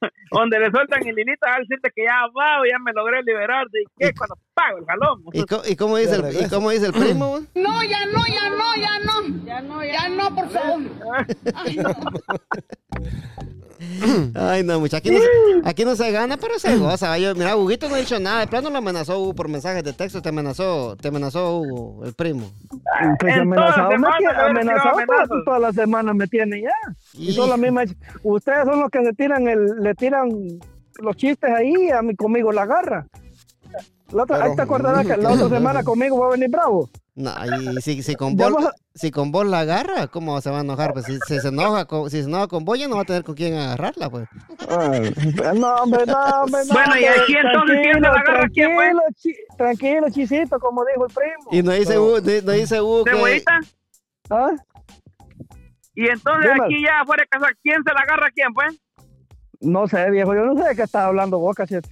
Donde 0.30 0.58
le 0.60 0.70
sueltan 0.70 1.06
el 1.06 1.18
hilito, 1.18 1.46
al 1.46 1.66
siente 1.66 1.90
que 1.94 2.04
ya 2.04 2.20
va, 2.36 2.58
ya 2.70 2.78
me 2.78 2.92
logré 2.92 3.22
liberar. 3.22 3.66
¿Y 3.72 3.84
qué? 3.98 4.12
Cuando 4.16 4.36
pago 4.54 4.78
el 4.78 4.84
jalón. 4.86 5.22
¿Y, 5.32 5.44
co- 5.44 5.62
y 5.66 5.76
cómo 5.76 5.96
dice 5.96 6.16
el, 6.16 6.44
y 6.44 6.48
cómo 6.48 6.70
dice 6.70 6.86
el 6.86 6.92
primo? 6.92 7.40
No, 7.54 7.82
ya 7.82 8.04
no, 8.06 8.26
ya 8.26 8.50
no, 8.50 8.76
ya 8.76 8.98
no. 9.00 9.44
Ya 9.44 9.60
no, 9.60 9.84
ya 9.84 10.08
no, 10.08 10.34
por 10.34 10.48
favor. 10.50 10.80
Ay, 11.54 11.76
no. 11.76 11.90
Ay, 14.34 14.62
no, 14.64 14.78
muchachos. 14.80 15.00
Aquí, 15.00 15.10
no 15.10 15.18
se- 15.20 15.68
aquí 15.68 15.84
no 15.84 15.96
se 15.96 16.10
gana, 16.12 16.36
pero 16.36 16.58
se 16.58 16.76
goza. 16.78 17.18
Yo, 17.18 17.34
mira, 17.34 17.56
Huguito 17.56 17.88
no 17.88 17.94
ha 17.94 17.98
dicho 17.98 18.18
nada. 18.20 18.40
De 18.40 18.46
plano 18.46 18.70
lo 18.70 18.78
amenazó 18.78 19.18
Hugo 19.20 19.34
por 19.34 19.48
mensajes 19.48 19.82
de 19.84 19.92
texto. 19.92 20.22
Te 20.22 20.28
amenazó, 20.28 20.96
te 20.96 21.08
amenazó 21.08 21.58
Hugo, 21.60 22.04
el 22.04 22.14
primo. 22.14 22.50
Pues 23.18 23.36
amenazado, 23.36 23.90
las 23.90 24.00
me 24.00 24.06
amenazado 24.50 24.96
tirado 24.98 25.44
todas, 25.44 25.60
las 25.60 25.74
semanas 25.74 26.14
me 26.14 26.26
tiene 26.26 26.62
ya. 26.62 26.70
Y 27.14 27.30
Y- 27.30 27.32
son 27.34 27.50
las 27.50 27.58
mismas. 27.58 27.94
Ustedes 28.22 28.64
son 28.64 28.80
los 28.80 28.90
que 28.90 29.04
se 29.04 29.12
tiran 29.12 29.46
el, 29.48 29.66
le 29.82 29.94
tiran 29.94 30.28
los 31.02 31.16
chistes 31.16 31.50
ahí, 31.50 31.90
a 31.90 32.02
mí 32.02 32.14
conmigo 32.14 32.52
la 32.52 32.62
agarra. 32.62 33.06
La 34.12 34.24
otra, 34.24 34.38
Pero- 34.38 34.50
ahí 34.50 34.56
te 34.56 34.62
acordarás 34.62 35.06
que 35.06 35.16
la 35.16 35.30
otra 35.32 35.48
semana 35.58 35.82
conmigo 35.84 36.18
va 36.18 36.26
a 36.28 36.30
venir 36.30 36.50
bravo. 36.50 36.88
No, 37.16 37.32
y 37.60 37.82
si, 37.82 38.02
si 38.02 38.14
con 38.14 38.36
vos, 38.36 38.54
si 38.94 39.10
con 39.10 39.32
vos 39.32 39.44
la 39.44 39.60
agarra, 39.60 40.06
¿cómo 40.06 40.40
se 40.40 40.48
va 40.50 40.58
a 40.58 40.60
enojar? 40.62 40.92
Pues 40.92 41.06
si, 41.06 41.18
si 41.26 41.40
se 41.40 41.48
enoja 41.48 41.84
con, 41.84 42.08
si 42.08 42.22
se 42.22 42.28
enoja 42.28 42.46
con 42.46 42.64
vos, 42.64 42.78
ya 42.78 42.88
no 42.88 42.96
va 42.96 43.02
a 43.02 43.04
tener 43.04 43.24
con 43.24 43.34
quién 43.34 43.54
agarrarla, 43.58 44.08
pues. 44.08 44.28
Ay, 44.68 45.12
no, 45.58 45.74
hombre, 45.74 46.06
no, 46.06 46.18
hombre, 46.42 46.60
no. 46.66 46.72
Bueno, 46.74 46.98
¿y 46.98 47.04
aquí 47.04 47.34
entonces 47.36 47.78
quién 47.82 47.94
se 47.94 48.00
la 48.00 48.08
agarra 48.10 48.44
a 48.44 48.48
quién, 48.48 48.74
pues? 48.74 48.90
Tranquilo, 48.90 49.02
chi- 49.16 49.56
tranquilo, 49.58 50.06
chisito, 50.10 50.58
como 50.60 50.84
dijo 50.84 51.06
el 51.06 51.14
primo. 51.14 51.50
Y 51.50 51.62
no 51.62 51.72
dice 51.72 51.98
Hugo, 51.98 52.20
no 52.20 52.42
no 52.46 52.52
dice 52.52 53.44
que... 53.44 53.68
¿Ah? 54.30 54.50
Y 55.96 56.08
entonces 56.08 56.52
Dime. 56.54 56.64
aquí 56.66 56.82
ya 56.82 57.04
fuera 57.04 57.24
de 57.24 57.28
casa, 57.28 57.46
¿quién 57.62 57.82
se 57.84 57.92
la 57.92 58.00
agarra 58.00 58.28
a 58.28 58.30
quién, 58.30 58.52
pues? 58.54 58.80
No 59.60 59.86
sé, 59.88 60.08
viejo, 60.10 60.32
yo 60.34 60.42
no 60.46 60.54
sé 60.62 60.68
de 60.68 60.76
qué 60.76 60.82
estás 60.82 61.02
hablando 61.04 61.38
vos, 61.38 61.54
cachete. 61.54 61.88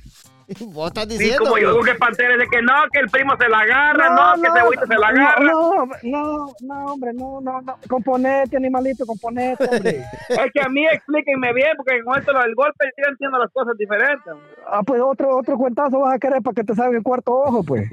Vos 0.72 0.88
estás 0.88 1.04
Sí, 1.08 1.18
diciendo... 1.18 1.44
como 1.44 1.58
yo 1.58 1.72
digo 1.72 1.84
que 1.84 1.94
Pantera 1.94 2.32
es 2.34 2.38
de 2.40 2.46
que 2.48 2.62
no, 2.62 2.72
que 2.92 3.00
el 3.00 3.08
primo 3.10 3.36
se 3.36 3.48
la 3.48 3.58
agarra, 3.58 4.08
no, 4.10 4.42
que 4.42 4.48
Cebollita 4.50 4.86
se 4.86 4.94
la 4.98 5.08
agarra. 5.08 5.40
No, 5.40 5.86
no, 6.02 6.52
no, 6.60 6.84
hombre, 6.86 7.12
no, 7.14 7.40
no, 7.40 7.60
no. 7.60 7.78
Componete, 7.88 8.56
animalito, 8.56 9.04
componete, 9.06 9.64
hombre. 9.64 10.04
Es 10.28 10.52
que 10.52 10.60
a 10.60 10.68
mí 10.68 10.86
explíquenme 10.86 11.52
bien, 11.52 11.70
porque 11.76 12.02
con 12.04 12.18
esto 12.18 12.32
del 12.32 12.54
golpe 12.54 12.86
yo 12.96 13.10
entiendo 13.10 13.38
las 13.38 13.50
cosas 13.52 13.76
diferentes. 13.78 14.32
Ah, 14.66 14.82
pues 14.86 15.00
otro, 15.02 15.36
otro 15.36 15.56
cuentazo 15.56 16.00
vas 16.00 16.14
a 16.14 16.18
querer 16.18 16.42
para 16.42 16.54
que 16.54 16.64
te 16.64 16.74
salga 16.74 16.96
el 16.96 17.02
cuarto 17.02 17.32
ojo, 17.32 17.62
pues. 17.64 17.88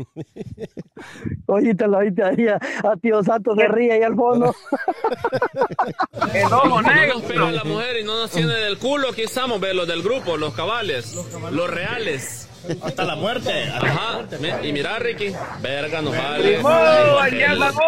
Oíste, 1.47 1.87
lo 1.87 1.97
oíste 1.99 2.23
ahí 2.23 2.47
a, 2.47 2.55
a 2.89 2.95
tío 2.97 3.23
Santo 3.23 3.55
se 3.55 3.67
ríe 3.67 3.93
ahí 3.93 4.03
al 4.03 4.15
fondo. 4.15 4.53
El 6.33 6.45
ojo 6.45 6.81
No 6.81 6.93
negro. 6.93 7.13
nos 7.15 7.23
pega 7.23 7.51
la 7.51 7.63
mujer 7.63 7.97
y 8.01 8.03
no 8.03 8.17
nos 8.19 8.31
tiene 8.31 8.53
del 8.53 8.77
culo, 8.77 9.09
aquí 9.09 9.21
estamos, 9.23 9.59
ve, 9.59 9.73
los 9.73 9.87
del 9.87 10.01
grupo, 10.03 10.37
los 10.37 10.53
cabales, 10.53 11.15
los 11.51 11.69
reales. 11.69 12.44
Hasta 12.81 13.03
la 13.05 13.15
muerte. 13.15 13.63
hasta 13.63 13.85
la 13.85 13.91
Ajá, 13.91 14.13
muerte. 14.13 14.67
y 14.67 14.73
mira, 14.73 14.99
Ricky, 14.99 15.33
verga, 15.61 16.01
nos 16.01 16.15
vale. 16.15 16.59
¡Oh, 16.63 17.23
El- 17.25 17.59
la 17.59 17.71
voz! 17.71 17.83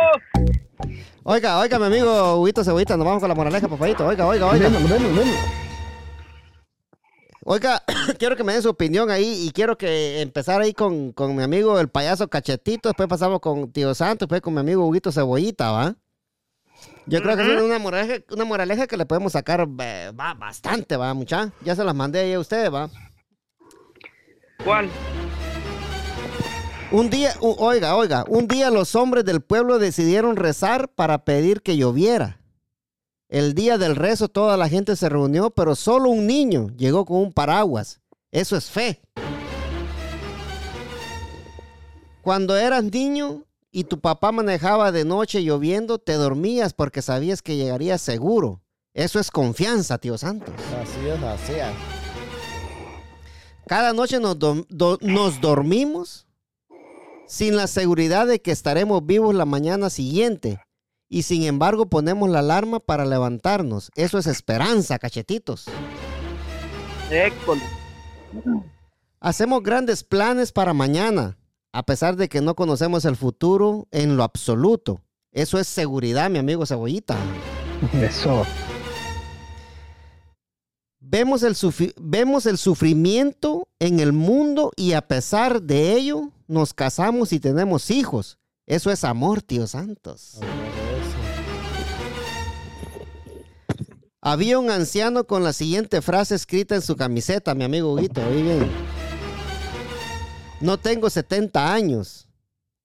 Oiga, 1.24 1.60
oiga, 1.60 1.78
mi 1.80 1.86
amigo 1.86 2.36
Huguito 2.40 2.63
Cebollita, 2.63 2.96
nos 2.96 3.06
vamos 3.06 3.20
con 3.20 3.28
la 3.30 3.36
moraleja, 3.36 3.68
papadito. 3.68 4.06
Oiga, 4.06 4.26
oiga, 4.26 4.46
oiga. 4.48 4.70
Oiga, 7.44 7.82
quiero 8.20 8.36
que 8.36 8.44
me 8.44 8.54
den 8.54 8.62
su 8.62 8.70
opinión 8.70 9.10
ahí 9.10 9.46
y 9.48 9.52
quiero 9.52 9.78
que 9.78 10.22
empezar 10.22 10.62
ahí 10.62 10.74
con, 10.74 11.12
con 11.13 11.36
mi 11.36 11.44
amigo 11.44 11.80
el 11.80 11.88
payaso 11.90 12.28
Cachetito, 12.30 12.90
después 12.90 13.08
pasamos 13.08 13.40
con 13.40 13.72
Tío 13.72 13.94
Santo, 13.96 14.26
después 14.26 14.42
con 14.42 14.54
mi 14.54 14.60
amigo 14.60 14.86
Huguito 14.86 15.12
Cebollita, 15.12 15.72
¿va? 15.72 15.96
Yo 17.06 17.22
creo 17.22 17.38
que 17.38 17.56
es 17.56 17.62
una 17.62 17.80
moraleja, 17.80 18.22
una 18.32 18.44
moraleja 18.44 18.86
que 18.86 18.98
le 18.98 19.06
podemos 19.06 19.32
sacar 19.32 19.66
eh, 19.80 20.12
va, 20.18 20.34
bastante, 20.34 20.98
¿va, 20.98 21.13
mucha? 21.13 21.52
Ya 21.63 21.74
se 21.76 21.86
las 21.86 21.96
mandé 21.96 22.20
ahí 22.20 22.34
a 22.34 22.40
ustedes, 22.40 22.74
¿va? 22.74 22.90
¿Cuál? 24.67 24.89
Un 26.91 27.10
día, 27.10 27.34
oiga, 27.39 27.95
oiga, 27.95 28.25
un 28.27 28.49
día 28.49 28.69
los 28.69 28.95
hombres 28.95 29.23
del 29.23 29.39
pueblo 29.39 29.80
decidieron 29.80 30.36
rezar 30.36 30.89
para 30.89 31.23
pedir 31.23 31.62
que 31.62 31.77
lloviera. 31.77 32.41
El 33.30 33.53
día 33.53 33.77
del 33.77 33.95
rezo 33.95 34.27
toda 34.27 34.58
la 34.58 34.67
gente 34.67 34.97
se 34.97 35.08
reunió, 35.08 35.51
pero 35.51 35.73
solo 35.73 36.10
un 36.10 36.27
niño 36.27 36.67
llegó 36.75 37.06
con 37.06 37.19
un 37.19 37.32
paraguas. 37.32 38.01
Eso 38.30 38.58
es 38.58 38.69
fe. 38.69 38.99
Cuando 42.21 42.58
eras 42.58 42.84
niño 42.84 43.45
y 43.71 43.86
tu 43.86 44.01
papá 44.01 44.34
manejaba 44.34 44.91
de 44.91 45.06
noche 45.06 45.43
lloviendo, 45.43 45.97
te 45.97 46.15
dormías 46.15 46.73
porque 46.73 47.01
sabías 47.01 47.41
que 47.41 47.56
llegaría 47.56 47.97
seguro. 47.97 48.62
Eso 48.93 49.17
es 49.17 49.32
confianza, 49.32 49.97
tío 49.97 50.17
Santos. 50.17 50.53
Así 50.82 51.08
es, 51.08 51.23
así 51.23 51.53
es. 51.53 51.97
Cada 53.67 53.93
noche 53.93 54.19
nos, 54.19 54.38
dom- 54.39 54.65
do- 54.69 54.97
nos 55.01 55.39
dormimos 55.41 56.25
sin 57.27 57.56
la 57.56 57.67
seguridad 57.67 58.25
de 58.27 58.41
que 58.41 58.51
estaremos 58.51 59.06
vivos 59.06 59.36
la 59.36 59.45
mañana 59.45 59.89
siguiente. 59.89 60.60
Y 61.10 61.23
sin 61.23 61.43
embargo 61.43 61.86
ponemos 61.88 62.30
la 62.30 62.39
alarma 62.39 62.80
para 62.80 63.06
levantarnos. 63.06 63.91
Eso 63.95 64.17
es 64.17 64.27
esperanza, 64.27 64.99
cachetitos. 64.99 65.65
École. 67.10 67.62
Hacemos 69.19 69.63
grandes 69.63 70.03
planes 70.03 70.51
para 70.51 70.73
mañana, 70.73 71.38
a 71.71 71.84
pesar 71.84 72.17
de 72.17 72.27
que 72.30 72.41
no 72.41 72.56
conocemos 72.56 73.06
el 73.06 73.15
futuro 73.15 73.88
en 73.91 74.17
lo 74.17 74.23
absoluto. 74.23 75.01
Eso 75.32 75.60
es 75.60 75.67
seguridad, 75.67 76.30
mi 76.30 76.39
amigo 76.39 76.65
Cebollita. 76.65 77.15
Eso. 77.93 78.45
Vemos 81.10 81.41
el, 81.43 81.56
vemos 82.02 82.46
el 82.48 82.58
sufrimiento 82.58 83.70
en 83.80 84.02
el 84.02 84.12
mundo 84.12 84.74
y 84.76 84.91
a 84.91 85.02
pesar 85.02 85.62
de 85.62 85.93
ello 85.93 86.34
nos 86.48 86.74
casamos 86.74 87.32
y 87.32 87.39
tenemos 87.39 87.89
hijos. 87.91 88.38
Eso 88.65 88.91
es 88.91 89.06
amor, 89.06 89.41
tío 89.41 89.67
Santos. 89.67 90.38
Había 94.20 94.60
un 94.60 94.70
anciano 94.70 95.24
con 95.24 95.46
la 95.46 95.54
siguiente 95.54 96.02
frase 96.02 96.36
escrita 96.36 96.76
en 96.76 96.82
su 96.82 96.98
camiseta, 96.98 97.56
mi 97.56 97.63
amigo 97.63 97.93
Huguito. 97.93 98.22
No 100.60 100.78
tengo 100.78 101.10
70 101.10 101.74
años. 101.74 102.28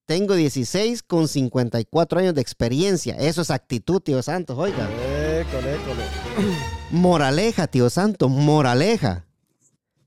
Tengo 0.07 0.37
16 0.37 1.03
con 1.03 1.27
54 1.27 2.21
años 2.21 2.35
de 2.35 2.41
experiencia. 2.41 3.17
Eso 3.17 3.43
es 3.43 3.51
actitud, 3.51 4.01
tío 4.01 4.23
Santos, 4.23 4.57
oiga. 4.57 4.89
École, 5.41 5.75
école. 5.75 6.82
Moraleja, 6.93 7.69
tío 7.69 7.89
Santo, 7.89 8.29
moraleja. 8.29 9.25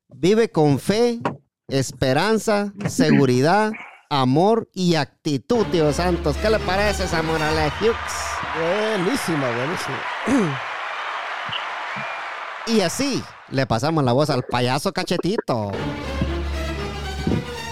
Vive 0.10 0.52
con 0.52 0.78
fe, 0.78 1.20
esperanza, 1.68 2.74
seguridad, 2.88 3.72
amor 4.08 4.70
y 4.72 4.94
actitud, 4.94 5.66
tío 5.72 5.92
Santos. 5.92 6.38
¿Qué 6.38 6.48
le 6.48 6.60
parece 6.60 7.06
esa 7.06 7.24
moraleja? 7.24 7.76
Yux? 7.84 7.98
Buenísima, 8.60 9.48
buenísima. 9.56 10.60
Y 12.68 12.82
así 12.82 13.24
le 13.50 13.66
pasamos 13.66 14.04
la 14.04 14.14
voz 14.14 14.30
al 14.30 14.44
payaso 14.44 14.94
cachetito. 14.94 15.72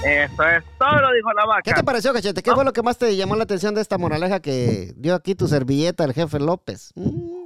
Eso 0.04 0.43
es 0.43 0.63
todo, 0.80 1.13
dijo 1.15 1.32
la 1.34 1.45
vaca. 1.45 1.62
¿Qué 1.63 1.73
te 1.73 1.84
pareció, 1.84 2.13
cachete? 2.13 2.41
¿Qué 2.41 2.52
fue 2.52 2.65
lo 2.65 2.73
que 2.73 2.82
más 2.82 2.97
te 2.97 3.15
llamó 3.15 3.36
la 3.36 3.43
atención 3.43 3.76
de 3.76 3.82
esta 3.82 3.99
moraleja 3.99 4.39
que 4.39 4.91
dio 4.97 5.13
aquí 5.13 5.36
tu 5.36 5.47
servilleta, 5.47 6.04
el 6.04 6.13
jefe 6.13 6.39
López? 6.39 6.91
Mm, 6.95 7.42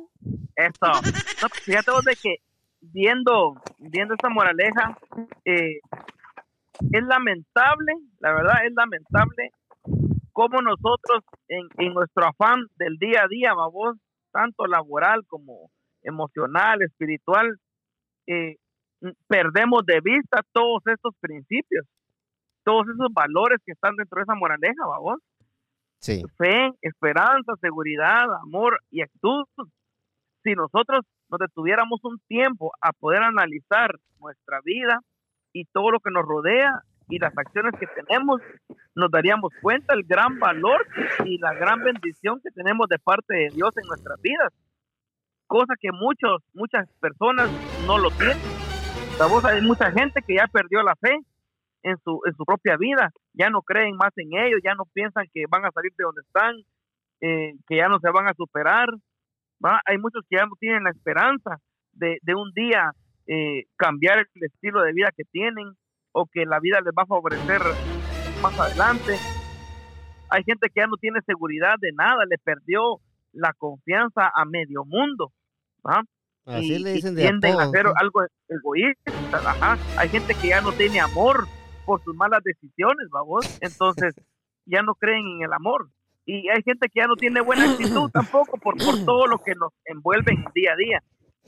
Eso. 0.56 1.02
No, 1.42 1.50
pues 1.50 1.64
fíjate 1.64 1.92
vos 1.92 2.04
de 2.04 2.16
que 2.16 2.38
viendo, 2.82 3.62
viendo 3.80 4.14
esta 4.14 4.30
moraleja, 4.30 4.98
eh, 5.46 5.80
es 6.92 7.04
lamentable, 7.04 7.94
la 8.20 8.34
verdad 8.34 8.66
es 8.66 8.74
lamentable 8.74 9.52
cómo 10.34 10.62
nosotros 10.62 11.24
en, 11.48 11.68
en 11.78 11.94
nuestro 11.94 12.28
afán 12.28 12.60
del 12.76 12.98
día 12.98 13.24
a 13.24 13.28
día, 13.28 13.54
vos, 13.54 13.98
tanto 14.32 14.68
laboral 14.68 15.26
como 15.28 15.72
emocional, 16.04 16.82
espiritual, 16.82 17.58
eh, 18.28 18.58
perdemos 19.28 19.86
de 19.86 20.00
vista 20.02 20.42
todos 20.52 20.82
estos 20.86 21.14
principios, 21.20 21.86
todos 22.64 22.88
esos 22.88 23.12
valores 23.14 23.60
que 23.66 23.72
están 23.72 23.96
dentro 23.96 24.18
de 24.18 24.24
esa 24.24 24.36
moraleja, 24.36 24.86
vos 25.00 25.20
Sí. 26.00 26.24
fe, 26.38 26.72
esperanza, 26.82 27.54
seguridad, 27.60 28.26
amor 28.44 28.80
y 28.92 29.02
actitud. 29.02 29.46
Si 30.48 30.54
nosotros 30.56 31.02
nos 31.30 31.40
detuviéramos 31.42 32.00
un 32.06 32.20
tiempo 32.26 32.72
a 32.80 32.94
poder 32.94 33.22
analizar 33.22 33.94
nuestra 34.22 34.62
vida 34.64 35.02
y 35.52 35.66
todo 35.66 35.92
lo 35.92 36.00
que 36.00 36.10
nos 36.10 36.26
rodea 36.26 36.84
y 37.10 37.20
las 37.20 37.38
acciones 37.38 37.74
que 37.78 37.86
tenemos, 37.88 38.40
nos 38.96 39.12
daríamos 39.12 39.52
cuenta 39.62 39.94
el 39.94 40.04
gran 40.04 40.40
valor 40.40 40.88
y 41.26 41.38
la 41.40 41.54
gran 41.54 41.84
bendición 41.84 42.40
que 42.42 42.52
tenemos 42.52 42.88
de 42.88 42.98
parte 42.98 43.36
de 43.36 43.50
Dios 43.54 43.76
en 43.76 43.90
nuestras 43.90 44.22
vidas. 44.22 44.54
Cosa 45.48 45.74
que 45.82 45.92
muchos, 45.92 46.42
muchas 46.54 46.88
personas 47.02 47.50
no 47.86 47.98
lo 47.98 48.10
tienen. 48.12 48.38
Sabemos, 49.18 49.44
hay 49.44 49.62
mucha 49.64 49.92
gente 49.92 50.22
que 50.26 50.36
ya 50.36 50.48
perdió 50.48 50.82
la 50.82 50.96
fe 50.96 51.20
en 51.84 51.98
su, 52.06 52.22
en 52.26 52.34
su 52.38 52.46
propia 52.46 52.78
vida, 52.78 53.12
ya 53.34 53.50
no 53.50 53.62
creen 53.64 53.98
más 53.98 54.14
en 54.16 54.30
ellos, 54.32 54.62
ya 54.64 54.76
no 54.76 54.86
piensan 54.94 55.26
que 55.34 55.44
van 55.50 55.66
a 55.66 55.72
salir 55.72 55.92
de 55.98 56.06
donde 56.06 56.22
están, 56.22 56.56
eh, 57.20 57.54
que 57.68 57.76
ya 57.76 57.90
no 57.90 58.00
se 58.00 58.10
van 58.12 58.30
a 58.30 58.34
superar. 58.34 58.88
¿Va? 59.64 59.82
Hay 59.86 59.98
muchos 59.98 60.24
que 60.30 60.38
ya 60.38 60.46
no 60.46 60.54
tienen 60.60 60.84
la 60.84 60.92
esperanza 60.92 61.58
de, 61.94 62.18
de 62.22 62.36
un 62.36 62.52
día 62.54 62.92
eh, 63.28 63.66
cambiar 63.76 64.20
el 64.20 64.44
estilo 64.44 64.82
de 64.82 64.94
vida 64.94 65.12
que 65.16 65.24
tienen 65.32 65.74
o 66.14 66.26
que 66.26 66.46
la 66.46 66.60
vida 66.60 66.80
les 66.82 66.94
va 66.98 67.04
a 67.04 67.08
favorecer 67.08 67.62
más 68.42 68.58
adelante. 68.60 69.18
Hay 70.30 70.44
gente 70.44 70.70
que 70.70 70.82
ya 70.82 70.88
no 70.88 70.98
tiene 70.98 71.20
seguridad 71.26 71.76
de 71.80 71.92
nada, 71.94 72.26
le 72.26 72.38
perdió 72.38 73.00
la 73.34 73.54
confianza 73.58 74.32
a 74.34 74.46
medio 74.46 74.86
mundo. 74.86 75.32
¿va? 75.86 76.04
Así 76.46 76.74
y, 76.74 76.80
le 76.80 76.94
dicen 76.94 77.16
de 77.16 77.24
tienden 77.24 77.60
a 77.60 77.64
hacer 77.64 77.86
algo 77.96 78.26
egoísta. 78.48 79.12
Ajá. 79.34 79.78
Hay 79.98 80.10
gente 80.10 80.34
que 80.34 80.48
ya 80.48 80.62
no 80.62 80.72
tiene 80.72 81.02
amor 81.02 81.48
por 81.86 82.02
sus 82.04 82.16
malas 82.16 82.42
decisiones, 82.44 83.08
vamos. 83.12 83.46
Entonces, 83.62 84.16
ya 84.66 84.82
no 84.82 84.96
creen 84.96 85.26
en 85.28 85.44
el 85.44 85.54
amor. 85.54 85.90
Y 86.28 86.50
hay 86.50 86.62
gente 86.62 86.90
que 86.90 87.00
ya 87.00 87.08
no 87.08 87.16
tiene 87.16 87.40
buena 87.40 87.72
actitud 87.72 88.12
tampoco 88.12 88.58
por, 88.58 88.78
por 88.78 88.78
todo 89.06 89.28
lo 89.28 89.40
que 89.40 89.56
nos 89.56 89.72
envuelve 89.86 90.34
en 90.34 90.44
día 90.54 90.74
a 90.74 90.76
día. 90.76 91.04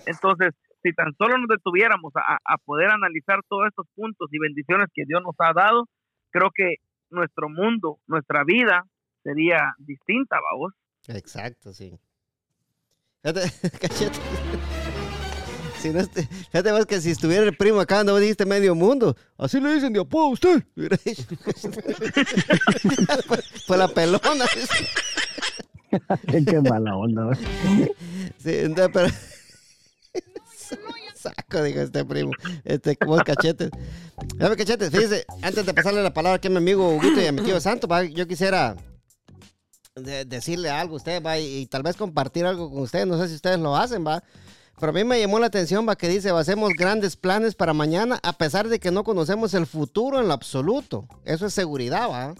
Entonces, 0.05 0.53
si 0.81 0.93
tan 0.93 1.13
solo 1.17 1.37
nos 1.37 1.49
detuviéramos 1.49 2.13
a, 2.15 2.37
a 2.45 2.57
poder 2.57 2.89
analizar 2.89 3.41
todos 3.49 3.67
estos 3.67 3.85
puntos 3.93 4.29
y 4.31 4.39
bendiciones 4.39 4.87
que 4.93 5.03
Dios 5.05 5.21
nos 5.21 5.35
ha 5.39 5.51
dado, 5.53 5.85
creo 6.31 6.49
que 6.55 6.77
nuestro 7.09 7.49
mundo, 7.49 7.99
nuestra 8.07 8.45
vida 8.45 8.85
sería 9.21 9.73
distinta, 9.79 10.37
vamos. 10.51 10.73
Exacto, 11.09 11.73
sí. 11.73 11.99
Si 15.81 15.89
no 15.89 15.99
este- 15.99 16.23
fíjate 16.27 16.71
vos 16.71 16.85
que 16.85 16.99
si 17.01 17.11
estuviera 17.11 17.43
el 17.43 17.55
primo 17.55 17.79
acá, 17.79 18.03
no 18.03 18.17
dijiste 18.17 18.45
medio 18.45 18.75
mundo. 18.75 19.15
Así 19.37 19.59
le 19.59 19.73
dicen 19.73 19.93
de 19.93 20.01
apodo 20.01 20.25
a 20.25 20.29
usted. 20.29 20.63
Fue, 23.27 23.37
fue 23.65 23.77
la 23.77 23.87
pelona. 23.87 24.45
Qué 26.27 26.61
mala 26.61 26.95
onda. 26.95 27.35
Sí, 28.37 28.51
entonces, 28.55 28.91
pero... 28.93 29.07
Saco, 31.15 31.63
dijo 31.63 31.81
este 31.81 32.05
primo. 32.05 32.31
Este, 32.63 32.95
como 32.95 33.17
es 33.17 33.23
cachetes. 33.23 33.69
Ver, 34.35 34.55
cachetes, 34.55 34.89
fíjese, 34.89 35.25
antes 35.41 35.65
de 35.65 35.73
pasarle 35.73 36.01
la 36.03 36.13
palabra 36.13 36.37
aquí 36.37 36.47
a 36.47 36.51
mi 36.51 36.57
amigo 36.57 36.89
Huguito 36.95 37.19
y 37.21 37.25
a 37.25 37.31
mi 37.31 37.41
tío 37.41 37.59
Santo, 37.59 37.87
va, 37.87 38.03
yo 38.03 38.25
quisiera 38.27 38.75
de- 39.95 40.23
decirle 40.25 40.69
algo 40.69 40.93
a 40.93 40.97
usted, 40.97 41.21
va, 41.21 41.37
y, 41.37 41.57
y 41.61 41.65
tal 41.67 41.83
vez 41.83 41.97
compartir 41.97 42.45
algo 42.45 42.69
con 42.71 42.81
ustedes. 42.83 43.05
No 43.07 43.17
sé 43.21 43.27
si 43.27 43.35
ustedes 43.35 43.59
lo 43.59 43.75
hacen, 43.75 44.05
va. 44.05 44.23
Pero 44.79 44.91
a 44.91 44.93
mí 44.93 45.03
me 45.03 45.19
llamó 45.19 45.39
la 45.39 45.47
atención, 45.47 45.87
va, 45.87 45.95
que 45.97 46.07
dice, 46.07 46.29
hacemos 46.29 46.69
grandes 46.77 47.15
planes 47.17 47.53
para 47.55 47.73
mañana, 47.73 48.19
a 48.23 48.33
pesar 48.33 48.69
de 48.69 48.79
que 48.79 48.91
no 48.91 49.03
conocemos 49.03 49.53
el 49.53 49.65
futuro 49.67 50.19
en 50.19 50.27
lo 50.27 50.33
absoluto. 50.33 51.05
Eso 51.25 51.45
es 51.45 51.53
seguridad, 51.53 52.09
va. 52.09 52.33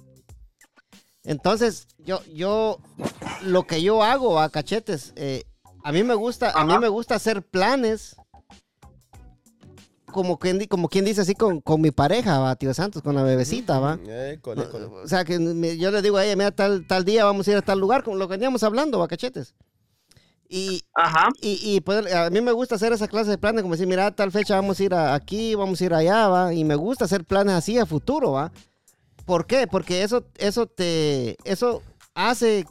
Entonces, 1.25 1.87
yo, 1.97 2.21
yo, 2.33 2.79
lo 3.43 3.63
que 3.67 3.81
yo 3.81 4.03
hago, 4.03 4.35
va, 4.35 4.49
cachetes, 4.49 5.11
eh, 5.17 5.43
a 5.83 5.91
mí 5.91 6.03
me 6.03 6.15
gusta, 6.15 6.51
a 6.51 6.63
mí 6.65 6.73
me 6.79 6.87
gusta 6.87 7.15
hacer 7.15 7.41
planes 7.43 8.15
como 10.11 10.39
quien, 10.39 10.65
como 10.65 10.89
quien 10.89 11.05
dice 11.05 11.21
así 11.21 11.35
con, 11.35 11.61
con 11.61 11.81
mi 11.81 11.91
pareja, 11.91 12.39
va, 12.39 12.55
tío 12.55 12.73
Santos, 12.73 13.03
con 13.03 13.15
la 13.15 13.21
bebecita, 13.23 13.79
va. 13.79 13.99
École, 14.31 14.63
école. 14.63 14.85
O 14.85 15.07
sea, 15.07 15.23
que 15.23 15.37
me- 15.39 15.77
yo 15.77 15.91
le 15.91 16.01
digo 16.01 16.17
a 16.17 16.25
ella, 16.25 16.35
mira, 16.35 16.51
tal, 16.51 16.87
tal 16.87 17.05
día 17.05 17.25
vamos 17.25 17.47
a 17.47 17.51
ir 17.51 17.57
a 17.57 17.61
tal 17.61 17.79
lugar, 17.79 18.03
como 18.03 18.15
lo 18.17 18.27
que 18.27 18.31
veníamos 18.35 18.63
hablando, 18.63 18.97
va, 18.97 19.07
cachetes. 19.07 19.53
Y, 20.51 20.81
Ajá. 20.95 21.29
y, 21.41 21.59
y 21.75 21.79
pues, 21.81 22.11
a 22.11 22.29
mí 22.31 22.41
me 22.41 22.51
gusta 22.51 22.73
hacer 22.75 22.91
esa 22.91 23.07
clase 23.07 23.29
de 23.29 23.37
planes, 23.37 23.61
como 23.61 23.75
decir, 23.75 23.87
mira, 23.87 24.09
tal 24.15 24.31
fecha 24.31 24.55
vamos 24.55 24.79
a 24.79 24.83
ir 24.83 24.93
a- 24.95 25.13
aquí, 25.13 25.53
vamos 25.53 25.79
a 25.79 25.85
ir 25.85 25.93
allá, 25.93 26.27
va. 26.27 26.53
Y 26.53 26.63
me 26.63 26.73
gusta 26.75 27.05
hacer 27.05 27.23
planes 27.23 27.53
así 27.53 27.77
a 27.77 27.85
futuro, 27.85 28.31
va. 28.31 28.51
¿Por 29.25 29.45
qué? 29.45 29.67
Porque 29.67 30.01
eso, 30.01 30.23
eso 30.37 30.65
te, 30.65 31.37
eso 31.43 31.83
hace 32.15 32.65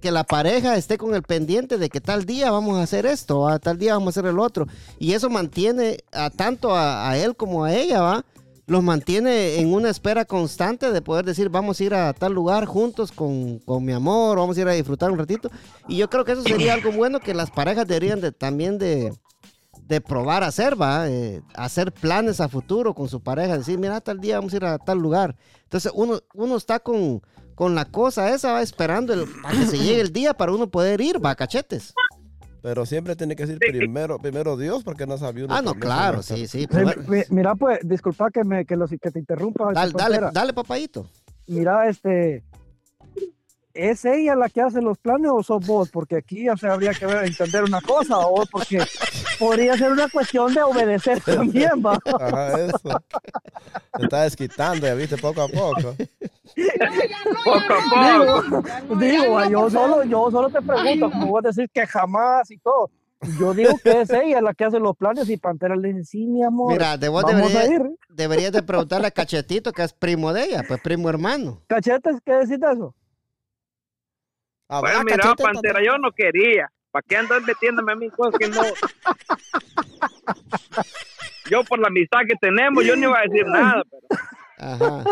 que 0.00 0.12
la 0.12 0.22
pareja 0.22 0.76
esté 0.76 0.96
con 0.96 1.14
el 1.14 1.22
pendiente 1.22 1.76
de 1.76 1.88
que 1.88 2.00
tal 2.00 2.24
día 2.24 2.50
vamos 2.52 2.78
a 2.78 2.82
hacer 2.82 3.04
esto, 3.06 3.40
¿va? 3.40 3.58
tal 3.58 3.78
día 3.78 3.94
vamos 3.94 4.08
a 4.16 4.20
hacer 4.20 4.30
el 4.30 4.38
otro. 4.38 4.66
Y 5.00 5.14
eso 5.14 5.28
mantiene 5.28 5.98
a 6.12 6.30
tanto 6.30 6.76
a, 6.76 7.08
a 7.10 7.18
él 7.18 7.34
como 7.34 7.64
a 7.64 7.74
ella, 7.74 8.00
¿va? 8.02 8.24
Los 8.66 8.82
mantiene 8.82 9.56
en 9.60 9.74
una 9.74 9.90
espera 9.90 10.24
constante 10.24 10.90
de 10.90 11.02
poder 11.02 11.24
decir, 11.24 11.50
vamos 11.50 11.78
a 11.78 11.84
ir 11.84 11.94
a 11.94 12.12
tal 12.14 12.32
lugar 12.32 12.64
juntos 12.64 13.12
con, 13.12 13.58
con 13.58 13.84
mi 13.84 13.92
amor, 13.92 14.38
vamos 14.38 14.56
a 14.56 14.60
ir 14.62 14.68
a 14.68 14.72
disfrutar 14.72 15.10
un 15.10 15.18
ratito. 15.18 15.50
Y 15.86 15.98
yo 15.98 16.08
creo 16.08 16.24
que 16.24 16.32
eso 16.32 16.42
sería 16.42 16.72
algo 16.74 16.90
bueno 16.90 17.20
que 17.20 17.34
las 17.34 17.50
parejas 17.50 17.86
deberían 17.86 18.20
de, 18.22 18.32
también 18.32 18.78
de, 18.78 19.12
de 19.86 20.00
probar 20.00 20.42
a 20.42 20.46
hacer, 20.46 20.80
¿va? 20.80 21.08
Eh, 21.08 21.42
hacer 21.54 21.92
planes 21.92 22.40
a 22.40 22.48
futuro 22.48 22.94
con 22.94 23.08
su 23.08 23.20
pareja, 23.20 23.58
decir, 23.58 23.78
mira, 23.78 24.00
tal 24.00 24.20
día 24.20 24.36
vamos 24.36 24.52
a 24.54 24.56
ir 24.56 24.64
a 24.64 24.78
tal 24.78 24.98
lugar. 24.98 25.36
Entonces 25.64 25.92
uno, 25.94 26.20
uno 26.32 26.56
está 26.56 26.80
con, 26.80 27.22
con 27.54 27.74
la 27.74 27.84
cosa 27.84 28.34
esa, 28.34 28.52
va 28.52 28.62
esperando 28.62 29.12
el, 29.12 29.26
que 29.50 29.66
se 29.66 29.78
llegue 29.78 30.00
el 30.00 30.12
día 30.12 30.34
para 30.34 30.52
uno 30.52 30.70
poder 30.70 31.00
ir, 31.00 31.24
va, 31.24 31.34
cachetes. 31.34 31.92
Pero 32.64 32.86
siempre 32.86 33.14
tiene 33.14 33.36
que 33.36 33.44
decir 33.44 33.58
primero, 33.58 34.18
primero 34.18 34.56
Dios, 34.56 34.82
porque 34.84 35.06
no 35.06 35.18
sabía 35.18 35.44
uno. 35.44 35.54
Ah, 35.54 35.60
no, 35.60 35.74
claro, 35.74 36.22
sí, 36.22 36.46
sí. 36.46 36.66
Mi- 37.06 37.22
Mira, 37.28 37.54
pues, 37.54 37.80
disculpa 37.82 38.30
que, 38.30 38.42
me, 38.42 38.64
que, 38.64 38.74
los, 38.74 38.88
que 38.88 39.10
te 39.10 39.18
interrumpa. 39.18 39.70
Dale, 39.74 39.92
dale, 39.94 40.18
dale, 40.32 40.54
papayito. 40.54 41.06
Mira, 41.46 41.86
este. 41.86 42.42
¿Es 43.74 44.06
ella 44.06 44.34
la 44.34 44.48
que 44.48 44.62
hace 44.62 44.80
los 44.80 44.96
planes 44.96 45.30
o 45.30 45.42
sos 45.42 45.66
vos? 45.66 45.90
Porque 45.90 46.16
aquí 46.16 46.48
o 46.48 46.56
sea, 46.56 46.72
habría 46.72 46.94
que 46.94 47.04
ver, 47.04 47.26
entender 47.26 47.64
una 47.64 47.82
cosa, 47.82 48.16
o 48.20 48.46
porque 48.46 48.78
podría 49.38 49.76
ser 49.76 49.92
una 49.92 50.08
cuestión 50.08 50.54
de 50.54 50.62
obedecer 50.62 51.20
también, 51.20 51.72
va. 51.84 51.98
Ajá, 52.18 52.60
eso. 52.64 53.02
Se 53.98 54.04
está 54.04 54.22
desquitando, 54.22 54.86
ya 54.86 54.94
viste, 54.94 55.18
poco 55.18 55.42
a 55.42 55.48
poco. 55.48 55.96
Poco 57.44 57.74
a 57.74 57.78
poco. 57.90 58.62
Digo, 58.96 58.96
digo, 58.96 59.38
ah, 59.38 59.48
yo 59.48 59.70
solo, 59.70 60.04
yo 60.04 60.30
solo 60.30 60.50
te 60.50 60.62
pregunto, 60.62 61.10
como 61.10 61.26
vos 61.28 61.42
decís 61.42 61.70
que 61.72 61.86
jamás 61.86 62.50
y 62.50 62.58
todo. 62.58 62.90
Yo 63.38 63.54
digo 63.54 63.78
que 63.82 64.02
es 64.02 64.10
ella 64.10 64.40
la 64.40 64.54
que 64.54 64.64
hace 64.64 64.78
los 64.78 64.96
planes 64.96 65.28
y 65.30 65.36
Pantera 65.36 65.76
le 65.76 65.92
dice, 65.92 66.04
sí, 66.04 66.26
mi 66.26 66.42
amor. 66.42 66.72
Mira, 66.72 66.96
de 66.96 67.08
vos 67.08 67.24
a 67.24 67.28
deberías, 68.08 68.52
de 68.52 68.62
preguntarle 68.62 69.06
a 69.06 69.10
Cachetito, 69.10 69.72
que 69.72 69.82
es 69.82 69.92
primo 69.92 70.32
de 70.32 70.44
ella, 70.44 70.62
pues 70.66 70.80
primo 70.80 71.08
hermano. 71.08 71.62
¿Cachetes? 71.66 72.16
¿Qué 72.24 72.32
decís 72.32 72.60
de 72.60 72.72
eso? 72.72 72.94
Habrá 74.68 74.94
Pues 74.94 75.04
mira, 75.04 75.16
cachete, 75.18 75.42
Pantera, 75.42 75.82
yo 75.82 75.98
no 75.98 76.10
quería. 76.12 76.70
¿Para 76.90 77.02
qué 77.08 77.16
andas 77.16 77.42
metiéndome 77.42 77.92
a 77.92 77.96
mí 77.96 78.08
cosas 78.10 78.38
que 78.38 78.48
no? 78.48 78.62
Yo 81.50 81.64
por 81.64 81.78
la 81.78 81.88
amistad 81.88 82.20
que 82.26 82.36
tenemos, 82.36 82.84
yo 82.84 82.96
no 82.96 83.10
iba 83.10 83.18
a 83.18 83.22
decir 83.22 83.46
nada. 83.46 83.82
pero 83.90 84.06
Ajá. 84.58 85.04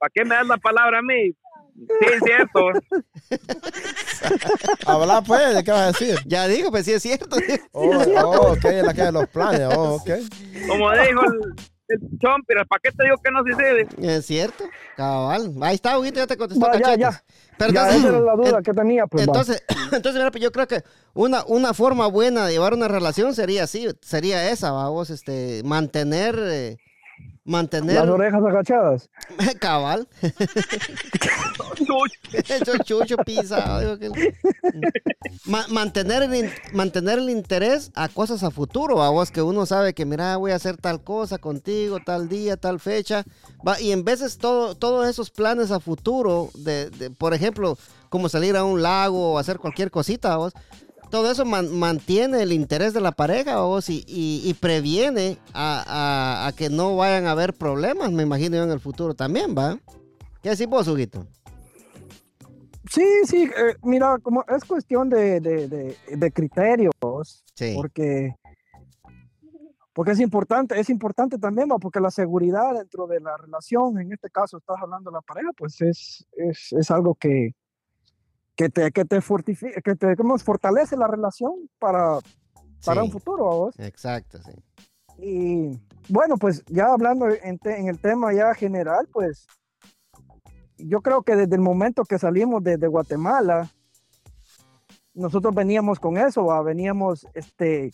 ¿Para 0.00 0.10
qué 0.14 0.24
me 0.24 0.34
das 0.34 0.46
la 0.46 0.56
palabra 0.56 1.00
a 1.00 1.02
mí? 1.02 1.30
Sí, 1.76 2.06
es 2.14 2.22
cierto. 2.24 2.68
Habla 4.86 5.20
pues, 5.20 5.54
¿de 5.54 5.62
qué 5.62 5.70
vas 5.70 5.80
a 5.80 5.86
decir? 5.88 6.18
Ya 6.26 6.48
digo, 6.48 6.70
pues 6.70 6.86
sí 6.86 6.92
es 6.92 7.02
cierto. 7.02 7.36
Oh, 7.72 8.02
oh, 8.24 8.52
ok, 8.52 8.64
es 8.64 8.82
la 8.82 8.94
que 8.94 9.02
de 9.02 9.12
los 9.12 9.28
planes, 9.28 9.68
oh, 9.76 9.96
ok. 9.96 10.10
Como 10.66 10.90
dijo 10.92 11.20
el, 11.22 11.54
el 11.88 12.66
¿para 12.66 12.80
qué 12.82 12.90
te 12.92 13.04
digo 13.04 13.16
que 13.22 13.30
no 13.30 13.40
sucede? 13.44 13.86
Es 14.16 14.24
cierto, 14.26 14.64
cabal. 14.96 15.52
Ahí 15.60 15.74
está, 15.74 15.98
Huguito, 15.98 16.18
ya 16.18 16.26
te 16.26 16.38
contestó 16.38 16.66
Va, 16.66 16.78
ya, 16.78 16.96
ya. 16.96 17.22
Pero 17.58 17.72
Ya, 17.74 17.80
entonces, 17.82 18.00
esa 18.04 18.08
era 18.08 18.20
la 18.20 18.36
duda 18.36 18.56
en- 18.58 18.62
que 18.64 18.72
tenía, 18.72 19.06
pues, 19.06 19.26
entonces, 19.26 19.62
entonces, 19.92 20.14
mira, 20.14 20.30
pues 20.30 20.42
yo 20.42 20.50
creo 20.50 20.66
que 20.66 20.82
una, 21.12 21.44
una 21.44 21.74
forma 21.74 22.06
buena 22.06 22.46
de 22.46 22.52
llevar 22.52 22.72
una 22.72 22.88
relación 22.88 23.34
sería 23.34 23.64
así, 23.64 23.86
sería 24.00 24.50
esa, 24.50 24.72
vamos, 24.72 25.10
este, 25.10 25.60
mantener, 25.62 26.38
eh, 26.42 26.78
mantener, 27.44 27.96
Las 27.96 28.08
orejas 28.08 28.42
agachadas. 28.44 29.10
cabal, 29.60 30.06
Eso 32.48 32.74
es 32.74 32.80
chucho 32.84 33.16
que- 33.98 34.34
Ma- 35.46 35.66
mantener, 35.68 36.22
el, 36.22 36.50
mantener 36.72 37.18
el 37.18 37.30
interés 37.30 37.90
a 37.94 38.08
cosas 38.08 38.42
a 38.42 38.50
futuro, 38.50 39.02
a 39.02 39.10
vos 39.10 39.30
que 39.30 39.42
uno 39.42 39.66
sabe 39.66 39.94
que 39.94 40.04
mira, 40.04 40.36
voy 40.36 40.52
a 40.52 40.56
hacer 40.56 40.76
tal 40.76 41.02
cosa 41.02 41.38
contigo, 41.38 41.98
tal 42.04 42.28
día, 42.28 42.56
tal 42.56 42.80
fecha, 42.80 43.24
va, 43.66 43.80
y 43.80 43.92
en 43.92 44.04
veces 44.04 44.38
todo, 44.38 44.74
todos 44.74 45.08
esos 45.08 45.30
planes 45.30 45.70
a 45.70 45.80
futuro, 45.80 46.50
de, 46.54 46.90
de, 46.90 47.10
por 47.10 47.34
ejemplo, 47.34 47.76
como 48.08 48.28
salir 48.28 48.56
a 48.56 48.64
un 48.64 48.82
lago 48.82 49.32
o 49.34 49.38
hacer 49.38 49.58
cualquier 49.58 49.90
cosita, 49.90 50.36
vos, 50.36 50.52
todo 51.10 51.30
eso 51.30 51.44
man- 51.44 51.72
mantiene 51.78 52.42
el 52.42 52.52
interés 52.52 52.92
de 52.94 53.00
la 53.00 53.12
pareja 53.12 53.60
vos, 53.60 53.88
y, 53.90 54.04
y- 54.06 54.42
y 54.44 54.54
previene 54.54 55.38
a, 55.52 55.84
a- 56.44 56.46
a 56.46 56.52
que 56.52 56.70
no 56.70 56.96
vayan 56.96 57.26
a 57.26 57.32
haber 57.32 57.52
problemas, 57.54 58.10
me 58.12 58.22
imagino 58.22 58.56
yo 58.56 58.62
en 58.64 58.70
el 58.70 58.80
futuro 58.80 59.14
también, 59.14 59.54
¿va? 59.56 59.78
¿Qué 60.42 60.50
decís 60.50 60.66
vos, 60.66 60.88
Huguito? 60.88 61.26
Sí, 62.90 63.04
sí, 63.24 63.44
eh, 63.44 63.76
mira, 63.82 64.18
como 64.22 64.44
es 64.48 64.64
cuestión 64.64 65.08
de, 65.10 65.40
de, 65.40 65.68
de, 65.68 65.96
de 66.16 66.32
criterios, 66.32 66.92
Sí. 67.54 67.74
porque, 67.76 68.34
porque 69.92 70.12
es 70.12 70.20
importante, 70.20 70.80
es 70.80 70.88
importante 70.90 71.38
también, 71.38 71.68
¿va? 71.70 71.78
porque 71.78 72.00
la 72.00 72.10
seguridad 72.10 72.72
dentro 72.74 73.06
de 73.06 73.20
la 73.20 73.36
relación, 73.36 74.00
en 74.00 74.12
este 74.12 74.30
caso 74.30 74.56
estás 74.58 74.76
hablando 74.80 75.10
de 75.10 75.14
la 75.16 75.20
pareja, 75.20 75.50
pues 75.56 75.80
es, 75.82 76.26
es, 76.32 76.72
es 76.72 76.90
algo 76.90 77.14
que, 77.14 77.54
que 78.60 78.68
te, 78.68 78.90
que 78.92 79.06
te 79.06 79.22
fortifica, 79.22 79.80
que 79.80 79.94
te 79.96 80.14
¿cómo 80.16 80.36
es? 80.36 80.44
fortalece 80.44 80.94
la 80.94 81.06
relación 81.06 81.50
para, 81.78 82.18
para 82.84 83.00
un 83.02 83.06
Sí. 83.06 83.12
futuro, 83.12 83.44
¿va 83.46 83.54
vos? 83.54 83.74
Exacto, 83.80 84.38
sí. 84.42 84.52
Y 85.18 85.80
bueno, 86.10 86.36
pues 86.36 86.62
ya 86.66 86.92
hablando 86.92 87.26
en, 87.30 87.58
te- 87.58 87.78
en 87.80 87.88
el 87.88 87.98
tema 87.98 88.34
ya 88.34 88.52
general, 88.52 89.08
pues 89.10 89.46
yo 90.76 91.00
creo 91.00 91.22
que 91.22 91.36
desde 91.36 91.54
el 91.54 91.62
momento 91.62 92.04
que 92.04 92.18
salimos 92.18 92.62
de, 92.62 92.76
de 92.76 92.86
Guatemala, 92.86 93.70
nosotros 95.14 95.54
veníamos 95.54 95.98
con 95.98 96.18
eso, 96.18 96.44
¿va? 96.44 96.60
veníamos, 96.60 97.26
este, 97.32 97.92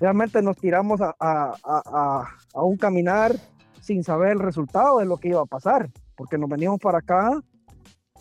realmente 0.00 0.42
nos 0.42 0.56
tiramos 0.56 1.00
a, 1.00 1.14
a- 1.20 1.54
a- 1.62 1.82
a- 1.86 2.28
a 2.54 2.62
un 2.64 2.76
caminar 2.76 3.36
sin 3.80 4.02
saber 4.02 4.32
el 4.32 4.40
resultado 4.40 4.98
de 4.98 5.06
lo 5.06 5.16
que 5.18 5.28
iba 5.28 5.42
a 5.42 5.46
pasar, 5.46 5.90
porque 6.16 6.38
nos 6.38 6.50
veníamos 6.50 6.80
para 6.80 6.98
acá 6.98 7.40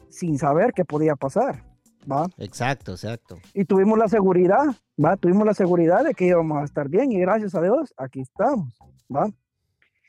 sin 0.09 0.37
saber 0.37 0.73
qué 0.73 0.85
podía 0.85 1.15
pasar, 1.15 1.63
¿va? 2.09 2.27
Exacto, 2.37 2.91
exacto. 2.93 3.37
y 3.53 3.65
tuvimos 3.65 3.97
la 3.97 4.07
seguridad, 4.07 4.63
¿va? 5.03 5.17
Tuvimos 5.17 5.45
la 5.45 5.53
seguridad 5.53 6.03
de 6.03 6.13
que 6.13 6.25
íbamos 6.27 6.59
a 6.61 6.63
estar 6.65 6.87
bien 6.89 7.11
y 7.11 7.19
gracias 7.19 7.53
a 7.55 7.61
Dios 7.61 7.93
aquí 7.97 8.21
estamos, 8.21 8.73
¿va? 9.13 9.29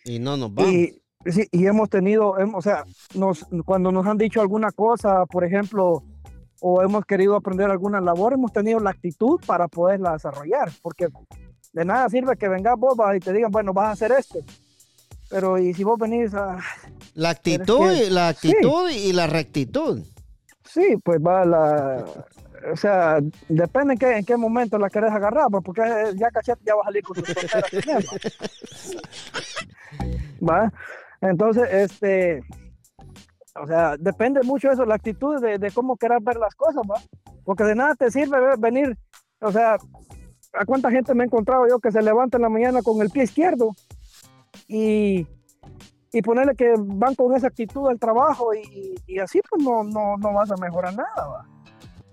Y 0.04 0.18
no 0.18 0.36
nos 0.36 0.54
vamos. 0.54 0.72
Y, 0.72 1.02
sí, 1.26 1.46
y 1.50 1.66
hemos 1.66 1.90
tenido, 1.90 2.34
hem- 2.36 2.54
o 2.54 2.62
sea, 2.62 2.84
nos, 3.14 3.44
cuando 3.64 3.90
nos 3.92 4.06
han 4.06 4.16
dicho 4.18 4.40
alguna 4.40 4.70
cosa, 4.70 5.26
por 5.26 5.44
ejemplo, 5.44 6.02
o 6.60 6.82
hemos 6.82 7.04
querido 7.04 7.36
aprender 7.36 7.70
alguna 7.70 8.00
labor, 8.00 8.32
hemos 8.32 8.52
tenido 8.52 8.80
la 8.80 8.90
actitud 8.90 9.40
para 9.46 9.68
poderla 9.68 10.12
desarrollar, 10.12 10.70
porque 10.82 11.08
de 11.72 11.84
nada 11.84 12.08
sirve 12.08 12.36
que 12.36 12.48
vengas 12.48 12.76
vos 12.78 12.96
y 13.16 13.20
te 13.20 13.32
digan, 13.32 13.50
bueno, 13.50 13.72
vas 13.72 13.88
a 13.88 13.92
hacer 13.92 14.12
esto. 14.12 14.38
Pero 15.30 15.58
y 15.58 15.74
si 15.74 15.84
vos 15.84 15.98
venís 15.98 16.32
a, 16.32 16.58
La 17.14 17.30
actitud, 17.30 17.90
que- 17.90 18.10
la 18.10 18.28
actitud 18.28 18.88
y 18.90 19.12
la 19.12 19.26
rectitud. 19.26 20.02
Sí, 20.78 20.96
pues 21.02 21.18
va 21.20 21.44
la. 21.44 22.04
O 22.72 22.76
sea, 22.76 23.18
depende 23.48 23.94
en 23.94 23.98
qué, 23.98 24.16
en 24.18 24.24
qué 24.24 24.36
momento 24.36 24.78
la 24.78 24.88
querés 24.88 25.10
agarrar, 25.10 25.48
pues, 25.50 25.64
porque 25.64 25.82
ya 26.14 26.30
cachete 26.30 26.62
ya 26.64 26.76
va 26.76 26.82
a 26.82 26.84
salir 26.84 27.02
con 27.02 27.16
sus 27.16 27.34
¿va? 30.48 30.72
Entonces, 31.20 31.68
este. 31.72 32.44
O 33.60 33.66
sea, 33.66 33.96
depende 33.98 34.42
mucho 34.44 34.68
de 34.68 34.74
eso, 34.74 34.84
la 34.84 34.94
actitud 34.94 35.40
de, 35.40 35.70
cómo 35.72 35.96
querás 35.96 36.22
ver 36.22 36.36
las 36.36 36.54
cosas, 36.54 36.82
¿va? 36.88 37.00
Porque 37.44 37.64
de 37.64 37.74
nada 37.74 37.96
te 37.96 38.08
sirve 38.12 38.38
venir. 38.56 38.96
O 39.40 39.50
sea, 39.50 39.78
¿a 40.52 40.64
cuánta 40.64 40.92
gente 40.92 41.12
me 41.12 41.24
he 41.24 41.26
encontrado 41.26 41.66
yo 41.68 41.80
que 41.80 41.90
se 41.90 42.02
levanta 42.02 42.36
en 42.38 42.42
la 42.42 42.48
mañana 42.48 42.82
con 42.82 43.02
el 43.02 43.10
pie 43.10 43.24
izquierdo 43.24 43.74
y 44.68 45.26
y 46.12 46.22
ponerle 46.22 46.54
que 46.54 46.74
van 46.76 47.14
con 47.14 47.34
esa 47.34 47.48
actitud 47.48 47.88
al 47.88 47.98
trabajo 47.98 48.54
y, 48.54 48.94
y 49.06 49.18
así 49.18 49.40
pues 49.48 49.62
no, 49.62 49.84
no, 49.84 50.16
no 50.16 50.32
vas 50.32 50.50
a 50.50 50.56
mejorar 50.56 50.94
nada. 50.94 51.46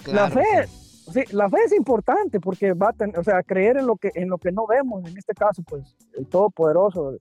la 0.07 0.29
fe, 0.29 0.67
sí, 0.67 1.23
la 1.31 1.49
fe 1.49 1.57
es 1.65 1.73
importante 1.73 2.39
porque 2.39 2.73
va 2.73 2.89
a 2.89 2.93
tener, 2.93 3.17
o 3.17 3.23
sea, 3.23 3.41
creer 3.43 3.77
en 3.77 3.87
lo 3.87 3.95
que 3.95 4.11
en 4.15 4.29
lo 4.29 4.37
que 4.37 4.51
no 4.51 4.67
vemos, 4.67 5.09
en 5.09 5.17
este 5.17 5.33
caso 5.33 5.63
pues 5.63 5.95
el 6.13 6.27
todopoderoso, 6.27 7.17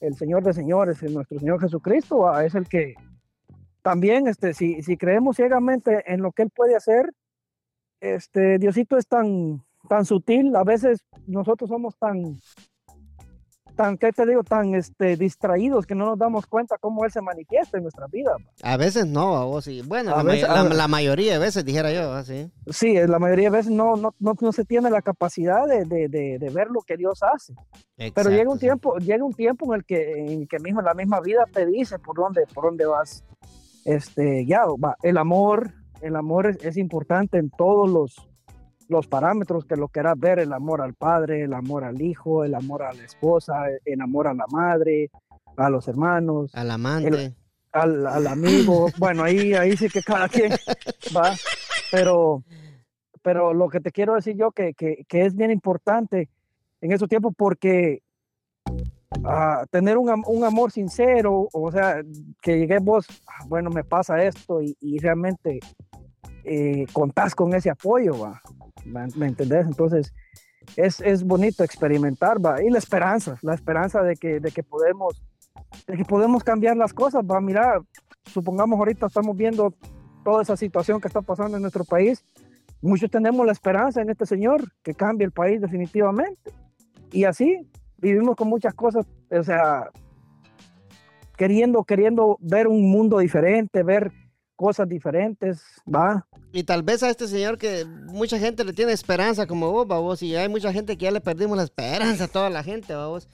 el 0.00 0.14
Señor 0.16 0.42
de 0.42 0.52
señores, 0.52 1.02
el 1.02 1.14
nuestro 1.14 1.38
Señor 1.38 1.60
Jesucristo 1.60 2.18
¿va? 2.18 2.44
es 2.44 2.54
el 2.54 2.68
que 2.68 2.94
también 3.82 4.26
este 4.26 4.54
si, 4.54 4.82
si 4.82 4.96
creemos 4.96 5.36
ciegamente 5.36 6.02
en 6.12 6.20
lo 6.20 6.32
que 6.32 6.42
él 6.42 6.50
puede 6.50 6.74
hacer, 6.74 7.12
este 8.00 8.58
Diosito 8.58 8.96
es 8.96 9.06
tan 9.06 9.62
tan 9.88 10.04
sutil, 10.04 10.54
a 10.56 10.64
veces 10.64 11.04
nosotros 11.26 11.70
somos 11.70 11.96
tan 11.96 12.36
tan, 13.78 13.96
¿qué 13.96 14.10
te 14.12 14.26
digo? 14.26 14.42
Tan 14.42 14.74
este, 14.74 15.16
distraídos 15.16 15.86
que 15.86 15.94
no 15.94 16.04
nos 16.06 16.18
damos 16.18 16.46
cuenta 16.48 16.76
cómo 16.78 17.04
Él 17.04 17.12
se 17.12 17.22
manifiesta 17.22 17.76
en 17.78 17.84
nuestra 17.84 18.08
vida. 18.08 18.32
A 18.62 18.76
veces 18.76 19.06
no, 19.06 19.36
a 19.36 19.44
vos 19.44 19.64
sí. 19.64 19.82
Bueno, 19.86 20.10
la, 20.16 20.22
veces- 20.24 20.48
may- 20.48 20.68
la- 20.68 20.74
la 20.74 20.88
mayoría 20.88 21.34
de 21.34 21.38
veces 21.38 21.64
dijera 21.64 21.92
yo, 21.92 22.12
así. 22.12 22.50
Sí, 22.66 22.96
eh, 22.96 23.06
la 23.06 23.20
mayoría 23.20 23.50
de 23.50 23.56
veces 23.56 23.70
no, 23.72 23.94
no, 23.96 24.14
no, 24.18 24.34
no 24.40 24.52
se 24.52 24.64
tiene 24.64 24.90
la 24.90 25.00
capacidad 25.00 25.66
de, 25.66 25.84
de, 25.84 26.08
de, 26.08 26.38
de 26.40 26.50
ver 26.50 26.68
lo 26.70 26.80
que 26.82 26.96
Dios 26.96 27.20
hace. 27.22 27.54
Pero 28.14 28.30
llega 28.30 28.50
un 28.50 28.58
tiempo, 28.58 28.96
llega 28.98 29.24
un 29.24 29.32
tiempo 29.34 29.72
en 29.72 29.78
el 29.78 29.84
que, 29.84 30.32
en 30.34 30.46
que 30.48 30.58
mismo 30.58 30.82
la 30.82 30.94
misma 30.94 31.20
vida 31.20 31.44
te 31.52 31.64
dice 31.64 31.98
por 32.00 32.16
dónde, 32.16 32.46
por 32.52 32.64
dónde 32.64 32.84
vas 32.84 33.24
este, 33.84 34.42
guiado. 34.44 34.76
Va, 34.76 34.96
el 35.02 35.16
amor, 35.18 35.72
el 36.00 36.16
amor 36.16 36.46
es, 36.48 36.64
es 36.64 36.76
importante 36.76 37.38
en 37.38 37.50
todos 37.50 37.88
los, 37.88 38.28
los 38.88 39.06
parámetros 39.06 39.64
que 39.66 39.76
lo 39.76 39.88
quieras 39.88 40.18
ver, 40.18 40.38
el 40.38 40.52
amor 40.52 40.80
al 40.80 40.94
padre, 40.94 41.42
el 41.44 41.52
amor 41.52 41.84
al 41.84 42.00
hijo, 42.00 42.42
el 42.44 42.54
amor 42.54 42.82
a 42.82 42.92
la 42.92 43.04
esposa, 43.04 43.64
el 43.84 44.00
amor 44.00 44.26
a 44.28 44.34
la 44.34 44.46
madre, 44.50 45.10
a 45.56 45.68
los 45.70 45.86
hermanos, 45.88 46.54
Al 46.54 46.70
amante. 46.70 47.34
al, 47.72 48.06
al 48.06 48.26
amigo. 48.26 48.88
Bueno, 48.98 49.22
ahí, 49.24 49.52
ahí 49.54 49.76
sí 49.76 49.88
que 49.88 50.02
cada 50.02 50.28
quien 50.28 50.52
va. 51.16 51.34
Pero, 51.92 52.42
pero 53.22 53.52
lo 53.54 53.68
que 53.68 53.80
te 53.80 53.90
quiero 53.92 54.14
decir 54.14 54.36
yo 54.36 54.52
que, 54.52 54.72
que, 54.74 55.04
que 55.08 55.26
es 55.26 55.34
bien 55.36 55.50
importante 55.50 56.28
en 56.80 56.92
esos 56.92 57.08
tiempos 57.08 57.34
porque 57.36 58.02
ah, 59.24 59.64
tener 59.70 59.98
un, 59.98 60.10
un 60.26 60.44
amor 60.44 60.70
sincero, 60.72 61.48
o 61.52 61.72
sea, 61.72 62.02
que 62.40 62.58
llegues 62.58 62.82
vos, 62.82 63.06
"Ah, 63.26 63.44
bueno, 63.46 63.68
me 63.70 63.84
pasa 63.84 64.22
esto 64.22 64.62
y, 64.62 64.76
y 64.80 64.98
realmente 64.98 65.60
eh, 66.44 66.86
contás 66.92 67.34
con 67.34 67.52
ese 67.54 67.68
apoyo, 67.70 68.18
¿va? 68.18 68.40
¿Me, 68.88 69.26
entendés? 69.26 69.66
Entonces, 69.66 70.12
es, 70.76 71.00
es 71.00 71.24
bonito 71.24 71.64
experimentar, 71.64 72.44
¿va? 72.44 72.62
Y 72.62 72.70
la 72.70 72.78
esperanza, 72.78 73.38
la 73.42 73.54
esperanza 73.54 74.02
de 74.02 74.16
que, 74.16 74.40
de 74.40 74.50
que 74.50 74.62
podemos 74.62 75.22
de 75.86 75.96
que 75.96 76.04
podemos 76.04 76.44
cambiar 76.44 76.76
las 76.76 76.92
cosas, 76.92 77.22
va, 77.24 77.40
mira, 77.40 77.80
supongamos 78.26 78.78
ahorita 78.78 79.06
estamos 79.06 79.36
viendo 79.36 79.74
toda 80.24 80.42
esa 80.42 80.56
situación 80.56 81.00
que 81.00 81.08
está 81.08 81.22
pasando 81.22 81.56
en 81.56 81.62
nuestro 81.62 81.84
país, 81.84 82.24
muchos 82.80 83.10
tenemos 83.10 83.44
la 83.44 83.52
esperanza 83.52 84.00
en 84.00 84.10
este 84.10 84.26
señor 84.26 84.62
que 84.82 84.94
cambie 84.94 85.24
el 85.24 85.32
país 85.32 85.60
definitivamente. 85.60 86.52
Y 87.12 87.24
así 87.24 87.66
vivimos 87.96 88.36
con 88.36 88.48
muchas 88.48 88.74
cosas, 88.74 89.06
o 89.30 89.42
sea, 89.42 89.90
queriendo, 91.36 91.84
queriendo 91.84 92.36
ver 92.40 92.68
un 92.68 92.90
mundo 92.90 93.18
diferente, 93.18 93.82
ver 93.82 94.12
cosas 94.58 94.88
diferentes, 94.88 95.62
va. 95.86 96.26
Y 96.52 96.64
tal 96.64 96.82
vez 96.82 97.04
a 97.04 97.10
este 97.10 97.28
señor 97.28 97.58
que 97.58 97.84
mucha 97.84 98.40
gente 98.40 98.64
le 98.64 98.72
tiene 98.72 98.90
esperanza 98.90 99.46
como 99.46 99.70
vos, 99.70 99.86
vos, 99.86 100.20
y 100.20 100.34
hay 100.34 100.48
mucha 100.48 100.72
gente 100.72 100.98
que 100.98 101.04
ya 101.04 101.12
le 101.12 101.20
perdimos 101.20 101.56
la 101.56 101.62
esperanza 101.62 102.24
a 102.24 102.28
toda 102.28 102.50
la 102.50 102.64
gente, 102.64 102.92
vos. 102.96 103.28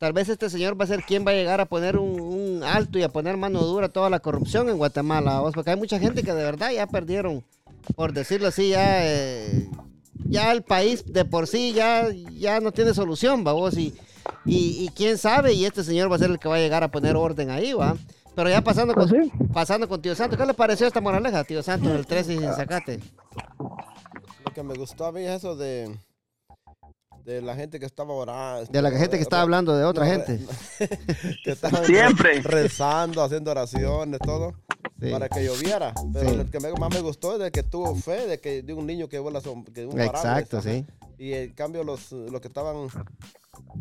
Tal 0.00 0.12
vez 0.12 0.28
este 0.28 0.50
señor 0.50 0.78
va 0.78 0.84
a 0.84 0.88
ser 0.88 1.04
quien 1.04 1.24
va 1.24 1.30
a 1.30 1.34
llegar 1.34 1.60
a 1.60 1.66
poner 1.66 1.96
un, 1.96 2.20
un 2.20 2.64
alto 2.64 2.98
y 2.98 3.04
a 3.04 3.08
poner 3.08 3.36
mano 3.36 3.60
dura 3.60 3.86
a 3.86 3.88
toda 3.88 4.10
la 4.10 4.18
corrupción 4.18 4.68
en 4.68 4.76
Guatemala, 4.76 5.38
vos, 5.38 5.54
porque 5.54 5.70
hay 5.70 5.76
mucha 5.76 6.00
gente 6.00 6.24
que 6.24 6.34
de 6.34 6.42
verdad 6.42 6.72
ya 6.72 6.88
perdieron, 6.88 7.44
por 7.94 8.12
decirlo 8.12 8.48
así, 8.48 8.70
ya, 8.70 9.06
eh, 9.06 9.70
ya 10.26 10.50
el 10.50 10.62
país 10.62 11.04
de 11.06 11.24
por 11.24 11.46
sí 11.46 11.72
ya, 11.72 12.08
ya 12.32 12.58
no 12.58 12.72
tiene 12.72 12.94
solución, 12.94 13.44
vos, 13.44 13.78
y, 13.78 13.94
y, 14.44 14.84
y 14.84 14.90
quién 14.96 15.18
sabe, 15.18 15.52
y 15.52 15.66
este 15.66 15.84
señor 15.84 16.10
va 16.10 16.16
a 16.16 16.18
ser 16.18 16.32
el 16.32 16.40
que 16.40 16.48
va 16.48 16.56
a 16.56 16.58
llegar 16.58 16.82
a 16.82 16.90
poner 16.90 17.14
orden 17.14 17.50
ahí, 17.50 17.74
va. 17.74 17.96
Pero 18.34 18.50
ya 18.50 18.60
pasando 18.62 18.94
con, 18.94 19.08
Pues 19.08 19.24
sí. 19.24 19.32
pasando 19.52 19.88
con 19.88 20.02
Tío 20.02 20.14
Santo, 20.14 20.36
¿qué 20.36 20.44
le 20.46 20.54
pareció 20.54 20.86
esta 20.86 21.00
moraleja, 21.00 21.44
Tío 21.44 21.62
Santo, 21.62 21.88
del 21.88 22.06
13 22.06 22.34
y 22.34 22.38
sin 22.38 22.52
sacate? 22.52 23.00
Lo 24.44 24.52
que 24.52 24.62
me 24.62 24.74
gustó 24.74 25.06
a 25.06 25.12
mí 25.12 25.22
es 25.22 25.30
eso 25.38 25.54
de, 25.56 25.96
de 27.24 27.40
la 27.42 27.54
gente 27.54 27.78
que 27.80 27.86
estaba 27.86 28.12
orando. 28.12 28.70
De 28.70 28.82
la 28.82 28.90
gente 28.90 29.16
que 29.16 29.22
estaba 29.22 29.42
hablando 29.42 29.76
de 29.76 29.84
otra 29.84 30.06
gente. 30.06 30.40
que 31.44 31.52
estaban 31.52 31.84
Siempre. 31.84 32.40
rezando, 32.42 33.22
haciendo 33.22 33.50
oraciones, 33.52 34.18
todo. 34.20 34.52
Sí. 35.00 35.10
Para 35.10 35.28
que 35.28 35.44
lloviera. 35.44 35.92
Pero 36.12 36.30
Sí. 36.30 36.34
el 36.36 36.50
que 36.50 36.60
más 36.60 36.92
me 36.92 37.00
gustó 37.00 37.34
es 37.34 37.38
de 37.40 37.50
que 37.50 37.62
tuvo 37.62 37.94
fe, 37.96 38.26
de 38.26 38.40
que 38.40 38.62
de 38.62 38.72
un 38.74 38.86
niño 38.86 39.08
que 39.08 39.18
vuela 39.18 39.40
que 39.40 39.86
un 39.86 40.00
Exacto, 40.00 40.60
sí. 40.60 40.84
Y 41.18 41.32
en 41.32 41.52
cambio 41.52 41.84
los, 41.84 42.10
los 42.12 42.40
que 42.40 42.48
estaban 42.48 42.88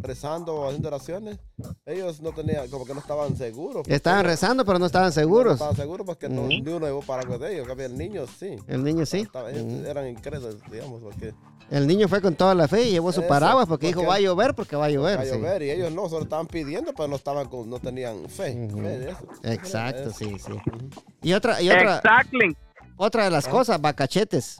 rezando 0.02 0.66
haciendo 0.68 0.88
oraciones, 0.90 1.40
ellos 1.86 2.22
no 2.22 2.32
tenían, 2.32 2.70
como 2.70 2.86
que 2.86 2.94
no 2.94 3.00
estaban 3.00 3.36
seguros. 3.38 3.88
Estaban 3.88 4.20
porque- 4.22 4.30
rezando, 4.32 4.66
pero 4.66 4.80
no 4.80 4.86
estaban 4.86 5.08
No 5.10 5.14
seguros. 5.14 5.54
estaban 5.54 5.76
seguros 5.76 6.06
porque 6.06 6.30
no, 6.30 6.42
Ujú. 6.42 6.48
ni 6.50 6.60
uno 6.62 6.86
llevó 6.86 7.02
paraguas 7.02 7.40
de 7.40 7.54
ellos. 7.54 7.68
El 7.78 7.98
niño 7.98 8.26
sí. 8.28 8.58
El 8.68 8.84
niño 8.84 9.06
sí. 9.06 9.20
Estaba- 9.22 9.52
ellos 9.52 9.64
Ujú. 9.64 9.86
Eran 9.86 10.08
incrédulos, 10.08 10.58
digamos, 10.72 11.02
porque 11.02 11.34
El 11.70 11.88
niño 11.88 12.08
fue 12.08 12.22
con 12.22 12.36
toda 12.36 12.54
la 12.54 12.68
fe 12.68 12.84
y 12.84 12.92
llevó 12.92 13.12
su 13.14 13.26
paraguas 13.26 13.66
porque 13.68 13.88
dijo 13.88 14.02
porque- 14.02 14.10
va 14.10 14.16
a 14.16 14.20
llover 14.20 14.54
porque 14.54 14.76
va 14.76 14.86
a 14.86 14.90
llover. 14.90 15.18
va 15.18 15.22
a 15.22 15.26
sí. 15.26 15.32
llover 15.32 15.62
y 15.64 15.72
ellos 15.72 15.92
no, 15.94 16.08
solo 16.10 16.24
estaban 16.24 16.46
pidiendo, 16.46 16.94
pero 16.94 17.08
no 17.08 17.16
estaban 17.16 17.48
con, 17.48 17.70
no 17.70 17.80
tenían 17.80 18.28
fe. 18.30 18.68
Ujú. 18.70 18.78
fe 18.82 19.00
de 19.00 19.10
eso. 19.12 19.26
Exacto, 19.44 20.12
sí, 20.12 20.38
sí. 20.40 20.52
Y 21.24 21.34
otra, 21.34 21.62
y 21.62 21.70
otra, 21.70 21.96
Exactly. 21.98 22.56
otra 22.98 23.24
de 23.24 23.30
las 23.32 23.48
cosas, 23.48 23.80
bacachetes. 23.82 24.58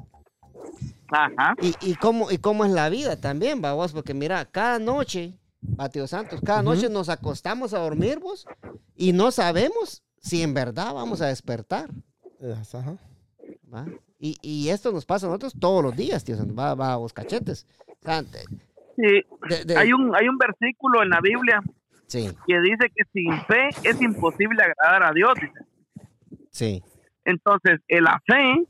Ajá. 1.14 1.56
Y, 1.62 1.76
y 1.82 1.96
cómo, 1.96 2.32
y 2.32 2.38
cómo 2.40 2.66
es 2.66 2.72
la 2.72 2.90
vida 2.90 3.20
también, 3.20 3.62
va 3.64 3.74
vos, 3.74 3.94
porque 3.94 4.14
mira, 4.14 4.44
cada 4.46 4.80
noche, 4.80 5.34
va 5.80 5.90
Tío 5.90 6.08
Santos, 6.08 6.42
cada 6.44 6.62
noche 6.64 6.90
nos 6.90 7.08
acostamos 7.10 7.74
a 7.74 7.80
dormir 7.80 8.20
vos 8.20 8.46
y 8.96 9.14
no 9.14 9.32
sabemos 9.32 10.04
si 10.18 10.42
en 10.42 10.54
verdad 10.54 10.94
vamos 10.94 11.22
a 11.22 11.28
despertar. 11.28 11.90
Ajá. 12.74 12.98
¿va? 13.74 13.86
Y, 14.20 14.38
y 14.42 14.70
esto 14.70 14.92
nos 14.92 15.06
pasa 15.06 15.26
a 15.28 15.30
nosotros 15.30 15.54
todos 15.60 15.84
los 15.84 15.96
días, 15.96 16.24
tío 16.24 16.36
Santos, 16.36 16.58
va, 16.58 16.74
va 16.76 16.94
a 16.94 16.98
vos 16.98 17.14
cachetes. 17.14 17.68
O 17.88 18.04
sea, 18.06 18.22
de- 18.24 18.40
Sí. 18.96 19.26
de- 19.50 19.66
de- 19.66 19.78
Hay 19.78 19.92
un, 19.92 20.16
hay 20.16 20.28
un 20.28 20.38
versículo 20.38 21.02
en 21.04 21.10
la 21.10 21.20
Biblia 21.22 21.62
Sí, 22.08 22.30
que 22.48 22.60
dice 22.62 22.92
que 22.96 23.04
sin 23.12 23.32
fe 23.46 23.70
es 23.84 24.00
imposible 24.02 24.62
agradar 24.64 25.04
a 25.04 25.12
Dios. 25.14 25.34
sí, 26.52 26.84
Entonces, 27.26 27.80
la 27.88 28.22
fe 28.26 28.66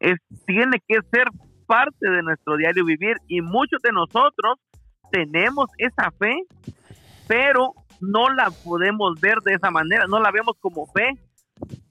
es, 0.00 0.16
tiene 0.46 0.82
que 0.88 0.96
ser 1.12 1.28
parte 1.68 2.10
de 2.10 2.22
nuestro 2.22 2.56
diario 2.56 2.84
vivir 2.84 3.16
y 3.28 3.42
muchos 3.42 3.80
de 3.82 3.92
nosotros 3.92 4.58
tenemos 5.12 5.66
esa 5.76 6.10
fe, 6.12 6.34
pero 7.28 7.74
no 8.00 8.30
la 8.30 8.50
podemos 8.64 9.20
ver 9.20 9.38
de 9.44 9.54
esa 9.54 9.70
manera, 9.70 10.06
no 10.08 10.18
la 10.18 10.30
vemos 10.30 10.56
como 10.60 10.86
fe, 10.86 11.10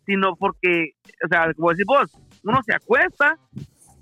sino 0.06 0.36
porque, 0.36 0.94
o 1.24 1.28
sea, 1.30 1.54
como 1.54 1.70
decís 1.70 1.86
vos, 1.86 2.12
uno 2.44 2.60
se 2.66 2.74
acuesta 2.74 3.38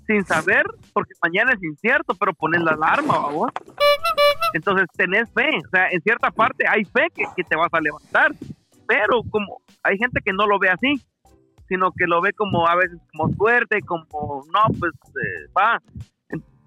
sin 0.06 0.24
saber, 0.24 0.64
porque 0.94 1.12
mañana 1.22 1.52
es 1.52 1.62
incierto, 1.62 2.14
pero 2.14 2.32
pones 2.32 2.62
la 2.62 2.72
alarma, 2.72 3.18
¿va 3.18 3.30
vos. 3.30 3.52
Entonces 4.54 4.86
tenés 4.96 5.30
fe, 5.32 5.50
o 5.64 5.68
sea, 5.68 5.88
en 5.90 6.00
cierta 6.00 6.30
parte 6.30 6.64
hay 6.68 6.84
fe 6.84 7.08
que, 7.14 7.24
que 7.36 7.44
te 7.44 7.56
vas 7.56 7.72
a 7.72 7.80
levantar, 7.80 8.32
pero 8.86 9.22
como 9.30 9.60
hay 9.82 9.98
gente 9.98 10.20
que 10.24 10.32
no 10.32 10.46
lo 10.46 10.58
ve 10.58 10.70
así, 10.70 11.02
sino 11.68 11.92
que 11.92 12.06
lo 12.06 12.20
ve 12.20 12.32
como 12.32 12.66
a 12.68 12.74
veces 12.76 12.98
como 13.12 13.32
suerte, 13.34 13.80
como 13.82 14.06
no, 14.52 14.78
pues 14.78 14.92
eh, 14.94 15.50
va, 15.56 15.80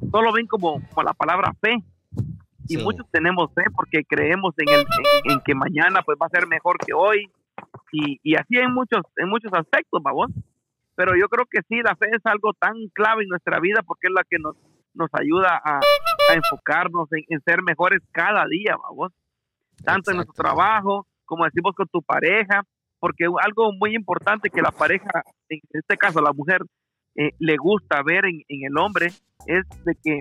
no 0.01 0.21
lo 0.21 0.31
ven 0.33 0.47
como, 0.47 0.81
como 0.89 1.03
la 1.03 1.13
palabra 1.13 1.53
fe. 1.61 1.77
Y 2.67 2.75
Sí. 2.77 2.83
muchos 2.83 3.09
tenemos 3.11 3.51
fe 3.55 3.63
porque 3.75 4.03
creemos 4.07 4.53
en, 4.57 4.69
el, 4.69 4.81
en, 5.25 5.31
en 5.31 5.41
que 5.41 5.55
mañana 5.55 6.01
pues 6.03 6.17
va 6.21 6.27
a 6.27 6.29
ser 6.29 6.47
mejor 6.47 6.77
que 6.77 6.93
hoy 6.93 7.31
y, 7.91 8.19
y 8.23 8.35
así 8.35 8.57
en 8.57 8.71
muchos 8.73 9.01
en 9.17 9.27
muchos 9.29 9.51
aspectos, 9.53 10.01
vamos. 10.03 10.27
Pero 10.95 11.15
yo 11.15 11.27
creo 11.29 11.45
que 11.49 11.61
sí, 11.67 11.81
la 11.81 11.95
fe 11.95 12.07
es 12.11 12.23
algo 12.25 12.53
tan 12.53 12.73
clave 12.93 13.23
en 13.23 13.29
nuestra 13.29 13.59
vida 13.59 13.81
porque 13.87 14.07
es 14.07 14.13
la 14.13 14.23
que 14.29 14.37
nos, 14.37 14.55
nos 14.93 15.09
ayuda 15.13 15.59
a, 15.63 15.79
a 15.79 16.33
enfocarnos 16.35 17.07
en, 17.13 17.23
en 17.29 17.41
ser 17.41 17.63
mejores 17.63 18.01
cada 18.11 18.45
día, 18.47 18.75
vamos. 18.77 19.13
Tanto 19.83 20.11
en 20.11 20.17
nuestro 20.17 20.33
Exacto. 20.33 20.43
trabajo, 20.57 21.07
como 21.25 21.45
decimos 21.45 21.73
con 21.73 21.87
tu 21.87 22.01
pareja, 22.03 22.63
porque 22.99 23.25
algo 23.41 23.71
muy 23.73 23.95
importante 23.95 24.49
que 24.49 24.61
la 24.61 24.71
pareja, 24.71 25.23
en 25.49 25.59
este 25.71 25.97
caso 25.97 26.21
la 26.21 26.33
mujer, 26.33 26.61
eh, 27.15 27.31
le 27.39 27.57
gusta 27.57 28.01
ver 28.03 28.25
en, 28.25 28.43
el 28.47 28.77
hombre 28.77 29.07
es 29.45 29.65
de 29.85 29.95
que 30.03 30.19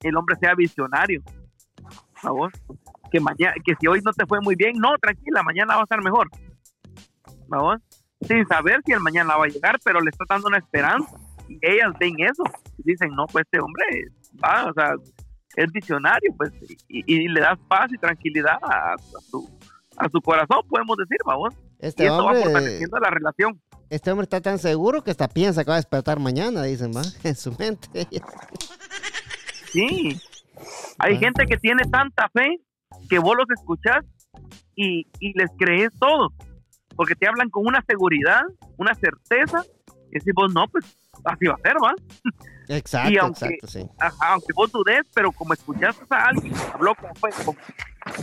el 0.00 0.16
hombre 0.16 0.36
sea 0.40 0.54
visionario. 0.54 1.22
¿Vamos? 2.22 2.52
Que 3.10 3.20
mañana, 3.20 3.54
que 3.64 3.74
si 3.80 3.86
hoy 3.86 4.00
no 4.04 4.12
te 4.12 4.26
fue 4.26 4.40
muy 4.40 4.54
bien, 4.54 4.74
no, 4.76 4.96
tranquila, 4.98 5.42
mañana 5.42 5.74
va 5.74 5.80
a 5.80 5.84
estar 5.84 6.02
mejor. 6.02 6.28
¿Vamos? 7.48 7.80
Sin 8.20 8.46
saber 8.46 8.80
si 8.84 8.92
el 8.92 9.00
mañana 9.00 9.36
va 9.36 9.44
a 9.44 9.48
llegar, 9.48 9.78
pero 9.84 10.00
le 10.00 10.10
está 10.10 10.24
dando 10.28 10.48
una 10.48 10.58
esperanza. 10.58 11.16
Y 11.48 11.58
ellas 11.60 11.92
ven 11.98 12.14
eso. 12.20 12.44
Y 12.78 12.92
dicen, 12.92 13.10
no, 13.14 13.26
pues 13.26 13.44
este 13.44 13.58
hombre 13.58 13.84
va, 14.42 14.66
o 14.70 14.72
sea, 14.72 14.94
es 15.56 15.70
visionario, 15.72 16.32
pues, 16.36 16.50
y, 16.88 17.28
le 17.28 17.40
das 17.40 17.58
paz 17.68 17.92
y 17.92 17.98
tranquilidad 17.98 18.58
a 18.62 18.96
su, 19.20 19.50
a 19.96 20.08
su 20.08 20.20
corazón, 20.20 20.62
podemos 20.68 20.96
decir, 20.96 21.18
vamos. 21.26 21.54
Y 21.82 21.86
Este 21.86 22.08
va 22.08 22.18
hombre, 22.22 22.42
fortaleciendo 22.44 22.98
la 22.98 23.10
relación. 23.10 23.60
este 23.90 24.10
hombre 24.10 24.24
está 24.24 24.40
tan 24.40 24.58
seguro 24.58 25.02
que 25.02 25.10
hasta 25.10 25.28
piensa 25.28 25.64
que 25.64 25.68
va 25.70 25.74
a 25.74 25.78
despertar 25.78 26.18
mañana, 26.20 26.62
dicen, 26.62 26.92
va, 26.96 27.02
en 27.24 27.36
su 27.36 27.52
mente. 27.58 28.06
Sí. 29.72 30.20
Hay 30.98 31.16
Ah. 31.16 31.18
gente 31.18 31.46
que 31.46 31.56
tiene 31.56 31.82
tanta 31.90 32.28
fe 32.30 32.58
que 33.08 33.18
vos 33.18 33.34
los 33.36 33.46
escuchás 33.58 34.04
y, 34.76 35.06
y 35.18 35.36
les 35.38 35.50
crees 35.58 35.90
todo. 35.98 36.32
Porque 36.94 37.14
te 37.14 37.26
hablan 37.26 37.48
con 37.50 37.66
una 37.66 37.82
seguridad, 37.88 38.42
una 38.76 38.94
certeza. 38.94 39.64
Y 40.12 40.18
decís 40.18 40.32
vos, 40.34 40.52
no, 40.54 40.66
pues 40.68 40.84
así 41.24 41.46
va 41.46 41.54
a 41.54 41.58
ser, 41.58 41.76
¿va? 41.82 41.94
Exacto, 42.68 43.10
Y 43.10 43.16
aunque- 43.18 43.44
exacto, 43.46 43.66
sí. 43.66 43.88
Ajá, 43.98 44.32
aunque 44.34 44.52
vos 44.54 44.70
dudes, 44.70 45.00
pero 45.14 45.32
como 45.32 45.54
escuchaste 45.54 46.04
a 46.10 46.26
alguien 46.26 46.52
que 46.52 46.60
habló 46.74 46.94
con 46.94 47.10
con- 47.44 47.56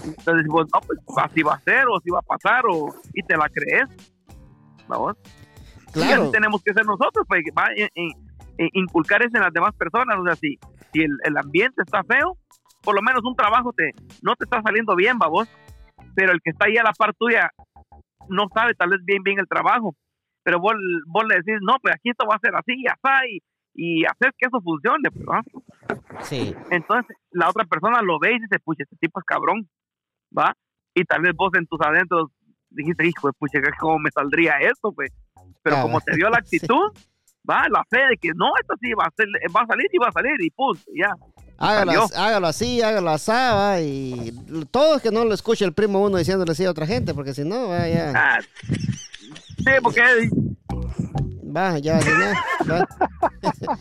entonces 0.05 0.45
vos, 0.47 0.67
no, 0.73 0.79
pues 0.81 0.99
así 1.17 1.41
va 1.41 1.55
a 1.55 1.59
ser, 1.61 1.87
o 1.87 1.97
así 1.97 2.09
va 2.09 2.19
a 2.19 2.21
pasar, 2.21 2.63
o, 2.69 2.93
y 3.13 3.23
te 3.23 3.35
la 3.35 3.49
crees. 3.49 3.89
¿Vamos? 4.87 5.15
Y 5.87 5.91
Claro. 5.93 6.23
así 6.23 6.31
tenemos 6.31 6.61
que 6.63 6.73
ser 6.73 6.85
nosotros, 6.85 7.25
pues, 7.27 7.43
va, 7.57 7.67
en- 7.75 7.89
en- 7.95 8.69
inculcar 8.73 9.21
eso 9.21 9.35
en 9.37 9.43
las 9.43 9.53
demás 9.53 9.73
personas. 9.75 10.17
O 10.19 10.23
sea, 10.25 10.35
si, 10.35 10.59
si 10.93 11.01
el, 11.01 11.11
el 11.23 11.37
ambiente 11.37 11.81
está 11.81 12.03
feo, 12.03 12.37
por 12.81 12.93
lo 12.95 13.01
menos 13.01 13.21
un 13.23 13.35
trabajo 13.35 13.71
te 13.73 13.91
no 14.21 14.35
te 14.35 14.43
está 14.45 14.61
saliendo 14.61 14.95
bien, 14.95 15.17
vos 15.17 15.47
pero 16.15 16.31
el 16.33 16.41
que 16.41 16.49
está 16.51 16.65
ahí 16.65 16.77
a 16.77 16.83
la 16.83 16.91
par 16.93 17.13
tuya 17.13 17.49
no 18.29 18.47
sabe 18.53 18.73
tal 18.73 18.89
vez 18.89 18.99
bien 19.05 19.21
bien 19.23 19.39
el 19.39 19.47
trabajo. 19.47 19.95
Pero 20.49 20.59
vos, 20.59 20.73
vos 21.05 21.23
le 21.29 21.35
decís, 21.35 21.59
no, 21.61 21.75
pues 21.79 21.93
aquí 21.93 22.09
esto 22.09 22.25
va 22.27 22.35
a 22.35 22.39
ser 22.39 22.55
así, 22.55 22.73
así, 22.87 23.37
y, 23.75 24.01
y 24.01 24.05
haces 24.05 24.31
que 24.35 24.47
eso 24.47 24.59
funcione, 24.61 25.11
pues, 25.11 25.25
¿va? 25.27 25.43
Sí, 26.23 26.55
Entonces 26.71 27.15
la 27.29 27.49
otra 27.49 27.65
persona 27.65 28.01
lo 28.01 28.17
ve 28.19 28.33
y 28.33 28.39
dice, 28.39 28.57
pucha, 28.63 28.81
este 28.83 28.95
tipo 28.99 29.19
es 29.19 29.25
cabrón, 29.27 29.69
¿va? 30.35 30.55
Y 30.95 31.03
tal 31.03 31.21
vez 31.21 31.33
vos 31.35 31.51
en 31.55 31.67
tus 31.67 31.79
adentros 31.81 32.31
dijiste, 32.71 33.05
hijo 33.05 33.27
de 33.27 33.33
pucha, 33.33 33.59
¿cómo 33.79 33.99
me 33.99 34.09
saldría 34.09 34.53
esto, 34.57 34.91
pues? 34.91 35.11
Pero 35.61 35.75
Ah, 35.77 35.81
como 35.83 36.01
te 36.01 36.15
dio 36.15 36.29
la 36.31 36.37
actitud, 36.43 36.91
va, 37.47 37.67
la 37.69 37.83
fe 37.91 37.99
de 38.09 38.17
que 38.17 38.29
no, 38.35 38.47
esto 38.59 38.73
sí 38.81 38.91
va 38.93 39.03
a, 39.05 39.11
ser, 39.15 39.27
va 39.55 39.61
a 39.61 39.67
salir 39.67 39.85
y 39.91 39.97
va 39.99 40.07
a 40.07 40.11
salir 40.11 40.33
y 40.39 40.49
punto, 40.49 40.81
ya. 40.95 41.13
hágalo, 41.59 42.05
hágalo 42.17 42.47
así, 42.47 42.81
hágalo 42.81 43.11
así, 43.11 43.31
va, 43.31 43.79
y 43.81 44.31
todo 44.71 44.95
es 44.95 45.03
que 45.03 45.11
no 45.11 45.25
lo 45.25 45.33
escuche 45.35 45.63
el 45.63 45.73
primo 45.73 46.01
uno 46.01 46.17
diciéndole 46.17 46.53
así 46.53 46.65
a 46.65 46.71
otra 46.71 46.87
gente, 46.87 47.13
porque 47.13 47.33
si 47.35 47.43
no, 47.43 47.69
va, 47.69 47.87
ya, 47.87 48.13
Ah, 48.15 48.39
sí, 49.59 49.71
porque 49.83 50.01
va, 51.55 51.77
ya, 51.79 51.99
no, 52.65 52.75
va. 52.75 52.87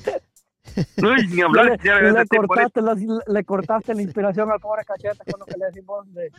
uy, 0.98 1.26
ni 1.28 1.36
Le, 1.36 1.42
hablar, 1.42 1.78
ya 1.82 1.98
le 2.00 2.12
de- 2.12 2.26
cortaste, 2.26 2.82
la, 2.82 2.94
le 3.26 3.44
cortaste 3.44 3.94
la 3.94 4.02
inspiración 4.02 4.50
al 4.50 4.60
pobre 4.60 4.84
cachete 4.84 5.30
con 5.30 5.40
lo 5.40 5.46
que 5.46 5.54
le 5.58 5.66
decimos 5.66 6.06
de 6.14 6.30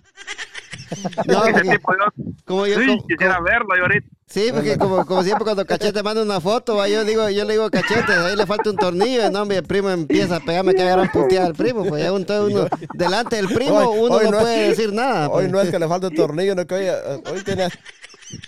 No, 1.27 1.43
Ese 1.45 1.51
porque 1.53 1.69
tipo, 1.71 1.93
yo, 1.93 2.23
como 2.45 2.65
yo, 2.67 2.79
sí, 2.79 2.87
como- 2.87 3.07
quisiera 3.07 3.35
como- 3.35 3.45
verlo 3.49 3.75
yo 3.75 3.81
ahorita. 3.83 4.07
sí, 4.27 4.49
porque 4.53 4.77
como, 4.77 5.05
como 5.05 5.23
siempre 5.23 5.43
cuando 5.43 5.65
Cachete 5.65 6.01
manda 6.03 6.21
una 6.23 6.39
foto, 6.39 6.75
va, 6.77 6.87
yo 6.87 7.03
digo, 7.03 7.29
yo 7.29 7.43
le 7.45 7.53
digo 7.53 7.69
Cachete, 7.69 8.13
ahí 8.13 8.35
le 8.35 8.45
falta 8.45 8.69
un 8.69 8.77
tornillo, 8.77 9.27
y 9.27 9.31
no, 9.31 9.45
mi 9.45 9.61
primo 9.61 9.89
empieza 9.89 10.37
a 10.37 10.39
pegarme 10.39 10.73
que 10.73 10.85
gran 10.85 11.09
puteada 11.11 11.47
al 11.47 11.53
primo, 11.55 11.83
pues 11.85 12.01
ya 12.03 12.09
entonces 12.09 12.55
uno, 12.55 12.67
delante 12.93 13.35
del 13.35 13.47
primo, 13.49 13.77
Hoy- 13.77 13.99
uno 13.99 14.15
hoy 14.15 14.25
no, 14.25 14.31
no 14.31 14.37
es- 14.37 14.43
puede 14.43 14.69
decir 14.69 14.93
nada. 14.93 15.27
Hoy 15.29 15.43
pues. 15.45 15.51
no 15.51 15.61
es 15.61 15.69
que 15.69 15.79
le 15.79 15.87
falte 15.87 16.07
un 16.07 16.15
tornillo, 16.15 16.55
no 16.55 16.61
es 16.61 16.67
que 16.67 16.75
hoy, 16.75 16.87
hoy 17.33 17.43
tiene 17.43 17.67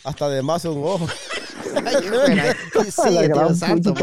hasta 0.04 0.30
de 0.30 0.42
más 0.42 0.66
un 0.66 0.84
ojo. 0.84 1.08
Ay, 1.86 1.96
espera, 1.96 2.56
sí, 2.92 3.02
Adelante, 3.02 3.40
tío 3.40 3.56
Santos. 3.56 3.98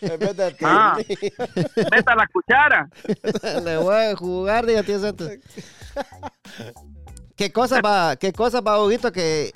Ah. 0.62 0.96
la 2.16 2.26
cuchara. 2.32 2.88
Le 3.64 3.76
voy 3.78 3.94
a 3.94 4.16
jugar, 4.16 4.66
diga 4.66 4.82
tío 4.82 5.00
Santos. 5.00 5.30
¿Qué 7.36 7.52
cosa 7.52 7.80
va, 7.80 8.16
qué 8.16 8.32
cosa 8.32 8.60
va, 8.60 8.82
Huguito, 8.82 9.12
que, 9.12 9.52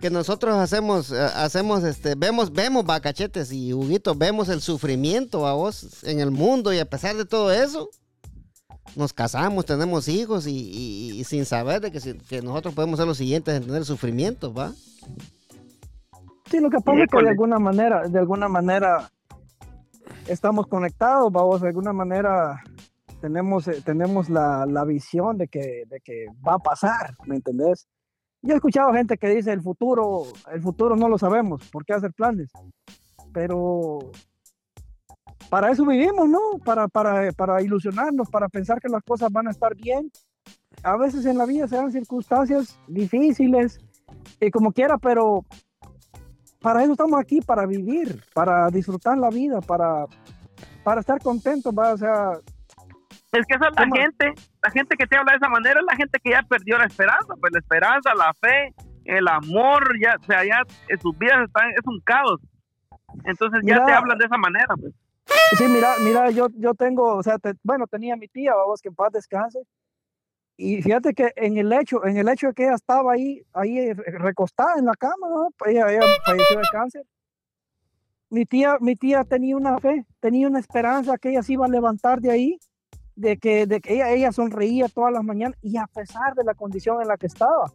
que 0.00 0.10
nosotros 0.10 0.56
hacemos, 0.56 1.12
eh, 1.12 1.18
hacemos, 1.34 1.84
este, 1.84 2.14
vemos, 2.16 2.52
vemos, 2.52 2.84
va, 2.88 3.00
cachetes 3.00 3.52
y 3.52 3.72
Huguito, 3.72 4.14
vemos 4.14 4.48
el 4.48 4.60
sufrimiento 4.60 5.46
a 5.46 5.52
vos 5.54 6.02
en 6.04 6.20
el 6.20 6.30
mundo 6.30 6.72
y 6.72 6.78
a 6.78 6.86
pesar 6.86 7.16
de 7.16 7.24
todo 7.24 7.52
eso, 7.52 7.88
nos 8.96 9.12
casamos, 9.12 9.64
tenemos 9.66 10.08
hijos 10.08 10.46
y, 10.46 10.50
y- 10.52 11.20
y 11.20 11.24
sin 11.24 11.44
saber 11.44 11.80
de 11.80 11.90
que, 11.90 12.00
si- 12.00 12.14
que 12.18 12.42
nosotros 12.42 12.74
podemos 12.74 12.98
ser 12.98 13.06
los 13.06 13.16
siguientes 13.18 13.54
en 13.54 13.66
tener 13.66 13.84
sufrimiento, 13.84 14.52
va. 14.52 14.72
Sí, 16.50 16.60
lo 16.60 16.70
que 16.70 16.78
pasa 16.78 17.02
es 17.02 17.10
que 17.10 17.16
de 17.24 17.30
alguna 17.30 17.58
manera, 17.58 18.06
de 18.08 18.18
alguna 18.18 18.48
manera 18.48 19.10
estamos 20.28 20.66
conectados, 20.66 21.32
vamos, 21.32 21.60
de 21.60 21.68
alguna 21.68 21.92
manera 21.92 22.62
tenemos, 23.20 23.66
eh, 23.68 23.80
tenemos 23.84 24.28
la, 24.28 24.66
la 24.66 24.84
visión 24.84 25.38
de 25.38 25.48
que, 25.48 25.84
de 25.88 26.00
que 26.00 26.26
va 26.46 26.54
a 26.54 26.58
pasar, 26.58 27.14
¿me 27.26 27.36
entendés? 27.36 27.86
Yo 28.42 28.52
he 28.52 28.56
escuchado 28.56 28.92
gente 28.92 29.16
que 29.16 29.28
dice 29.28 29.52
el 29.52 29.62
futuro, 29.62 30.24
el 30.52 30.60
futuro 30.60 30.96
no 30.96 31.08
lo 31.08 31.16
sabemos, 31.18 31.62
¿por 31.70 31.84
qué 31.86 31.94
hacer 31.94 32.12
planes? 32.12 32.50
Pero 33.32 33.98
para 35.50 35.70
eso 35.70 35.84
vivimos, 35.86 36.28
¿no? 36.28 36.40
Para, 36.64 36.88
para, 36.88 37.30
para 37.32 37.62
ilusionarnos, 37.62 38.28
para 38.28 38.48
pensar 38.48 38.80
que 38.80 38.88
las 38.88 39.02
cosas 39.02 39.30
van 39.30 39.48
a 39.48 39.50
estar 39.50 39.74
bien. 39.74 40.10
A 40.82 40.96
veces 40.96 41.24
en 41.26 41.38
la 41.38 41.46
vida 41.46 41.68
se 41.68 41.76
dan 41.76 41.92
circunstancias 41.92 42.78
difíciles 42.88 43.78
y 44.40 44.50
como 44.50 44.72
quiera, 44.72 44.98
pero 44.98 45.44
para 46.60 46.82
eso 46.82 46.92
estamos 46.92 47.20
aquí, 47.20 47.40
para 47.40 47.66
vivir, 47.66 48.22
para 48.34 48.68
disfrutar 48.68 49.16
la 49.18 49.28
vida, 49.30 49.60
para, 49.60 50.06
para 50.82 51.00
estar 51.00 51.20
contentos, 51.20 51.72
¿va? 51.72 51.92
o 51.92 51.96
sea, 51.98 52.32
Es 53.32 53.46
que 53.46 53.54
esa 53.54 53.68
es 53.68 53.74
la 53.76 53.82
¿Cómo? 53.82 53.94
gente, 53.94 54.32
la 54.62 54.70
gente 54.70 54.96
que 54.96 55.06
te 55.06 55.16
habla 55.16 55.32
de 55.32 55.36
esa 55.36 55.48
manera 55.48 55.80
es 55.80 55.86
la 55.86 55.96
gente 55.96 56.18
que 56.22 56.30
ya 56.30 56.42
perdió 56.42 56.78
la 56.78 56.86
esperanza, 56.86 57.34
pues 57.40 57.52
la 57.52 57.58
esperanza, 57.60 58.14
la 58.14 58.32
fe, 58.34 58.74
el 59.04 59.28
amor, 59.28 59.82
ya, 60.02 60.16
o 60.20 60.24
sea, 60.24 60.44
ya 60.44 60.62
en 60.88 61.00
sus 61.00 61.16
vidas 61.18 61.42
están, 61.46 61.70
es 61.70 61.86
un 61.86 62.00
caos. 62.00 62.40
Entonces 63.24 63.60
ya 63.64 63.74
Mira. 63.74 63.84
te 63.86 63.92
hablan 63.92 64.18
de 64.18 64.24
esa 64.24 64.36
manera, 64.38 64.74
pues. 64.80 64.92
Sí, 65.58 65.64
mira, 65.68 65.94
mira, 66.00 66.30
yo, 66.30 66.48
yo 66.56 66.74
tengo, 66.74 67.16
o 67.16 67.22
sea, 67.22 67.38
te- 67.38 67.54
bueno, 67.62 67.86
tenía 67.86 68.16
mi 68.16 68.28
tía, 68.28 68.54
vamos, 68.54 68.80
que 68.80 68.88
en 68.88 68.94
paz 68.94 69.12
descanse, 69.12 69.60
y 70.56 70.82
fíjate 70.82 71.14
que 71.14 71.32
en 71.36 71.56
el 71.56 71.72
hecho, 71.72 72.04
en 72.06 72.16
el 72.16 72.28
hecho 72.28 72.48
de 72.48 72.54
que 72.54 72.64
ella 72.64 72.74
estaba 72.74 73.12
ahí, 73.12 73.42
ahí 73.52 73.92
recostada 73.92 74.78
en 74.78 74.84
la 74.84 74.94
cama, 74.94 75.28
¿no? 75.28 75.48
Pues 75.58 75.72
ella, 75.72 75.90
ella 75.90 76.02
falleció 76.24 76.58
de 76.58 76.64
cáncer. 76.70 77.02
Mi 78.30 78.46
tía, 78.46 78.78
mi 78.80 78.94
tía 78.96 79.24
tenía 79.24 79.56
una 79.56 79.78
fe, 79.78 80.06
tenía 80.20 80.46
una 80.46 80.60
esperanza 80.60 81.18
que 81.18 81.30
ella 81.30 81.42
se 81.42 81.54
iba 81.54 81.66
a 81.66 81.68
levantar 81.68 82.20
de 82.20 82.30
ahí, 82.30 82.58
de 83.16 83.36
que, 83.36 83.66
de 83.66 83.80
que 83.80 83.94
ella, 83.94 84.10
ella 84.10 84.32
sonreía 84.32 84.88
todas 84.88 85.12
las 85.12 85.24
mañanas 85.24 85.58
y 85.60 85.76
a 85.76 85.86
pesar 85.86 86.34
de 86.34 86.44
la 86.44 86.54
condición 86.54 87.00
en 87.02 87.08
la 87.08 87.16
que 87.16 87.26
estaba. 87.26 87.72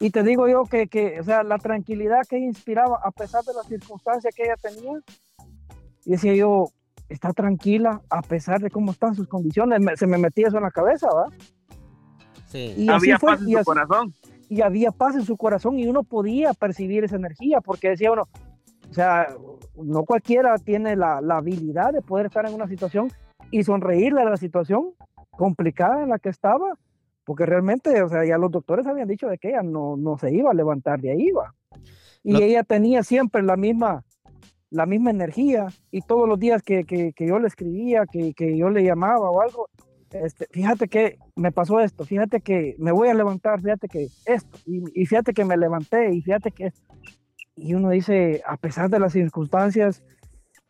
Y 0.00 0.10
te 0.10 0.22
digo 0.24 0.48
yo 0.48 0.64
que, 0.64 0.88
que, 0.88 1.20
o 1.20 1.24
sea, 1.24 1.44
la 1.44 1.58
tranquilidad 1.58 2.22
que 2.28 2.36
ella 2.36 2.46
inspiraba 2.46 3.00
a 3.04 3.10
pesar 3.12 3.42
de 3.44 3.54
las 3.54 3.66
circunstancias 3.66 4.34
que 4.34 4.42
ella 4.44 4.56
tenía, 4.56 4.98
y 6.04 6.12
decía 6.12 6.34
yo, 6.34 6.66
está 7.08 7.32
tranquila 7.32 8.00
a 8.10 8.22
pesar 8.22 8.60
de 8.60 8.70
cómo 8.70 8.90
están 8.92 9.14
sus 9.14 9.28
condiciones. 9.28 9.80
Me- 9.80 9.96
se 9.96 10.06
me 10.06 10.18
metía 10.18 10.48
eso 10.48 10.56
en 10.56 10.62
la 10.64 10.70
cabeza, 10.70 11.08
¿va? 11.14 11.26
Sí. 12.46 12.74
Y 12.76 12.88
así 12.88 13.10
Había 13.10 13.18
fue, 13.18 13.30
paz 13.32 13.40
en 13.42 13.48
y 13.48 13.52
su 13.52 13.58
así- 13.58 13.64
corazón. 13.64 14.14
y 14.48 14.60
había 14.60 14.90
paz 14.90 15.14
en 15.16 15.22
su 15.24 15.36
corazón 15.36 15.78
y 15.78 15.86
uno 15.86 16.02
podía 16.04 16.52
percibir 16.54 17.04
esa 17.04 17.16
energía 17.16 17.60
porque 17.60 17.90
decía 17.90 18.12
uno, 18.12 18.28
o 18.90 18.94
sea, 18.94 19.28
no 19.76 20.04
cualquiera 20.04 20.56
tiene 20.58 20.94
la, 20.96 21.20
la 21.20 21.38
habilidad 21.38 21.92
de 21.92 22.02
poder 22.02 22.26
estar 22.26 22.46
en 22.46 22.54
una 22.54 22.68
situación 22.68 23.10
y 23.50 23.64
sonreírle 23.64 24.20
a 24.22 24.30
la 24.30 24.36
situación 24.36 24.90
complicada 25.30 26.02
en 26.02 26.10
la 26.10 26.18
que 26.18 26.28
estaba, 26.28 26.78
porque 27.24 27.46
realmente, 27.46 28.02
o 28.02 28.08
sea, 28.08 28.24
ya 28.24 28.38
los 28.38 28.50
doctores 28.52 28.86
habían 28.86 29.08
dicho 29.08 29.26
de 29.26 29.38
que 29.38 29.48
ella 29.48 29.62
no, 29.62 29.96
no 29.96 30.16
se 30.18 30.32
iba 30.32 30.50
a 30.50 30.54
levantar 30.54 31.00
de 31.00 31.10
ahí, 31.12 31.30
va. 31.30 31.54
Y 32.22 32.32
Lo- 32.34 32.38
ella 32.40 32.62
tenía 32.62 33.02
siempre 33.02 33.42
la 33.42 33.56
misma, 33.56 34.04
la 34.74 34.86
misma 34.86 35.10
energía 35.10 35.66
y 35.92 36.00
todos 36.02 36.28
los 36.28 36.38
días 36.38 36.62
que, 36.62 36.84
que- 36.84 37.12
que 37.12 37.26
yo 37.28 37.38
le 37.38 37.46
escribía, 37.46 38.04
que, 38.10 38.34
que 38.34 38.56
yo 38.58 38.70
le 38.70 38.82
llamaba 38.82 39.30
o 39.30 39.40
algo, 39.40 39.68
este, 40.10 40.46
fíjate 40.50 40.88
que 40.88 41.16
me 41.36 41.52
pasó 41.52 41.80
esto, 41.80 42.04
fíjate 42.04 42.40
que 42.40 42.74
me 42.78 42.92
voy 42.92 43.08
a 43.08 43.14
levantar, 43.14 43.60
fíjate 43.60 43.88
que 43.88 44.08
esto, 44.26 44.58
y, 44.66 44.82
y 45.00 45.06
fíjate 45.06 45.32
que 45.32 45.44
me 45.44 45.56
levanté, 45.56 46.12
y 46.12 46.22
fíjate 46.22 46.50
que 46.50 46.66
esto. 46.66 46.82
Y 47.56 47.74
uno 47.74 47.90
dice, 47.90 48.42
a 48.46 48.56
pesar 48.56 48.90
de 48.90 48.98
las 48.98 49.12
circunstancias, 49.12 50.02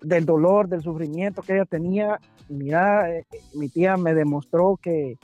del 0.02 0.26
dolor, 0.26 0.68
del 0.68 0.82
sufrimiento 0.82 1.40
que 1.40 1.54
ella 1.54 1.64
tenía, 1.64 2.20
mira, 2.50 3.10
eh, 3.10 3.24
mi 3.54 3.70
tía 3.70 3.96
me 3.96 4.12
demostró 4.12 4.78
que, 4.82 5.16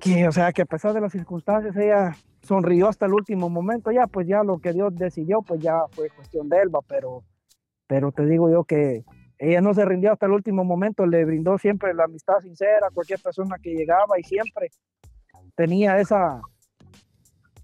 que, 0.00 0.28
o 0.28 0.32
sea, 0.32 0.52
que 0.52 0.62
a 0.62 0.66
pesar 0.66 0.92
de 0.92 1.00
las 1.00 1.12
circunstancias, 1.12 1.74
ella 1.76 2.14
sonrió 2.46 2.88
hasta 2.88 3.06
el 3.06 3.12
último 3.12 3.50
momento, 3.50 3.90
ya, 3.90 4.06
pues 4.06 4.26
ya 4.26 4.42
lo 4.42 4.58
que 4.58 4.72
Dios 4.72 4.94
decidió, 4.94 5.42
pues 5.42 5.60
ya 5.60 5.82
fue 5.92 6.08
cuestión 6.10 6.48
de 6.48 6.58
él, 6.62 6.74
va, 6.74 6.80
pero, 6.86 7.22
pero 7.86 8.12
te 8.12 8.24
digo 8.24 8.50
yo 8.50 8.64
que 8.64 9.04
ella 9.38 9.60
no 9.60 9.74
se 9.74 9.84
rindió 9.84 10.12
hasta 10.12 10.26
el 10.26 10.32
último 10.32 10.64
momento, 10.64 11.06
le 11.06 11.24
brindó 11.24 11.58
siempre 11.58 11.92
la 11.92 12.04
amistad 12.04 12.38
sincera 12.40 12.86
a 12.86 12.90
cualquier 12.90 13.20
persona 13.20 13.56
que 13.62 13.74
llegaba 13.74 14.18
y 14.18 14.22
siempre 14.22 14.70
tenía 15.54 15.98
esa, 15.98 16.40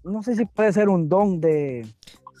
no 0.03 0.21
sé 0.21 0.35
si 0.35 0.45
puede 0.45 0.71
ser 0.71 0.89
un 0.89 1.09
don 1.09 1.39
de, 1.39 1.85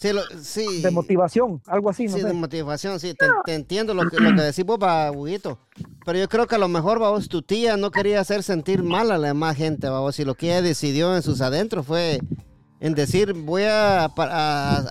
Sí, 0.03 0.13
lo- 0.13 0.21
sí. 0.41 0.81
de 0.81 0.91
motivación, 0.91 1.61
algo 1.65 1.89
así, 1.89 2.05
no 2.07 2.13
Sí, 2.15 2.19
sé. 2.21 2.27
de 2.27 2.33
motivación, 2.33 2.99
sí, 2.99 3.13
te, 3.13 3.25
te 3.45 3.53
entiendo 3.55 3.93
lo 3.93 4.09
que, 4.09 4.19
lo 4.19 4.33
que 4.35 4.41
decís 4.41 4.65
vos, 4.65 4.77
va, 4.81 5.09
Huguito. 5.11 5.57
Pero 6.05 6.19
yo 6.19 6.27
creo 6.27 6.45
que 6.45 6.55
a 6.55 6.57
lo 6.57 6.67
mejor, 6.67 6.99
vos, 6.99 7.29
tu 7.29 7.41
tía 7.41 7.77
no 7.77 7.89
quería 7.89 8.19
hacer 8.19 8.43
sentir 8.43 8.83
mal 8.83 9.11
a 9.11 9.17
la 9.17 9.27
demás 9.29 9.55
gente, 9.55 9.87
vos, 9.89 10.19
y 10.19 10.25
lo 10.25 10.35
que 10.35 10.47
ella 10.47 10.61
decidió 10.61 11.15
en 11.15 11.21
sus 11.23 11.39
adentros 11.39 11.85
fue 11.85 12.19
en 12.81 12.95
decir, 12.95 13.31
voy 13.33 13.63
a- 13.63 14.11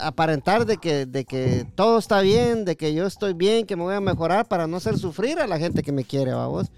aparentar 0.01 0.65
de 0.65 0.79
que, 0.79 1.05
de 1.07 1.25
que 1.27 1.67
todo 1.75 1.99
está 1.99 2.23
bien, 2.23 2.65
de 2.65 2.77
que 2.77 2.95
yo 2.95 3.07
estoy 3.07 3.35
bien, 3.35 3.67
que 3.67 3.77
me 3.77 3.83
voy 3.83 3.95
a 3.95 4.01
mejorar 4.01 4.49
para 4.49 4.67
no 4.67 4.79
hacer 4.79 4.97
sufrir 4.99 5.39
a 5.41 5.47
la 5.47 5.59
gente 5.59 5.83
que 5.83 5.93
me 5.93 6.05
quiere, 6.05 6.33
vos. 6.33 6.69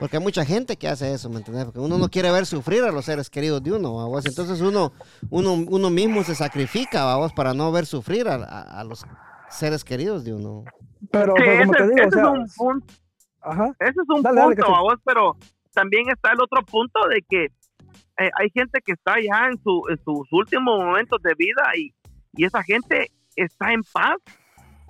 Porque 0.00 0.16
hay 0.16 0.22
mucha 0.22 0.44
gente 0.44 0.76
que 0.76 0.88
hace 0.88 1.12
eso, 1.12 1.28
¿me 1.28 1.36
entiendes? 1.36 1.66
Porque 1.66 1.78
uno 1.78 1.98
no 1.98 2.08
quiere 2.08 2.32
ver 2.32 2.46
sufrir 2.46 2.82
a 2.84 2.90
los 2.90 3.04
seres 3.04 3.28
queridos 3.30 3.62
de 3.62 3.72
uno, 3.72 3.92
vos. 4.08 4.24
Entonces 4.26 4.60
uno, 4.62 4.92
uno, 5.30 5.52
uno 5.68 5.90
mismo 5.90 6.24
se 6.24 6.34
sacrifica, 6.34 7.14
vos, 7.16 7.32
para 7.34 7.52
no 7.54 7.70
ver 7.70 7.84
sufrir 7.86 8.26
a, 8.26 8.36
a- 8.36 8.80
a 8.80 8.84
los 8.84 9.04
seres 9.50 9.84
queridos 9.84 10.24
de 10.24 10.32
uno. 10.34 10.64
Pero, 11.12 11.34
Sí, 11.36 11.42
pero 11.44 11.58
como 11.60 11.74
ese, 11.74 11.82
te 11.84 11.94
digo, 11.94 12.08
o 12.08 12.10
sea, 12.10 12.22
es 12.22 12.28
un 12.30 12.46
punto, 12.56 12.94
ajá, 13.42 13.74
ese 13.78 13.90
es 13.90 14.08
un 14.08 14.22
Dale, 14.22 14.40
dale, 14.40 14.56
punto, 14.56 14.74
a 14.74 14.80
vos, 14.80 14.94
pero 15.04 15.36
también 15.74 16.08
está 16.08 16.32
el 16.32 16.40
otro 16.40 16.62
punto 16.64 16.98
de 17.08 17.22
que 17.28 17.44
eh, 17.44 18.30
hay 18.38 18.50
gente 18.54 18.80
que 18.84 18.92
está 18.92 19.14
ya 19.20 19.48
en, 19.48 19.62
su, 19.62 19.82
en 19.90 19.96
sus 20.04 20.26
últimos 20.32 20.78
momentos 20.78 21.20
de 21.22 21.34
vida 21.36 21.62
y, 21.76 21.92
y 22.34 22.44
esa 22.44 22.62
gente 22.62 23.10
está 23.36 23.72
en 23.72 23.82
paz, 23.92 24.16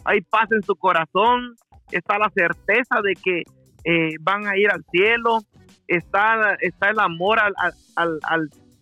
hay 0.04 0.20
paz 0.20 0.50
en 0.52 0.62
su 0.62 0.74
corazón, 0.76 1.56
está 1.90 2.18
la 2.18 2.30
certeza 2.30 3.00
de 3.02 3.14
que 3.14 3.42
eh, 3.84 4.14
van 4.20 4.46
a 4.46 4.56
ir 4.56 4.70
al 4.70 4.84
cielo, 4.90 5.38
está, 5.86 6.54
está 6.60 6.90
el 6.90 7.00
amor 7.00 7.38
al, 7.40 7.52
al, 7.96 8.18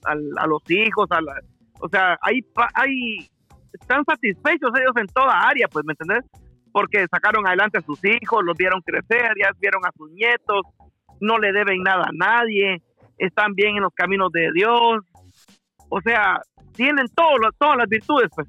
al, 0.05 0.21
a 0.39 0.47
los 0.47 0.63
hijos, 0.71 1.07
a 1.11 1.21
la- 1.21 1.41
o 1.81 1.89
sea, 1.89 2.19
hay, 2.23 2.41
hay, 2.75 3.29
están 3.73 4.05
satisfechos 4.05 4.71
ellos 4.81 4.97
en 4.97 5.07
toda 5.07 5.49
área, 5.49 5.69
pues, 5.69 5.85
¿me 5.85 5.93
entendés? 5.93 6.25
Porque 6.73 7.07
sacaron 7.11 7.47
adelante 7.47 7.79
a 7.79 7.83
sus 7.83 7.99
hijos, 8.05 8.45
los 8.45 8.57
vieron 8.57 8.81
crecer, 8.83 9.31
ya 9.41 9.51
vieron 9.61 9.85
a 9.87 9.93
sus 9.97 10.11
nietos, 10.11 10.63
no 11.21 11.39
le 11.39 11.53
deben 11.53 11.83
nada 11.83 12.05
a 12.05 12.13
nadie, 12.13 12.83
están 13.17 13.55
bien 13.55 13.77
en 13.77 13.83
los 13.83 13.95
caminos 13.95 14.31
de 14.33 14.51
Dios, 14.53 15.01
o 15.89 16.01
sea, 16.01 16.41
tienen 16.75 17.07
todo 17.15 17.29
todas 17.59 17.77
las 17.77 17.89
virtudes, 17.89 18.29
pues, 18.35 18.49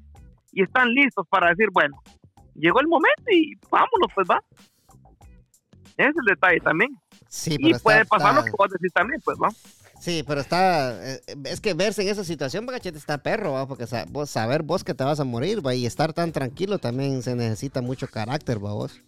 y 0.52 0.62
están 0.62 0.88
listos 0.88 1.26
para 1.28 1.50
decir, 1.50 1.68
bueno, 1.72 1.96
llegó 2.54 2.80
el 2.80 2.88
momento 2.88 3.22
y 3.32 3.54
vámonos, 3.70 4.08
pues, 4.14 4.28
va. 4.28 4.40
Ese 5.96 6.08
es 6.08 6.14
el 6.16 6.24
detalle 6.34 6.60
también. 6.60 6.90
Sí, 7.28 7.56
Y 7.58 7.70
está- 7.72 7.82
puede 7.82 8.04
pasar 8.06 8.34
lo 8.34 8.40
está- 8.40 8.50
que 8.50 8.56
vos 8.58 8.70
decís 8.70 8.92
también, 8.92 9.20
pues, 9.24 9.38
va. 9.42 9.48
Sí, 10.00 10.24
pero 10.26 10.40
está. 10.40 10.92
eh, 11.14 11.20
es 11.44 11.60
que 11.60 11.74
verse 11.74 12.00
en 12.02 12.08
esa 12.08 12.24
situación, 12.24 12.64
Bagachete, 12.64 12.96
está 12.96 13.18
perro, 13.18 13.52
¿va? 13.52 13.66
Porque 13.66 13.84
vos 14.10 14.30
saber 14.30 14.62
vos 14.62 14.82
que 14.82 14.94
te 14.94 15.04
vas 15.04 15.20
a 15.20 15.24
morir, 15.24 15.64
¿va? 15.64 15.74
Y 15.74 15.84
estar 15.84 16.12
tan 16.14 16.32
tranquilo 16.32 16.78
también 16.78 17.22
se 17.22 17.34
necesita 17.36 17.82
mucho 17.82 18.06
carácter, 18.08 18.56
¿va? 18.64 18.72
Vos. 18.72 19.02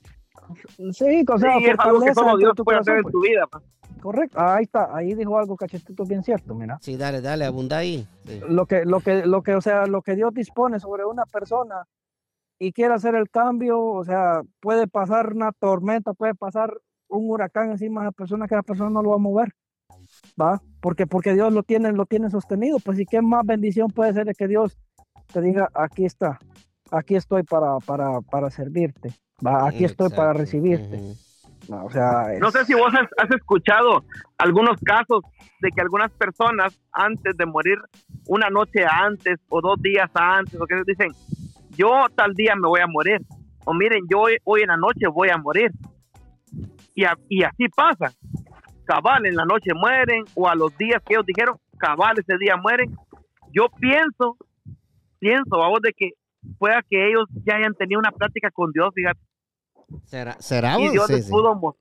sí, 0.92 1.24
o 1.28 1.38
sea, 1.38 1.58
Sí, 1.58 1.64
es 1.66 1.78
algo 1.78 2.00
que 2.00 2.14
solo 2.14 2.36
Dios 2.36 2.52
puede 2.62 2.78
hacer 2.78 2.96
en 2.96 3.02
pues. 3.02 3.12
tu 3.12 3.20
vida, 3.22 3.46
pues. 3.50 3.64
Correcto. 4.02 4.38
Ahí 4.40 4.64
está, 4.64 4.94
ahí 4.94 5.14
dijo 5.14 5.38
algo 5.38 5.56
cachetito 5.56 6.04
bien 6.04 6.22
cierto, 6.24 6.54
mira. 6.54 6.76
Sí, 6.82 6.96
dale, 6.96 7.20
dale, 7.20 7.44
abunda 7.44 7.78
ahí. 7.78 8.06
Sí. 8.26 8.40
Lo 8.48 8.66
que, 8.66 8.84
lo 8.84 9.00
que, 9.00 9.24
lo 9.24 9.42
que, 9.42 9.54
o 9.54 9.60
sea, 9.60 9.86
lo 9.86 10.02
que 10.02 10.16
Dios 10.16 10.34
dispone 10.34 10.80
sobre 10.80 11.04
una 11.04 11.24
persona 11.24 11.86
y 12.64 12.72
quiere 12.72 12.94
hacer 12.94 13.16
el 13.16 13.28
cambio, 13.28 13.80
o 13.82 14.04
sea, 14.04 14.42
puede 14.60 14.86
pasar 14.86 15.32
una 15.32 15.50
tormenta, 15.50 16.12
puede 16.14 16.36
pasar 16.36 16.72
un 17.08 17.28
huracán 17.28 17.72
encima 17.72 18.02
de 18.02 18.06
la 18.06 18.12
persona 18.12 18.46
que 18.46 18.54
la 18.54 18.62
persona 18.62 18.88
no 18.88 19.02
lo 19.02 19.10
va 19.10 19.16
a 19.16 19.18
mover. 19.18 19.52
¿Va? 20.40 20.62
Porque, 20.80 21.08
porque 21.08 21.34
Dios 21.34 21.52
lo 21.52 21.64
tiene, 21.64 21.90
lo 21.90 22.06
tiene 22.06 22.30
sostenido. 22.30 22.78
Pues 22.78 23.00
y 23.00 23.04
qué 23.04 23.20
más 23.20 23.44
bendición 23.44 23.88
puede 23.90 24.12
ser 24.12 24.26
de 24.26 24.34
que 24.34 24.46
Dios 24.46 24.78
te 25.32 25.40
diga, 25.40 25.70
aquí 25.74 26.04
está, 26.04 26.38
aquí 26.92 27.16
estoy 27.16 27.42
para, 27.42 27.78
para, 27.84 28.20
para 28.20 28.48
servirte. 28.48 29.10
¿va? 29.44 29.66
Aquí 29.66 29.84
estoy 29.84 30.10
para 30.10 30.32
recibirte. 30.32 31.00
No, 31.68 31.86
o 31.86 31.90
sea, 31.90 32.28
No 32.38 32.46
es- 32.46 32.52
sé 32.54 32.64
si 32.64 32.74
vos 32.74 32.94
has, 32.94 33.08
has 33.18 33.30
escuchado 33.34 34.04
algunos 34.38 34.78
casos 34.84 35.22
de 35.60 35.70
que 35.70 35.80
algunas 35.80 36.12
personas 36.12 36.78
antes 36.92 37.36
de 37.36 37.44
morir, 37.46 37.78
una 38.28 38.50
noche 38.50 38.84
antes 38.88 39.40
o 39.48 39.60
dos 39.60 39.82
días 39.82 40.10
antes, 40.14 40.60
o 40.60 40.66
que 40.66 40.76
dicen, 40.86 41.10
yo 41.76 42.06
tal 42.16 42.32
día 42.34 42.54
me 42.54 42.68
voy 42.68 42.80
a 42.80 42.86
morir. 42.86 43.20
O 43.64 43.72
miren, 43.74 44.00
yo 44.10 44.20
hoy, 44.20 44.36
hoy 44.44 44.62
en 44.62 44.68
la 44.68 44.76
noche 44.76 45.06
voy 45.12 45.28
a 45.30 45.36
morir. 45.36 45.70
Y, 46.94 47.04
a- 47.04 47.16
y 47.28 47.42
así 47.42 47.68
pasa. 47.68 48.12
Cabal, 48.84 49.26
en 49.26 49.36
la 49.36 49.44
noche 49.44 49.70
mueren, 49.74 50.24
o 50.34 50.48
a 50.48 50.54
los 50.54 50.76
días 50.76 51.00
que 51.06 51.14
ellos 51.14 51.24
dijeron, 51.26 51.56
cabal, 51.78 52.18
ese 52.18 52.36
día 52.38 52.56
mueren. 52.56 52.94
Yo 53.52 53.66
pienso, 53.80 54.36
pienso, 55.18 55.50
vamos, 55.58 55.80
de 55.82 55.92
que 55.92 56.10
pueda 56.58 56.82
que 56.88 57.08
ellos 57.08 57.26
ya 57.46 57.54
hayan 57.56 57.74
tenido 57.74 58.00
una 58.00 58.10
plática 58.10 58.50
con 58.50 58.72
Dios, 58.72 58.90
fíjate 58.94 59.20
¿Será? 60.06 60.32
¿Será? 60.40 60.80
y? 60.80 60.88
Dios 60.90 61.06
Sí, 61.06 61.12
les 61.14 61.28
pudo 61.30 61.76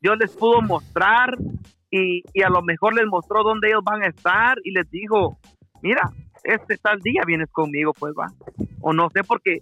Dios 0.00 0.18
les 0.18 0.36
pudo 0.36 0.60
mostrar 0.60 1.36
y, 1.90 2.22
y 2.34 2.42
a 2.42 2.48
lo 2.50 2.60
mejor 2.60 2.92
les 2.94 3.06
mostró 3.06 3.42
dónde 3.44 3.68
ellos 3.68 3.82
van 3.84 4.02
a 4.02 4.06
estar 4.08 4.56
y 4.64 4.72
les 4.72 4.90
dijo, 4.90 5.38
mira, 5.80 6.10
este 6.44 6.76
tal 6.78 7.00
día 7.00 7.22
vienes 7.26 7.48
conmigo, 7.50 7.92
pues 7.92 8.14
va. 8.18 8.26
O 8.80 8.92
no 8.92 9.08
sé, 9.10 9.22
porque 9.24 9.60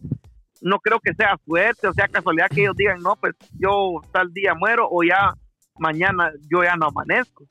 no 0.62 0.78
creo 0.78 1.01
que 1.01 1.14
sea 1.14 1.39
suerte 1.47 1.87
o 1.89 1.93
sea 1.95 2.07
casualidad 2.09 2.49
que 2.49 2.61
ellos 2.62 2.76
digan, 2.76 3.01
no, 3.01 3.16
pues 3.16 3.35
yo 3.59 4.01
tal 4.12 4.33
día 4.33 4.55
muero 4.55 4.87
o 4.91 5.03
ya 5.03 5.33
mañana 5.78 6.31
yo 6.51 6.62
ya 6.62 6.76
no 6.76 6.87
amanezco. 6.89 7.45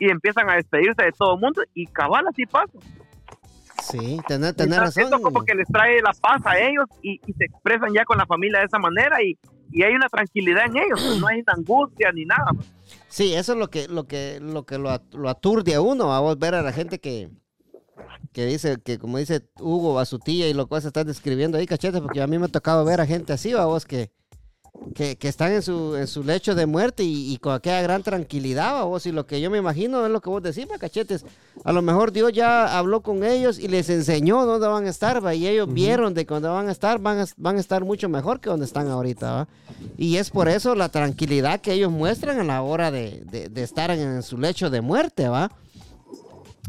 Y 0.00 0.10
empiezan 0.10 0.50
a 0.50 0.56
despedirse 0.56 1.02
de 1.04 1.12
todo 1.12 1.34
el 1.34 1.40
mundo 1.40 1.62
y 1.74 1.86
cabal 1.86 2.26
así 2.28 2.44
pasa. 2.46 2.72
Sí, 3.82 4.20
tenés 4.28 4.50
Entonces, 4.50 4.76
razón. 4.78 5.02
Esto 5.04 5.20
como 5.20 5.44
que 5.44 5.54
les 5.54 5.66
trae 5.68 6.00
la 6.02 6.12
paz 6.20 6.40
a 6.44 6.58
ellos 6.58 6.86
y, 7.02 7.20
y 7.26 7.32
se 7.32 7.44
expresan 7.44 7.92
ya 7.92 8.04
con 8.04 8.16
la 8.18 8.26
familia 8.26 8.60
de 8.60 8.66
esa 8.66 8.78
manera 8.78 9.22
y, 9.22 9.36
y 9.72 9.82
hay 9.82 9.94
una 9.94 10.08
tranquilidad 10.08 10.66
en 10.66 10.76
ellos, 10.76 11.00
pues, 11.04 11.18
no 11.20 11.26
hay 11.26 11.42
angustia 11.46 12.12
ni 12.12 12.24
nada. 12.24 12.46
pues. 12.54 12.72
Sí, 13.08 13.34
eso 13.34 13.52
es 13.52 13.58
lo 13.58 13.68
que 13.70 13.88
lo 13.88 14.04
que 14.06 14.38
lo 14.40 14.64
que 14.64 14.78
lo, 14.78 14.90
at- 14.90 15.12
lo 15.14 15.28
aturde 15.28 15.74
a 15.74 15.80
uno, 15.80 16.12
a 16.12 16.20
vos 16.20 16.38
ver 16.38 16.54
a 16.54 16.62
la 16.62 16.72
gente 16.72 16.98
que 17.00 17.28
que 18.32 18.46
dice 18.46 18.78
que 18.82 18.98
como 18.98 19.18
dice 19.18 19.42
Hugo 19.60 19.98
a 19.98 20.04
su 20.06 20.18
tía 20.18 20.48
y 20.48 20.54
lo 20.54 20.66
que 20.66 20.74
vos 20.76 20.84
estás 20.84 21.06
describiendo 21.06 21.58
ahí, 21.58 21.66
cachete, 21.66 22.00
porque 22.00 22.22
a 22.22 22.26
mí 22.26 22.38
me 22.38 22.46
ha 22.46 22.48
tocado 22.48 22.84
ver 22.84 23.00
a 23.00 23.06
gente 23.06 23.32
así, 23.32 23.52
a 23.52 23.64
vos 23.66 23.84
que 23.84 24.10
que, 24.94 25.16
que 25.16 25.28
están 25.28 25.52
en 25.52 25.60
su, 25.62 25.94
en 25.96 26.06
su 26.06 26.24
lecho 26.24 26.54
de 26.54 26.64
muerte 26.66 27.04
y, 27.04 27.32
y 27.32 27.36
con 27.36 27.52
aquella 27.54 27.82
gran 27.82 28.02
tranquilidad, 28.02 28.74
¿va 28.74 28.84
vos, 28.84 29.04
y 29.06 29.12
lo 29.12 29.26
que 29.26 29.38
yo 29.40 29.50
me 29.50 29.58
imagino 29.58 30.04
es 30.04 30.10
lo 30.10 30.20
que 30.22 30.30
vos 30.30 30.42
decís, 30.42 30.66
va, 30.68 30.78
cachetes. 30.78 31.24
A 31.62 31.72
lo 31.72 31.82
mejor 31.82 32.10
Dios 32.10 32.32
ya 32.32 32.76
habló 32.78 33.02
con 33.02 33.22
ellos 33.22 33.58
y 33.58 33.68
les 33.68 33.90
enseñó 33.90 34.44
dónde 34.46 34.66
van 34.66 34.86
a 34.86 34.90
estar, 34.90 35.24
va, 35.24 35.34
y 35.34 35.46
ellos 35.46 35.72
vieron 35.72 36.14
de 36.14 36.24
donde 36.24 36.48
van 36.48 36.68
a 36.68 36.72
estar, 36.72 36.98
van 36.98 37.20
a, 37.20 37.26
van 37.36 37.58
a 37.58 37.60
estar 37.60 37.84
mucho 37.84 38.08
mejor 38.08 38.40
que 38.40 38.48
donde 38.48 38.64
están 38.64 38.88
ahorita, 38.88 39.32
va. 39.32 39.48
Y 39.98 40.16
es 40.16 40.30
por 40.30 40.48
eso 40.48 40.74
la 40.74 40.88
tranquilidad 40.88 41.60
que 41.60 41.74
ellos 41.74 41.92
muestran 41.92 42.40
a 42.40 42.44
la 42.44 42.62
hora 42.62 42.90
de, 42.90 43.22
de- 43.30 43.50
de 43.50 43.62
estar 43.62 43.90
en, 43.90 44.22
su 44.22 44.38
lecho 44.38 44.70
de 44.70 44.80
muerte, 44.80 45.28
va. 45.28 45.52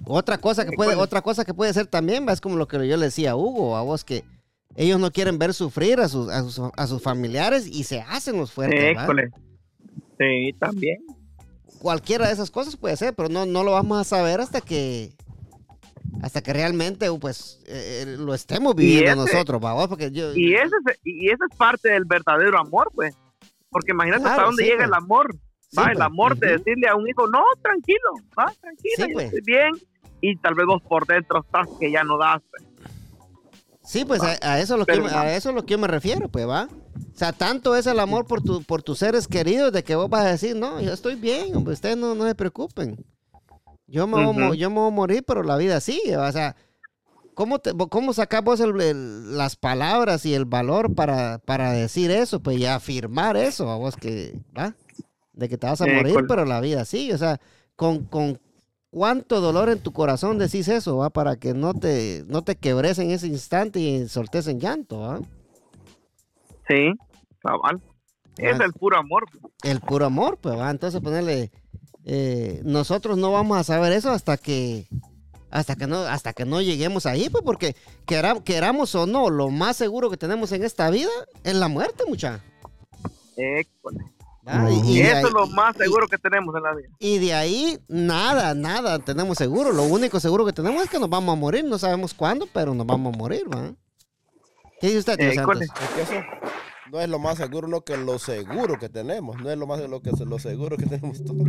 Otra 0.06 0.38
cosa 0.38 0.66
que 0.66 0.72
puede, 0.76 0.96
otra 0.96 1.22
cosa 1.22 1.46
que 1.46 1.54
puede 1.54 1.74
ser 1.74 1.88
también, 1.88 2.28
es 2.30 2.42
como 2.42 2.58
lo 2.58 2.68
que 2.68 2.76
yo 2.88 2.98
le 2.98 3.06
decía 3.06 3.32
a 3.32 3.36
Hugo, 3.36 3.78
a 3.78 3.82
vos 3.84 4.04
que 4.04 4.24
ellos 4.76 5.00
no 5.00 5.12
quieren 5.12 5.38
ver 5.40 5.54
sufrir 5.54 6.00
a 6.00 6.10
sus, 6.10 6.30
a 6.30 6.42
sus, 6.42 6.60
a 6.76 6.88
sus 6.88 7.02
familiares 7.02 7.68
y 7.68 7.84
se 7.84 8.02
hacen 8.02 8.38
los 8.38 8.52
fuertes. 8.52 8.98
Sí, 10.18 10.54
también. 10.60 11.00
Cualquiera 11.80 12.28
de 12.28 12.34
esas 12.34 12.50
cosas 12.52 12.76
puede 12.78 12.96
ser, 12.98 13.14
pero 13.14 13.30
no, 13.30 13.46
no 13.46 13.64
lo 13.64 13.72
vamos 13.72 14.00
a 14.00 14.04
saber 14.04 14.40
hasta 14.40 14.62
que 14.62 15.12
hasta 16.22 16.42
que 16.42 16.54
realmente 16.54 17.10
pues 17.20 17.60
eh, 17.68 18.04
eh, 18.04 18.16
lo 18.18 18.34
estemos 18.34 18.76
viviendo 18.76 19.24
ese- 19.26 19.34
nosotros, 19.34 19.62
¿va? 19.64 19.74
vos? 19.74 19.88
Porque 19.90 20.10
yo, 20.12 20.34
Y 20.34 20.54
ese, 20.54 20.68
es- 20.88 21.00
y 21.04 21.28
ese 21.28 21.44
es 21.50 21.58
parte 21.58 21.90
del 21.90 22.06
verdadero 22.06 22.60
amor, 22.60 22.90
pues. 22.96 23.14
Porque 23.70 23.92
imagínate 23.92 24.22
Claro, 24.22 24.34
hasta 24.36 24.46
dónde 24.46 24.64
sí, 24.64 24.70
llega 24.70 24.80
pues. 24.86 24.88
el 24.90 24.94
amor. 24.94 25.36
Sí, 25.70 25.78
va, 25.78 25.86
el 25.88 25.94
pues. 25.94 26.06
amor 26.06 26.38
de 26.38 26.52
decirle 26.58 26.88
a 26.88 26.96
un 26.96 27.10
hijo, 27.10 27.28
no, 27.28 27.44
tranquilo, 27.62 28.12
va, 28.40 28.46
tranquilo, 28.62 28.96
Sí, 28.96 29.02
yo 29.08 29.14
pues. 29.14 29.26
estoy 29.26 29.42
bien. 29.46 29.72
Y 30.26 30.38
tal 30.38 30.56
vez 30.56 30.66
vos 30.66 30.82
por 30.88 31.06
dentro 31.06 31.42
estás 31.42 31.68
que 31.78 31.92
ya 31.92 32.06
no 32.06 32.18
das. 32.18 32.42
pues. 32.50 32.64
Sí, 33.84 34.06
pues 34.06 34.24
a, 34.24 34.38
a 34.42 34.62
eso 34.62 34.76
es 34.76 34.80
lo 34.80 34.86
que 34.86 34.94
a 34.94 35.36
eso 35.36 35.50
es 35.50 35.56
lo 35.56 35.66
que 35.66 35.74
yo 35.74 35.78
me 35.78 35.88
refiero, 35.90 36.30
pues, 36.30 36.48
¿va? 36.48 36.70
O 36.72 37.18
sea, 37.18 37.34
tanto 37.34 37.76
es 37.76 37.86
el 37.88 38.00
amor 38.00 38.26
por 38.26 38.42
tu, 38.42 38.64
por 38.64 38.82
tus 38.82 39.00
seres 39.00 39.28
queridos 39.28 39.74
de 39.74 39.84
que 39.84 39.96
vos 39.96 40.10
vas 40.10 40.24
a 40.26 40.30
decir, 40.32 40.56
no, 40.56 40.80
yo 40.80 40.94
estoy 40.94 41.16
bien, 41.16 41.54
hombre, 41.58 41.74
ustedes 41.74 41.98
no, 41.98 42.16
no 42.16 42.26
se 42.26 42.36
preocupen. 42.36 42.98
Yo 43.86 44.08
me, 44.08 44.14
voy, 44.14 44.24
a 44.24 44.32
mo- 44.32 44.46
Ujú. 44.48 44.54
yo 44.56 44.70
me 44.70 44.78
voy 44.78 44.88
a 44.88 44.92
morir, 44.92 45.24
pero 45.28 45.44
la 45.44 45.58
vida 45.58 45.82
sigue, 45.82 46.16
o 46.16 46.32
sea, 46.32 46.56
¿cómo, 47.34 47.60
te, 47.60 47.72
cómo 47.90 48.14
sacás 48.14 48.42
vos 48.46 48.62
el- 48.62 48.80
el- 48.80 49.38
las 49.38 49.58
palabras 49.58 50.26
y 50.26 50.34
el 50.34 50.46
valor 50.46 50.96
para, 50.96 51.40
para 51.40 51.74
decir 51.74 52.10
eso, 52.12 52.40
pues, 52.40 52.58
y 52.60 52.66
afirmar 52.66 53.36
eso, 53.36 53.70
a 53.70 53.76
vos 53.76 53.98
que, 53.98 54.40
¿va? 54.58 54.74
De 55.34 55.50
que 55.50 55.58
te 55.58 55.68
vas 55.68 55.82
a 55.82 55.86
Eh, 55.88 55.94
morir, 55.94 56.14
con- 56.16 56.28
pero 56.28 56.46
la 56.46 56.62
vida 56.62 56.86
sigue, 56.86 57.14
o 57.14 57.18
sea, 57.18 57.42
con, 57.76 58.06
con 58.06 58.40
cuánto 58.94 59.42
dolor 59.42 59.70
en 59.70 59.80
tu 59.80 59.92
corazón 59.92 60.38
decís 60.38 60.68
eso, 60.68 60.98
¿va? 60.98 61.10
Para 61.10 61.36
que 61.36 61.54
no 61.54 61.74
te, 61.74 62.24
no 62.28 62.44
te 62.44 62.56
quebres 62.56 63.00
en 63.00 63.10
ese 63.12 63.28
instante 63.28 63.80
y 63.80 64.08
soltes 64.08 64.48
en 64.48 64.60
llanto, 64.60 65.00
¿va? 65.00 65.20
Sí, 66.68 66.94
cabal. 67.40 67.82
Es 68.38 68.60
Ah. 68.60 68.66
el 68.66 68.74
puro 68.74 68.98
amor. 68.98 69.26
El 69.64 69.80
puro 69.82 70.06
amor, 70.06 70.38
pues, 70.38 70.58
¿va? 70.58 70.70
Entonces 70.72 71.02
ponerle, 71.02 71.52
eh, 72.06 72.62
nosotros 72.64 73.18
no 73.18 73.32
vamos 73.32 73.58
a 73.58 73.64
saber 73.64 73.92
eso 73.94 74.12
hasta 74.12 74.38
que, 74.38 74.88
hasta 75.50 75.76
que 75.76 75.88
no, 75.88 75.98
hasta 75.98 76.34
que 76.34 76.46
no 76.46 76.62
lleguemos 76.62 77.06
ahí, 77.06 77.30
pues, 77.30 77.44
porque 77.44 77.76
quera- 78.06 78.42
queramos 78.44 78.96
o 78.96 79.06
no, 79.06 79.30
lo 79.30 79.50
más 79.50 79.76
seguro 79.78 80.10
que 80.10 80.18
tenemos 80.18 80.52
en 80.52 80.64
esta 80.64 80.90
vida 80.90 81.10
es 81.44 81.56
la 81.56 81.68
muerte, 81.68 82.04
mucha. 82.08 82.44
École. 83.36 84.13
¿Va? 84.48 84.70
Y, 84.72 85.02
eso 85.02 85.18
ahí- 85.18 85.24
es 85.26 85.32
lo 85.32 85.48
más 85.48 85.76
y- 85.76 85.80
seguro 85.80 86.08
que 86.08 86.18
tenemos 86.18 86.56
en 86.56 86.64
la 86.64 86.74
vida. 86.76 86.90
Y 87.00 87.20
de 87.20 87.34
ahí, 87.34 87.80
nada, 87.88 88.54
nada 88.54 89.00
tenemos 89.00 89.38
seguro. 89.38 89.72
Lo 89.72 89.84
único 89.84 90.20
seguro 90.20 90.46
que 90.46 90.54
tenemos 90.54 90.84
es 90.84 90.90
que 90.90 91.00
nos 91.00 91.10
vamos 91.10 91.34
a 91.34 91.40
morir. 91.40 91.64
No 91.64 91.78
sabemos 91.78 92.14
cuándo, 92.14 92.48
pero 92.54 92.74
nos 92.74 92.86
vamos 92.86 93.14
a 93.14 93.18
morir, 93.18 93.44
¿va? 93.54 93.72
¿Qué 94.80 94.88
dice 94.88 95.00
usted, 95.00 95.18
tío 95.18 95.30
Eh, 95.30 95.36
Santos? 95.36 95.62
Es 95.62 95.72
que 95.96 96.02
eso 96.02 96.14
no 96.92 97.00
es 97.00 97.10
lo 97.10 97.18
más 97.20 97.38
seguro 97.38 97.68
lo 97.68 97.82
que 97.86 97.96
lo 97.98 98.20
seguro 98.20 98.78
que 98.78 98.90
tenemos. 98.90 99.38
No 99.42 99.50
es 99.50 99.58
lo 99.58 99.66
más 99.66 99.80
lo 99.80 100.02
que 100.02 100.12
lo 100.26 100.38
seguro 100.40 100.76
que 100.78 100.86
tenemos 100.86 101.24
todos. 101.24 101.48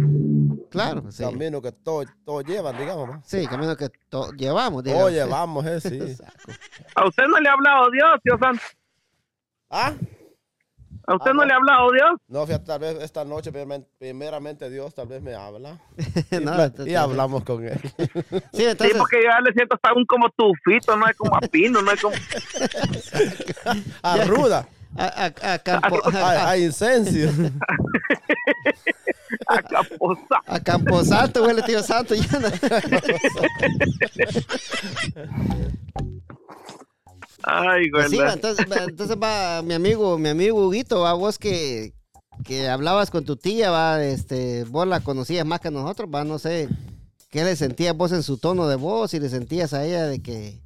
Claro, 0.71 1.11
sí. 1.13 1.23
Camino 1.23 1.61
que 1.61 1.71
todos 1.73 2.07
todo 2.25 2.41
llevan, 2.43 2.77
digamos. 2.79 3.09
¿no? 3.09 3.23
Sí, 3.27 3.47
camino 3.47 3.77
que 3.77 3.89
to- 4.09 4.31
llevamos, 4.33 4.83
Todo 4.85 5.09
digamos. 5.09 5.13
llevamos, 5.13 5.67
eh, 5.67 5.81
sí. 5.81 5.99
¿A 6.97 7.07
usted 7.07 7.25
no 7.29 7.39
le 7.41 7.49
ha 7.49 7.53
hablado 7.53 7.91
Dios, 7.91 8.21
tío 8.23 8.39
Santos? 8.39 8.65
¿Ah? 9.71 9.93
¿A 11.07 11.15
usted 11.17 11.31
Ah, 11.31 11.35
no 11.35 11.41
no. 11.41 11.45
le 11.47 11.53
ha 11.53 11.57
hablado 11.57 11.93
Dios? 11.93 12.11
No, 12.29 12.47
fíjate, 12.47 12.65
tal 12.67 12.79
vez 12.81 12.97
esta 13.03 13.25
noche, 13.25 13.51
primeramente, 13.53 13.91
primeramente 13.99 14.71
Dios 14.71 14.95
tal 14.95 15.07
vez 15.07 15.21
me 15.23 15.35
habla. 15.35 15.79
Y, 16.31 16.37
No, 16.41 17.01
hablamos 17.01 17.45
con 17.45 17.63
él. 17.67 17.79
Sí, 17.81 18.07
Sí, 18.55 18.65
entonces, 18.65 18.97
porque 18.97 19.17
yo 19.23 19.29
ya 19.31 19.41
le 19.41 19.53
siento 19.53 19.75
hasta 19.75 19.93
un 19.95 20.07
como 20.07 20.31
tufito, 20.31 20.97
no 20.97 21.07
es 21.09 21.17
como 21.17 21.37
a 21.37 21.41
pino, 21.41 21.83
no 21.83 21.91
es 21.93 22.01
como 22.01 22.15
A 24.03 24.25
ruda, 24.25 24.67
a, 24.97 25.05
a- 25.05 25.53
a 25.55 25.59
Campo- 25.59 26.01
a, 26.05 26.19
a- 26.19 26.51
a 26.51 26.57
incencio. 26.59 27.29
a 29.49 29.61
caposa. 29.63 30.41
a 30.47 30.61
Camposanto, 30.61 31.43
huele 31.45 31.63
tío 31.63 31.83
Santo. 31.83 32.15
ya 32.15 32.39
no- 32.39 32.49
Ay, 37.47 37.91
güey. 37.91 38.09
Pues 38.09 38.11
sí, 38.11 38.19
entonces, 38.19 38.67
entonces 38.89 39.17
va 39.23 39.63
mi 39.63 39.75
amigo, 39.75 40.19
mi 40.19 40.31
amigo 40.31 40.67
Huguito, 40.67 41.01
va 41.01 41.13
vos 41.13 41.39
que, 41.39 41.93
que 42.45 42.69
hablabas 42.69 43.11
con 43.11 43.25
tu 43.25 43.37
tía, 43.37 43.71
va, 43.71 44.03
este, 44.03 44.65
vos 44.65 44.87
la 44.87 45.01
conocías 45.01 45.45
más 45.45 45.61
que 45.61 45.71
nosotros, 45.71 46.09
va, 46.13 46.25
no 46.25 46.39
sé, 46.39 46.69
¿qué 47.31 47.45
le 47.45 47.55
sentías 47.57 47.97
vos 47.97 48.13
en 48.13 48.23
su 48.23 48.39
tono 48.39 48.67
de 48.67 48.77
voz? 48.77 49.11
Si 49.11 49.21
le 49.21 49.29
sentías 49.29 49.75
a 49.75 49.85
ella 49.85 50.07
de 50.07 50.23
que, 50.23 50.63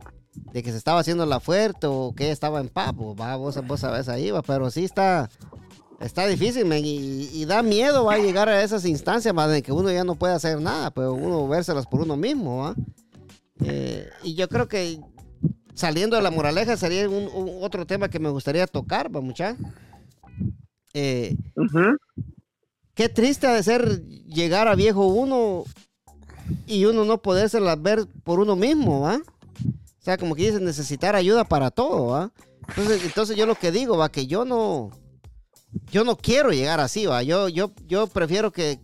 de 0.53 0.63
que 0.63 0.71
se 0.71 0.77
estaba 0.77 1.01
haciendo 1.01 1.27
la 1.27 1.41
fuerte 1.41 1.89
o 1.89 2.15
que 2.17 2.31
estaba 2.31 2.61
en 2.61 2.69
papo, 2.69 3.17
va, 3.17 3.35
vos, 3.35 3.61
vos 3.67 3.81
sabes 3.81 4.09
ahí, 4.09 4.31
va, 4.31 4.43
pero 4.43 4.71
sí 4.71 4.85
está, 4.85 5.29
está 6.01 6.27
difícil, 6.29 6.65
men, 6.65 6.85
y, 6.85 7.29
y 7.33 7.45
da 7.45 7.63
miedo, 7.63 8.05
va, 8.05 8.19
llegar 8.19 8.49
a 8.49 8.63
esas 8.63 8.85
instancias, 8.85 9.37
va, 9.37 9.49
de 9.49 9.63
que 9.63 9.73
uno 9.73 9.91
ya 9.91 10.05
no 10.05 10.15
puede 10.15 10.35
hacer 10.35 10.61
nada, 10.61 10.93
pero 10.93 11.13
uno 11.13 11.49
vérselas 11.49 11.87
por 11.87 12.03
uno 12.03 12.17
mismo, 12.17 12.59
va. 12.59 12.75
Eh, 13.65 14.09
y 14.23 14.35
yo 14.37 14.49
creo 14.49 14.69
que 14.69 15.01
saliendo 15.79 16.17
de 16.17 16.23
la 16.23 16.31
moraleja 16.31 16.77
sería 16.77 17.09
un, 17.09 17.29
un- 17.33 17.59
otro 17.63 17.87
tema 17.87 18.09
que 18.09 18.19
me 18.19 18.29
gustaría 18.31 18.67
tocar, 18.67 19.15
va 19.15 19.21
mucha. 19.21 19.57
Eh, 20.95 21.37
Ujú. 21.55 21.97
qué 22.95 23.09
triste 23.09 23.47
ha 23.47 23.55
de 23.55 23.63
ser 23.63 24.03
llegar 24.05 24.67
a 24.69 24.75
viejo 24.75 25.07
uno 25.07 25.65
y 26.67 26.85
uno 26.87 27.05
no 27.05 27.23
podérselas 27.23 27.81
ver 27.81 28.07
por 28.25 28.41
uno 28.41 28.57
mismo, 28.57 29.03
¿va? 29.03 29.17
O 29.17 30.01
sea, 30.03 30.17
como 30.17 30.35
que 30.35 30.47
dice 30.51 30.61
necesitar 30.61 31.15
ayuda 31.15 31.45
para 31.45 31.71
todo, 31.71 32.07
¿va? 32.09 32.33
Entonces, 32.69 33.05
entonces 33.05 33.37
yo 33.37 33.47
lo 33.47 33.55
que 33.55 33.71
digo, 33.71 33.97
va, 33.97 34.09
que 34.11 34.27
yo 34.27 34.45
no, 34.45 34.91
yo 35.93 36.03
no 36.05 36.17
quiero 36.17 36.51
llegar 36.51 36.81
así, 36.81 37.07
va. 37.07 37.23
Yo, 37.23 37.49
yo, 37.49 37.71
yo 37.87 38.07
prefiero 38.09 38.51
que, 38.51 38.81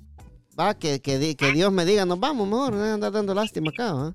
va, 0.58 0.74
que, 0.74 1.00
que, 1.00 1.34
que 1.36 1.52
Dios 1.52 1.72
me 1.72 1.84
diga, 1.84 2.04
nos 2.04 2.20
vamos, 2.20 2.46
mejor, 2.46 2.74
no 2.74 2.84
andar 2.84 3.12
dando 3.12 3.34
lástima 3.34 3.70
acá, 3.70 3.92
¿va? 3.94 4.14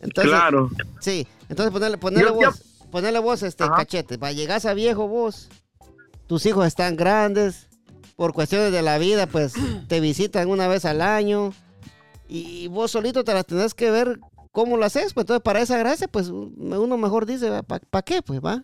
Entonces, 0.00 0.32
Claro. 0.32 0.70
Sí, 1.00 1.26
entonces 1.48 1.72
ponerle, 1.72 1.98
ponerle 1.98 2.30
yo- 2.30 2.34
vos, 2.34 2.62
ponerle 2.90 3.18
vos 3.18 3.42
este 3.42 3.64
Ajá. 3.64 3.74
cachete. 3.76 4.16
Va, 4.16 4.32
llegas 4.32 4.64
a 4.66 4.74
viejo 4.74 5.08
vos, 5.08 5.48
tus 6.26 6.46
hijos 6.46 6.66
están 6.66 6.96
grandes, 6.96 7.68
por 8.16 8.32
cuestiones 8.34 8.70
de 8.72 8.82
la 8.82 8.98
vida, 8.98 9.26
pues 9.26 9.54
te 9.88 10.00
visitan 10.00 10.48
una 10.48 10.68
vez 10.68 10.84
al 10.84 11.00
año 11.00 11.52
y 12.28 12.68
vos 12.68 12.90
solito 12.90 13.24
te 13.24 13.34
las 13.34 13.46
tenés 13.46 13.74
que 13.74 13.90
ver 13.90 14.20
cómo 14.52 14.76
lo 14.76 14.84
haces. 14.84 15.12
Pues 15.14 15.24
entonces, 15.24 15.42
para 15.42 15.60
esa 15.60 15.78
gracia, 15.78 16.06
pues 16.08 16.28
uno 16.28 16.96
mejor 16.98 17.26
dice, 17.26 17.62
¿para 17.64 18.02
qué? 18.02 18.22
Pues 18.22 18.40
va. 18.40 18.62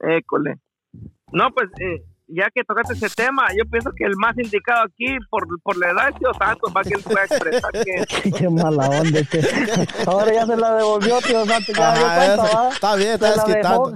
École. 0.00 0.54
No, 1.32 1.50
pues 1.54 1.68
eh, 1.80 2.02
ya 2.34 2.48
que 2.54 2.62
tocaste 2.64 2.94
ese 2.94 3.08
tema, 3.10 3.46
yo 3.56 3.64
pienso 3.70 3.90
que 3.96 4.04
el 4.04 4.14
más 4.16 4.36
indicado 4.38 4.84
aquí 4.84 5.16
por, 5.30 5.46
por 5.62 5.76
la 5.78 5.90
edad 5.90 6.08
es 6.10 6.14
Dios 6.20 6.36
Santos, 6.38 6.72
para 6.72 6.88
que 6.88 6.94
él 6.96 7.02
pueda 7.02 7.24
expresar 7.24 7.70
que 7.72 8.30
Qué 8.38 8.48
mala 8.48 8.88
onda. 8.88 9.20
che. 9.24 9.40
Ahora 10.06 10.32
ya 10.32 10.46
se 10.46 10.56
la 10.56 10.74
devolvió, 10.76 11.18
tío 11.20 11.44
Santos. 11.46 11.74
Ya 11.76 11.92
Ajá, 11.92 12.16
cuenta. 12.36 12.68
Está 12.70 12.94
bien, 12.96 13.10
está 13.12 13.28
la 13.36 13.44
desquitando. 13.44 13.90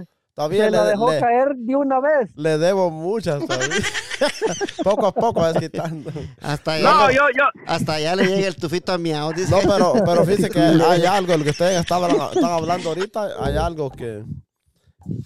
bien, 0.50 0.64
Se 0.64 0.70
la 0.70 0.82
le- 0.84 0.90
dejó 0.90 1.12
le- 1.12 1.20
caer 1.20 1.48
de 1.54 1.76
una 1.76 2.00
vez. 2.00 2.30
Le 2.36 2.58
debo 2.58 2.90
muchas 2.90 3.44
todavía. 3.46 3.68
poco 4.84 5.06
a 5.06 5.12
poco 5.12 5.40
vas 5.40 5.54
quitando. 5.58 6.10
Hasta 6.40 6.72
allá, 6.72 6.90
No, 6.92 7.08
le, 7.08 7.14
yo, 7.14 7.22
yo, 7.36 7.44
hasta 7.66 7.94
allá 7.94 8.16
le 8.16 8.26
llega 8.26 8.48
el 8.48 8.56
tufito 8.56 8.92
a 8.92 8.98
miau. 8.98 9.32
dice. 9.32 9.50
No, 9.50 9.58
pero, 9.60 9.92
pero 10.04 10.24
fíjese 10.24 10.50
que 10.50 10.58
hay 10.88 11.04
algo, 11.04 11.36
lo 11.36 11.44
que 11.44 11.50
ustedes 11.50 11.80
estaban, 11.80 12.10
están 12.10 12.44
hablando 12.50 12.88
ahorita, 12.90 13.28
hay 13.40 13.56
algo 13.56 13.90
que, 13.90 13.96
que 13.96 14.24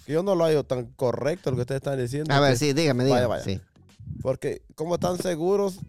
yo 0.07 0.23
no 0.23 0.35
lo 0.35 0.43
hallo 0.45 0.63
tan 0.63 0.85
correcto 0.93 1.49
lo 1.51 1.55
que 1.57 1.61
ustedes 1.61 1.79
están 1.79 1.99
diciendo. 1.99 2.33
A 2.33 2.39
ver, 2.39 2.51
que- 2.53 2.57
sí, 2.59 2.73
dígame, 2.73 3.03
dígame. 3.05 3.25
vaya. 3.27 3.43
sí. 3.43 3.59
Porque, 4.21 4.61
¿cómo 4.75 4.95
están 4.95 5.17
seguros 5.17 5.79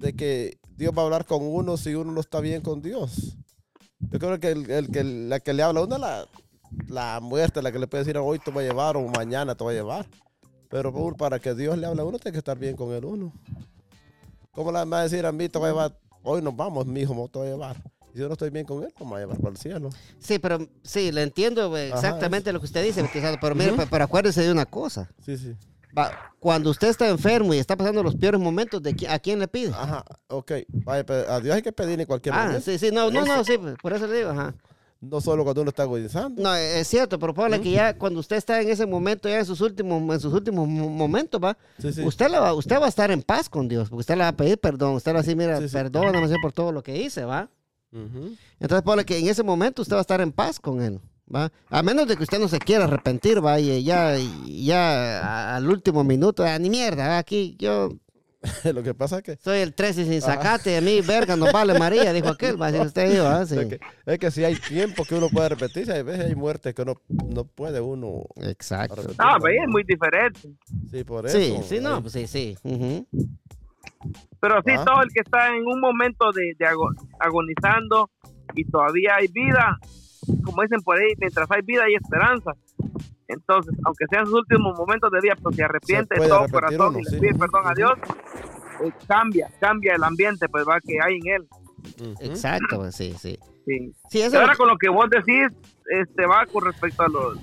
de 0.00 0.14
que 0.14 0.58
Dios 0.76 0.92
va 0.96 1.02
a 1.02 1.04
hablar 1.04 1.24
con 1.26 1.42
uno 1.42 1.76
si 1.76 1.94
uno 1.94 2.12
no 2.12 2.20
está 2.20 2.40
bien 2.40 2.62
con 2.62 2.82
Dios? 2.82 3.36
Yo 4.00 4.18
creo 4.18 4.38
que, 4.40 4.50
el, 4.50 4.70
el 4.70 4.88
que 4.90 5.04
la 5.04 5.40
que 5.40 5.52
le 5.52 5.62
habla 5.62 5.80
a 5.80 5.84
uno 5.84 5.94
es 5.96 6.00
la, 6.00 6.26
la 6.88 7.20
muerte, 7.20 7.62
la 7.62 7.70
que 7.72 7.78
le 7.78 7.86
puede 7.86 8.04
decir 8.04 8.16
hoy 8.18 8.38
te 8.38 8.50
voy 8.50 8.64
a 8.64 8.68
llevar 8.68 8.96
o 8.96 9.06
mañana 9.08 9.54
te 9.54 9.64
voy 9.64 9.74
a 9.74 9.78
llevar. 9.78 10.06
Pero 10.70 10.92
por- 10.92 11.16
para 11.16 11.38
que 11.38 11.54
Dios 11.54 11.76
le 11.78 11.86
hable 11.86 12.02
a 12.02 12.04
uno, 12.04 12.18
tiene 12.18 12.32
que 12.32 12.38
estar 12.38 12.58
bien 12.58 12.76
con 12.76 12.92
el 12.92 13.04
uno. 13.04 13.32
¿Cómo 14.52 14.72
le 14.72 14.84
va 14.84 15.00
a 15.00 15.02
decir 15.04 15.24
a 15.26 15.32
mí 15.32 15.48
te 15.48 15.58
voy 15.58 15.68
a 15.68 15.70
llevar? 15.72 15.98
Hoy 16.22 16.42
nos 16.42 16.54
vamos, 16.56 16.86
mi 16.86 17.00
hijo, 17.00 17.28
te 17.32 17.38
voy 17.38 17.48
a 17.48 17.50
llevar. 17.52 17.76
Yo 18.18 18.26
no 18.26 18.32
estoy 18.32 18.50
bien 18.50 18.66
con 18.66 18.82
él, 18.82 18.92
va 19.00 19.16
a 19.16 19.20
llevar 19.20 19.36
para 19.38 19.50
el 19.50 19.56
cielo. 19.56 19.90
Sí, 20.18 20.38
pero 20.38 20.58
sí, 20.82 21.12
le 21.12 21.22
entiendo 21.22 21.76
exactamente 21.76 22.52
lo 22.52 22.58
que 22.60 22.66
usted 22.66 22.84
dice, 22.84 23.04
pero 23.40 23.54
mire, 23.54 23.72
pe- 23.72 23.86
pero 23.90 24.04
acuérdese 24.04 24.42
de 24.42 24.50
una 24.52 24.66
cosa. 24.66 25.08
Sí, 25.24 25.36
sí. 25.36 25.54
Cuando 26.40 26.70
usted 26.70 26.88
está 26.88 27.08
enfermo 27.08 27.52
y 27.52 27.58
está 27.58 27.76
pasando 27.76 28.02
los 28.02 28.14
peores 28.14 28.40
momentos, 28.40 28.80
¿de 28.82 28.94
¿a 29.08 29.18
quién 29.18 29.40
le 29.40 29.48
pide? 29.48 29.72
Ajá, 29.74 30.04
ok. 30.28 30.52
Vaya, 30.84 31.04
pero 31.04 31.32
a 31.32 31.40
Dios 31.40 31.56
hay 31.56 31.62
que 31.62 31.72
pedirle 31.72 32.02
en 32.02 32.06
cualquier 32.06 32.34
Ah, 32.34 32.44
momento. 32.46 32.64
sí, 32.64 32.78
sí, 32.78 32.90
no, 32.92 33.10
no, 33.10 33.24
no, 33.24 33.42
sí, 33.44 33.58
por 33.82 33.92
eso 33.92 34.06
le 34.06 34.18
digo, 34.18 34.30
ajá. 34.30 34.54
No 35.00 35.20
solo 35.20 35.44
cuando 35.44 35.62
uno 35.62 35.68
está 35.70 35.84
agonizando. 35.84 36.42
No, 36.42 36.54
es 36.54 36.86
cierto, 36.88 37.18
pero 37.20 37.32
póngale 37.32 37.60
que 37.60 37.70
ya 37.70 37.94
cuando 37.96 38.18
usted 38.20 38.36
está 38.36 38.60
en 38.60 38.68
ese 38.68 38.84
momento, 38.84 39.28
ya 39.28 39.38
en 39.38 39.46
sus 39.46 39.60
últimos, 39.60 40.02
en 40.14 40.20
sus 40.20 40.32
últimos 40.34 40.66
mo- 40.68 40.88
momentos, 40.88 41.40
va, 41.42 41.56
Sí, 41.78 41.92
sí. 41.92 42.02
usted, 42.02 42.28
le 42.28 42.38
va, 42.40 42.52
usted 42.52 42.80
va 42.80 42.86
a 42.86 42.88
estar 42.88 43.10
en 43.12 43.22
paz 43.22 43.48
con 43.48 43.68
Dios, 43.68 43.88
porque 43.88 44.00
usted 44.00 44.14
le 44.16 44.22
va 44.22 44.28
a 44.28 44.36
pedir 44.36 44.58
perdón, 44.58 44.94
usted 44.94 45.12
va 45.12 45.18
a 45.18 45.22
decir, 45.22 45.36
mira, 45.36 45.60
Sí, 45.60 45.68
perdóname 45.72 46.28
por 46.42 46.52
todo 46.52 46.72
lo 46.72 46.82
que 46.82 46.96
hice, 46.96 47.24
va. 47.24 47.48
Ujú. 47.92 48.36
Entonces, 48.60 48.82
póngale 48.82 49.04
que 49.04 49.18
en 49.18 49.28
ese 49.28 49.42
momento 49.42 49.82
usted 49.82 49.94
va 49.94 50.00
a 50.00 50.02
estar 50.02 50.20
en 50.20 50.32
paz 50.32 50.60
con 50.60 50.82
él, 50.82 51.00
va. 51.34 51.50
A 51.68 51.82
menos 51.82 52.06
de 52.06 52.16
que 52.16 52.22
usted 52.22 52.38
no 52.38 52.48
se 52.48 52.58
quiera 52.58 52.84
arrepentir, 52.84 53.44
va, 53.44 53.58
y 53.60 53.82
ya, 53.82 54.16
ya 54.46 55.56
al 55.56 55.68
último 55.68 56.04
minuto, 56.04 56.44
ah, 56.44 56.58
ni 56.58 56.70
mierda, 56.70 57.08
va, 57.08 57.18
aquí 57.18 57.56
yo 57.58 57.90
Lo 58.72 58.82
que 58.82 58.94
pasa 58.94 59.18
es 59.18 59.22
que, 59.22 59.36
soy 59.36 59.58
el 59.58 59.74
13 59.74 60.04
sin 60.04 60.20
sacate, 60.20 60.76
a 60.76 60.80
mí, 60.80 61.00
verga, 61.00 61.36
no 61.36 61.50
vale 61.50 61.78
María, 61.78 62.12
dijo 62.12 62.28
aquel, 62.28 62.60
va 62.60 62.66
a 62.66 62.72
decir 62.72 62.86
usted, 62.86 63.20
ah, 63.20 63.44
sí. 63.46 63.58
es 63.58 63.66
que, 63.66 63.80
es 64.06 64.18
que 64.18 64.30
si 64.30 64.44
hay 64.44 64.54
tiempo 64.56 65.04
que 65.04 65.16
uno 65.16 65.28
puede 65.28 65.50
repetirse, 65.50 65.92
hay 65.92 66.02
veces 66.02 66.26
hay 66.26 66.34
muertes 66.34 66.74
que 66.74 66.82
uno 66.82 67.00
no 67.08 67.44
puede 67.44 67.80
uno 67.80 68.24
Exacto. 68.36 69.02
ah, 69.18 69.36
pues 69.40 69.54
es 69.60 69.68
muy 69.68 69.82
diferente. 69.84 70.40
Sí, 70.90 71.04
por 71.04 71.26
eso. 71.26 71.36
Sí, 71.36 71.56
sí, 71.68 71.80
no, 71.80 72.00
pues 72.00 72.12
sí, 72.12 72.26
sí. 72.26 72.56
ujú. 72.62 73.06
Pero 74.40 74.60
sí, 74.64 74.72
Ah. 74.76 74.84
todo 74.84 75.02
el 75.02 75.08
que 75.12 75.20
está 75.20 75.48
en 75.54 75.66
un 75.66 75.80
momento 75.80 76.30
de, 76.32 76.54
de 76.58 76.66
ago- 76.66 76.90
agonizando 77.20 78.10
y 78.54 78.64
todavía 78.64 79.16
hay 79.16 79.28
vida, 79.28 79.76
como 80.44 80.62
dicen 80.62 80.80
por 80.82 80.96
ahí, 80.98 81.12
mientras 81.18 81.50
hay 81.50 81.62
vida 81.62 81.84
hay 81.84 81.94
esperanza. 81.94 82.52
Entonces, 83.26 83.74
aunque 83.84 84.06
sean 84.10 84.24
sus 84.26 84.36
últimos 84.36 84.78
momentos 84.78 85.10
de 85.10 85.20
vida, 85.20 85.34
pues 85.42 85.56
se 85.56 85.64
arrepiente 85.64 86.18
de 86.18 86.28
todo 86.28 86.46
corazón 86.48 86.88
uno, 86.90 86.98
y 87.00 87.04
le 87.04 87.10
sí. 87.10 87.20
pide 87.20 87.34
perdón 87.34 87.62
a. 87.66 87.74
Dios, 87.74 87.92
eh, 88.84 88.92
cambia, 89.06 89.50
cambia 89.60 89.94
el 89.96 90.04
ambiente, 90.04 90.48
pues 90.48 90.64
va 90.66 90.80
que 90.80 90.96
hay 91.02 91.16
en 91.18 91.42
él. 91.42 91.48
Exacto, 92.20 92.76
pues, 92.76 92.94
sí, 92.94 93.14
sí. 93.18 93.38
Sí. 93.66 93.92
Sí, 94.08 94.18
Y 94.20 94.22
eso 94.22 94.40
ahora 94.40 94.54
con 94.56 94.68
lo 94.68 94.78
que 94.78 94.88
vos 94.88 95.10
decís, 95.10 95.46
este 95.90 96.26
va 96.26 96.46
con 96.46 96.64
respecto 96.64 97.02
a 97.02 97.08
los 97.08 97.38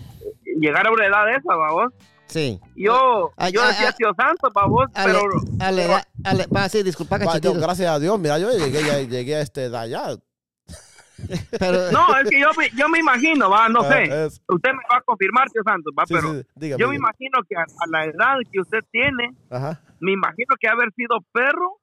llegar 0.60 0.88
a 0.88 0.92
una 0.92 1.06
edad 1.06 1.30
esa, 1.36 1.56
va 1.56 1.72
vos. 1.72 1.94
Sí. 2.28 2.60
Yo, 2.76 3.32
Ah, 3.38 3.50
yo 3.50 3.66
decía 3.68 3.90
ah, 3.90 3.96
tío 3.98 4.12
santo, 4.18 4.50
va 4.56 4.66
vos, 4.68 4.88
Ale, 4.94 5.14
pero 5.14 5.22
ale, 5.60 5.88
da- 5.88 6.08
ale, 6.24 6.46
va, 6.54 6.70
sí, 6.70 6.84
disculpa, 6.84 7.18
Va, 7.18 7.38
yo, 7.40 7.54
gracias 7.54 7.90
a 7.90 8.00
Dios, 8.00 8.20
mira, 8.20 8.38
yo 8.40 8.50
llegué, 8.52 8.84
ya- 8.84 9.00
llegué 9.02 9.36
a 9.36 9.42
este 9.42 9.66
edad 9.66 9.88
ya. 9.88 10.16
Pero, 11.60 11.92
no, 11.92 12.18
es 12.20 12.30
que 12.30 12.40
yo, 12.40 12.50
me- 12.58 12.70
yo 12.78 12.90
me 12.90 13.00
imagino, 13.00 13.50
va, 13.50 13.70
no 13.70 13.82
Ah, 13.82 13.90
sé. 13.90 14.26
es- 14.26 14.42
Usted 14.50 14.72
me 14.72 14.84
va 14.92 14.98
a 14.98 15.02
confirmar, 15.02 15.50
tío 15.50 15.62
Santos, 15.66 15.94
va, 15.98 16.06
sí, 16.06 16.14
pero 16.14 16.28
sí, 16.34 16.44
dígame, 16.56 16.82
yo 16.82 16.88
me 16.90 16.94
dígame. 16.94 16.96
imagino 16.98 17.40
que 17.48 17.56
a, 17.56 17.62
a 17.64 17.88
la 17.90 18.06
edad 18.06 18.36
que 18.52 18.60
usted 18.60 18.80
tiene, 18.92 19.32
Ajá. 19.50 19.80
me 20.02 20.12
imagino 20.12 20.56
que 20.60 20.68
haber 20.68 20.92
sido 20.94 21.20
perro, 21.32 21.78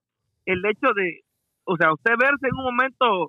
el 0.45 0.62
hecho 0.66 0.93
de, 0.95 1.20
o 1.64 1.76
sea, 1.78 1.93
usted 1.95 2.12
verse 2.18 2.47
en 2.47 2.55
un 2.57 2.64
momento 2.64 3.28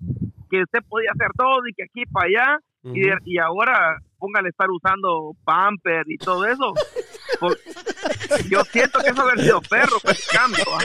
que 0.52 0.62
usted 0.64 0.80
podía 0.90 1.12
hacer 1.14 1.30
todo 1.38 1.66
y 1.68 1.74
que 1.74 1.84
aquí 1.84 2.04
para 2.12 2.28
allá, 2.28 2.60
y, 2.84 3.00
de- 3.00 3.18
y 3.24 3.38
ahora 3.40 3.98
póngale 4.20 4.50
estar 4.50 4.70
usando 4.70 5.32
pamper 5.46 6.04
y 6.08 6.18
todo 6.18 6.46
eso. 6.46 6.74
Por- 7.44 7.60
yo 8.50 8.64
siento 8.66 9.00
que 9.00 9.10
eso 9.10 9.22
haber 9.22 9.42
sido 9.42 9.62
perro, 9.62 9.98
pues 10.02 10.26
cambio. 10.32 10.64
¿va? 10.72 10.80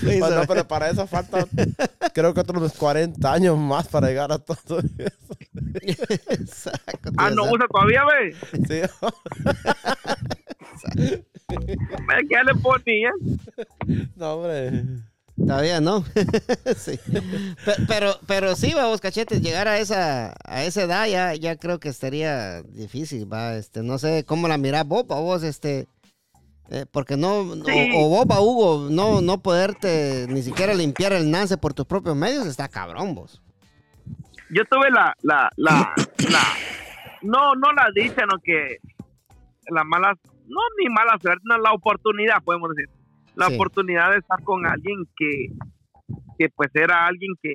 Sí, 0.00 0.18
Bueno, 0.20 0.28
sabe. 0.28 0.46
pero 0.46 0.68
para 0.68 0.88
eso 0.90 1.06
falta, 1.08 1.46
creo 2.14 2.32
que 2.32 2.40
otros 2.40 2.72
40 2.74 3.32
años 3.32 3.58
más 3.58 3.88
para 3.88 4.06
llegar 4.08 4.30
a 4.30 4.38
todo 4.38 4.78
eso. 4.78 5.36
Exacto, 6.30 7.10
Ah, 7.16 7.30
no 7.30 7.44
usa 7.50 7.66
todavía, 7.68 8.04
ve. 8.04 8.36
Sí. 8.68 8.82
Ya 12.30 12.42
le 12.44 12.54
ponía. 12.62 13.10
No, 14.16 14.34
hombre. 14.34 14.84
Todavía 15.46 15.80
no. 15.80 16.04
sí. 16.76 16.98
Pe- 17.64 17.84
Pero, 17.86 18.14
pero 18.26 18.56
sí, 18.56 18.72
vamos, 18.74 19.00
cachetes, 19.00 19.40
llegar 19.40 19.68
a 19.68 19.78
esa, 19.78 20.34
a 20.44 20.64
esa 20.64 20.82
edad 20.82 21.06
ya, 21.06 21.34
ya 21.34 21.56
creo 21.56 21.78
que 21.78 21.88
estaría 21.88 22.62
difícil, 22.62 23.30
va, 23.32 23.54
este, 23.54 23.82
no 23.82 23.98
sé 23.98 24.24
cómo 24.24 24.48
la 24.48 24.58
mirás 24.58 24.86
vos, 24.86 25.06
vos, 25.06 25.42
este, 25.44 25.86
eh, 26.70 26.84
porque 26.90 27.16
no, 27.16 27.54
Sí. 27.64 27.90
o, 27.94 28.08
vos, 28.08 28.26
pa, 28.26 28.40
Hugo, 28.40 28.88
no, 28.90 29.20
no 29.20 29.40
poderte 29.40 30.26
ni 30.28 30.42
siquiera 30.42 30.74
limpiar 30.74 31.12
el 31.12 31.30
nance 31.30 31.56
por 31.56 31.72
tus 31.72 31.86
propios 31.86 32.16
medios, 32.16 32.46
está 32.46 32.68
cabrón 32.68 33.14
vos. 33.14 33.40
Yo 34.50 34.64
tuve 34.70 34.90
la, 34.90 35.14
la, 35.22 35.50
la, 35.56 35.92
la, 36.30 36.42
no, 37.22 37.54
no 37.54 37.72
la 37.72 37.88
dicha, 37.94 38.22
no 38.26 38.38
que 38.42 38.78
la 39.70 39.84
mala, 39.84 40.14
no 40.46 40.60
ni 40.78 40.88
mala 40.92 41.16
suerte, 41.22 41.42
no, 41.44 41.58
la 41.58 41.72
oportunidad, 41.72 42.42
podemos 42.42 42.70
decir. 42.74 42.90
La 43.38 43.46
Sí. 43.46 43.54
oportunidad 43.54 44.10
de 44.10 44.18
estar 44.18 44.42
con 44.42 44.66
alguien 44.66 45.04
que, 45.16 45.46
que 46.38 46.48
pues 46.50 46.70
era 46.74 47.06
alguien 47.06 47.34
que, 47.40 47.54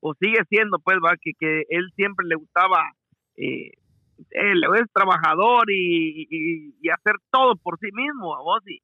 o 0.00 0.12
sigue 0.20 0.42
siendo, 0.50 0.78
pues, 0.80 0.98
va, 0.98 1.16
que, 1.18 1.32
que 1.38 1.62
él 1.70 1.90
siempre 1.96 2.26
le 2.26 2.34
gustaba, 2.34 2.92
eh, 3.36 3.70
él 4.30 4.62
es 4.76 4.92
trabajador 4.92 5.70
y, 5.70 6.26
y, 6.28 6.74
y 6.78 6.90
hacer 6.90 7.14
todo 7.32 7.56
por 7.56 7.78
sí 7.78 7.88
mismo, 7.94 8.36
a 8.36 8.42
vos, 8.42 8.60
y, 8.66 8.80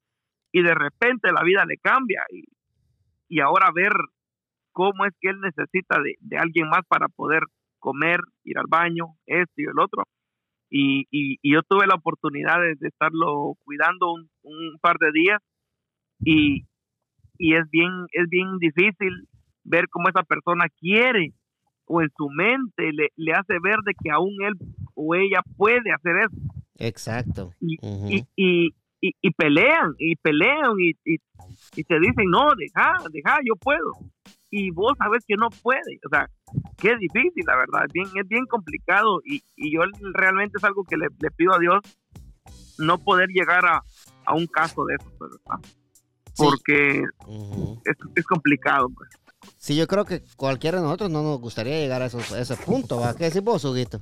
y 0.53 0.63
de 0.63 0.75
repente 0.75 1.31
la 1.31 1.45
vida 1.45 1.67
le 1.67 1.77
cambia, 1.77 2.25
y, 2.31 2.45
y 3.29 3.41
ahora 3.41 3.71
ver 3.75 3.93
cómo 4.73 5.05
es 5.05 5.13
que 5.21 5.29
él 5.29 5.41
necesita 5.43 6.01
de, 6.01 6.15
de 6.21 6.39
alguien 6.39 6.71
más 6.71 6.81
para 6.89 7.09
poder 7.09 7.43
comer, 7.81 8.21
ir 8.45 8.57
al 8.59 8.67
baño, 8.67 9.09
esto 9.27 9.53
y 9.59 9.65
el 9.65 9.79
otro. 9.79 10.05
Y, 10.71 11.01
y, 11.11 11.37
y 11.43 11.53
yo 11.53 11.61
tuve 11.69 11.87
la 11.87 11.97
oportunidad 11.97 12.61
de, 12.63 12.77
de 12.77 12.89
estarlo 12.89 13.57
cuidando 13.65 14.15
un, 14.15 14.31
un 14.43 14.79
par 14.81 14.97
de 14.99 15.13
días 15.13 15.39
y, 16.25 16.67
y 17.39 17.55
es 17.55 17.69
bien 17.71 17.91
es 18.13 18.29
bien 18.29 18.59
difícil 18.59 19.29
ver 19.65 19.89
cómo 19.89 20.09
esa 20.09 20.23
persona 20.23 20.67
quiere 20.81 21.33
o 21.87 22.03
en 22.03 22.11
su 22.17 22.29
mente 22.31 22.93
le, 22.93 23.09
le 23.17 23.33
hace 23.33 23.55
ver 23.63 23.79
de 23.85 23.93
que 23.95 24.11
aún 24.11 24.35
él 24.43 24.55
o 24.95 25.15
ella 25.15 25.43
puede 25.57 25.93
hacer 25.93 26.17
eso 26.17 26.37
Exacto. 26.81 27.53
y, 27.61 27.77
y, 27.83 28.27
y, 28.37 28.75
y, 29.01 29.15
y 29.21 29.31
pelean, 29.33 29.95
y 29.99 30.17
pelean, 30.17 30.73
y, 30.79 30.91
y, 31.05 31.19
y 31.77 31.85
te 31.85 32.01
dicen, 32.01 32.31
no, 32.31 32.49
deja, 32.57 32.95
deja, 33.11 33.39
yo 33.45 33.55
puedo. 33.57 33.93
Y 34.51 34.71
vos 34.71 34.95
sabes 34.99 35.25
que 35.27 35.37
no 35.37 35.49
puedes. 35.63 36.01
O 36.05 36.09
sea, 36.09 36.29
qué 36.79 36.97
difícil, 36.97 37.45
la 37.47 37.57
verdad. 37.57 37.85
Es 37.87 37.93
bien, 37.93 38.07
es 38.15 38.27
bien 38.29 38.47
complicado. 38.47 39.21
Y, 39.25 39.43
y 39.57 39.73
yo 39.75 39.83
realmente 40.15 40.57
es 40.57 40.65
algo 40.65 40.85
que 40.85 40.97
le, 40.97 41.07
le 41.21 41.31
pido 41.31 41.55
a 41.55 41.59
Dios 41.59 41.81
no 42.79 42.99
poder 42.99 43.29
llegar 43.29 43.65
a, 43.67 43.83
a 44.25 44.35
un 44.35 44.47
caso 44.47 44.85
de 44.87 44.95
eso, 44.95 45.13
pues, 45.19 45.31
¿verdad? 45.31 45.69
Porque 46.45 47.03
es, 47.85 47.97
es 48.15 48.25
complicado, 48.25 48.89
pues. 48.91 49.11
Sí, 49.57 49.77
yo 49.77 49.87
creo 49.87 50.05
que 50.05 50.23
cualquiera 50.37 50.79
de 50.79 50.85
nosotros 50.85 51.11
no 51.11 51.23
nos 51.23 51.41
gustaría 51.41 51.79
llegar 51.79 52.03
a, 52.03 52.07
esos, 52.07 52.33
a 52.33 52.41
ese 52.41 52.57
punto, 52.57 52.99
¿va? 53.01 53.15
¿Qué 53.15 53.25
decís 53.25 53.43
vos, 53.43 53.65
Huguito? 53.65 54.01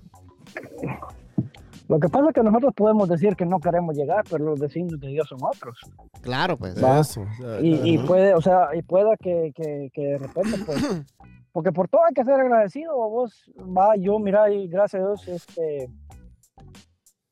Lo 1.88 1.98
que 1.98 2.08
pasa 2.08 2.28
es 2.28 2.34
que 2.34 2.42
nosotros 2.42 2.74
podemos 2.76 3.08
decir 3.08 3.34
que 3.34 3.46
no 3.46 3.60
queremos 3.60 3.96
llegar, 3.96 4.24
pero 4.28 4.44
los 4.44 4.60
designios 4.60 5.00
de 5.00 5.08
Dios 5.08 5.26
son 5.28 5.38
otros. 5.42 5.78
Claro, 6.20 6.56
pues. 6.56 6.76
Eso. 6.76 7.24
Y, 7.62 7.98
puede, 7.98 8.34
o 8.34 8.42
sea, 8.42 8.74
y 8.74 8.82
pueda 8.82 9.16
que, 9.16 9.52
que, 9.54 9.90
que 9.92 10.02
de 10.02 10.18
repente, 10.18 10.58
pues, 10.66 10.84
porque 11.52 11.72
por 11.72 11.88
todo 11.88 12.02
hay 12.06 12.14
que 12.14 12.24
ser 12.24 12.34
agradecido, 12.34 12.94
vos, 12.94 13.50
va, 13.58 13.96
yo, 13.96 14.18
mira, 14.18 14.50
y 14.52 14.68
gracias 14.68 15.02
a 15.02 15.06
Dios, 15.06 15.28
este, 15.28 15.90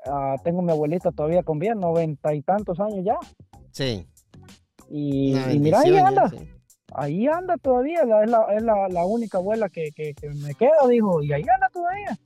ah, 0.07 0.37
tengo 0.43 0.61
a 0.61 0.63
mi 0.63 0.73
abuelita 0.73 1.13
todavía 1.13 1.43
con 1.43 1.59
bien, 1.59 1.79
noventa 1.79 2.35
y 2.35 2.43
tantos 2.43 2.81
años 2.81 3.05
ya, 3.05 3.19
Sí. 3.77 4.07
Y, 4.91 5.35
mira, 5.59 5.81
ahí 5.81 5.97
anda, 5.99 6.29
sí. 6.31 6.37
ahí 6.93 7.27
anda 7.27 7.57
todavía, 7.57 8.05
la- 8.05 8.25
es, 8.25 8.31
la, 8.31 8.47
es 8.57 8.63
la, 8.63 8.89
la 8.89 9.05
única 9.05 9.39
abuela 9.39 9.69
que, 9.69 9.91
que, 9.93 10.15
que 10.15 10.29
me 10.31 10.55
queda, 10.55 10.87
dijo, 10.89 11.23
y 11.23 11.33
ahí 11.33 11.43
anda 11.43 11.69
todavía. 11.73 12.19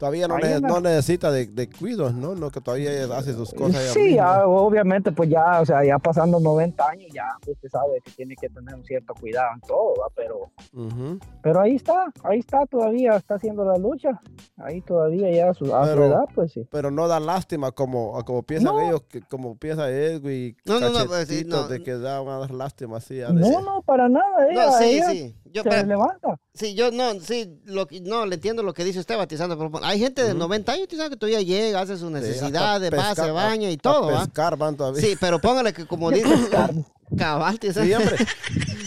Todavía 0.00 0.26
no, 0.26 0.38
ne- 0.38 0.60
no 0.62 0.80
necesita 0.80 1.30
de, 1.30 1.44
de 1.46 1.68
cuidados, 1.68 2.14
¿no? 2.14 2.34
No, 2.34 2.50
que 2.50 2.62
todavía 2.62 2.90
ella 2.90 3.18
hace 3.18 3.34
sus 3.34 3.52
cosas. 3.52 3.82
Sí, 3.92 4.14
ya, 4.14 4.46
obviamente, 4.46 5.12
pues 5.12 5.28
ya, 5.28 5.60
o 5.60 5.66
sea, 5.66 5.84
ya 5.84 5.98
pasando 5.98 6.40
90 6.40 6.88
años, 6.88 7.10
ya 7.12 7.26
usted 7.46 7.68
sabe 7.68 8.00
que 8.02 8.10
tiene 8.12 8.34
que 8.34 8.48
tener 8.48 8.74
un 8.74 8.82
cierto 8.82 9.12
cuidado 9.20 9.50
en 9.56 9.60
todo, 9.60 9.92
¿va? 10.00 10.06
pero 10.16 10.50
Ujú. 10.72 11.18
Pero 11.42 11.60
ahí 11.60 11.74
está, 11.76 12.10
ahí 12.22 12.38
está 12.38 12.64
todavía, 12.64 13.10
está 13.16 13.34
haciendo 13.34 13.62
la 13.62 13.76
lucha. 13.76 14.18
Ahí 14.56 14.80
todavía 14.80 15.30
ya 15.30 15.50
a 15.50 15.54
su, 15.54 15.66
a 15.76 15.84
su 15.92 16.02
edad, 16.02 16.24
pues 16.34 16.52
sí. 16.52 16.66
Pero 16.70 16.90
no 16.90 17.06
da 17.06 17.20
lástima 17.20 17.70
como, 17.72 18.16
a 18.18 18.24
como 18.24 18.42
piensan 18.42 18.74
No. 18.76 18.80
ellos, 18.88 19.02
que, 19.02 19.20
como 19.20 19.56
piensa 19.58 19.82
No, 19.82 19.88
Edwin, 19.88 20.56
no, 20.64 20.80
no, 20.80 20.86
pues, 21.06 21.28
sí, 21.28 21.34
cachetitos 21.44 21.62
no. 21.64 21.68
de 21.68 21.82
que 21.82 21.98
da 21.98 22.20
van 22.22 22.36
a 22.36 22.38
dar 22.38 22.52
lástima 22.52 22.96
así. 22.96 23.20
a 23.20 23.28
No, 23.32 23.60
no, 23.60 23.82
para 23.82 24.08
nada. 24.08 24.48
Ella, 24.50 24.66
No, 24.66 24.72
sí, 24.78 24.84
ella 24.84 25.10
sí. 25.10 25.36
Yo, 25.52 25.62
se 25.62 25.68
pero- 25.68 25.86
levanta. 25.86 26.38
sí, 26.54 26.74
yo 26.74 26.90
no, 26.90 27.18
sí, 27.20 27.60
lo, 27.64 27.86
no, 28.02 28.26
le 28.26 28.36
entiendo 28.36 28.62
lo 28.62 28.72
que 28.74 28.84
dice 28.84 29.00
usted, 29.00 29.16
batizando. 29.16 29.58
Pero 29.58 29.84
hay 29.84 29.98
gente 29.98 30.22
de 30.24 30.34
90 30.34 30.72
años 30.72 30.88
que 30.88 31.16
todavía 31.16 31.42
llega, 31.42 31.80
hace 31.80 31.96
sus 31.96 32.10
necesidades, 32.10 32.90
va, 32.92 33.14
se 33.14 33.30
baña 33.30 33.70
y 33.70 33.76
todo, 33.76 34.12
¿va? 34.12 34.24
pescar 34.24 34.56
van 34.56 34.76
todavía. 34.76 35.00
Sí, 35.00 35.16
pero 35.20 35.40
póngale 35.40 35.72
que 35.72 35.86
como 35.86 36.10
dice, 36.10 36.28
cabal, 37.18 37.58
tizando. 37.58 37.86
Sí, 37.88 37.94
hombre. 37.94 38.16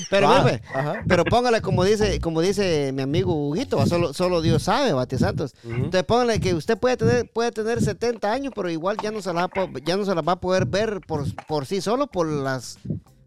Pero, 0.09 0.29
mire, 0.43 0.61
ajá. 0.75 1.01
pero 1.07 1.25
póngale 1.25 1.59
como 1.61 1.83
dice, 1.83 2.19
como 2.19 2.41
dice 2.41 2.91
mi 2.93 3.01
amigo 3.01 3.33
Huguito, 3.33 3.83
solo, 3.87 4.13
solo 4.13 4.41
Dios 4.43 4.61
sabe, 4.61 4.93
Bati 4.93 5.17
Santos. 5.17 5.55
Ujú. 5.63 5.73
Entonces 5.73 6.03
póngale 6.03 6.39
que 6.39 6.53
usted 6.53 6.77
puede 6.77 6.97
tener, 6.97 7.31
puede 7.31 7.51
tener 7.51 7.81
70 7.81 8.31
años, 8.31 8.53
pero 8.55 8.69
igual 8.69 8.97
ya 9.01 9.09
no 9.09 9.23
se 9.23 9.33
la, 9.33 9.45
a 9.45 9.49
ya 9.83 9.97
no 9.97 10.05
se 10.05 10.13
la 10.13 10.21
va 10.21 10.33
a 10.33 10.39
poder 10.39 10.67
ver 10.67 11.01
por, 11.07 11.25
por 11.47 11.65
sí 11.65 11.81
solo 11.81 12.05
por 12.05 12.27
las 12.27 12.77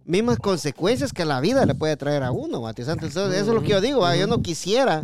mismas 0.07 0.39
consecuencias 0.39 1.13
que 1.13 1.25
la 1.25 1.41
vida 1.41 1.67
le 1.67 1.75
puede 1.75 1.97
traer 1.97 2.23
a 2.23 2.31
uno, 2.31 2.61
Bati 2.63 2.85
Santos. 2.85 3.09
Entonces, 3.09 3.41
eso 3.41 3.51
es 3.51 3.55
lo 3.55 3.63
que 3.63 3.69
yo 3.71 3.81
digo, 3.81 4.01
¿va? 4.01 4.17
yo 4.17 4.27
no 4.27 4.41
quisiera 4.43 5.03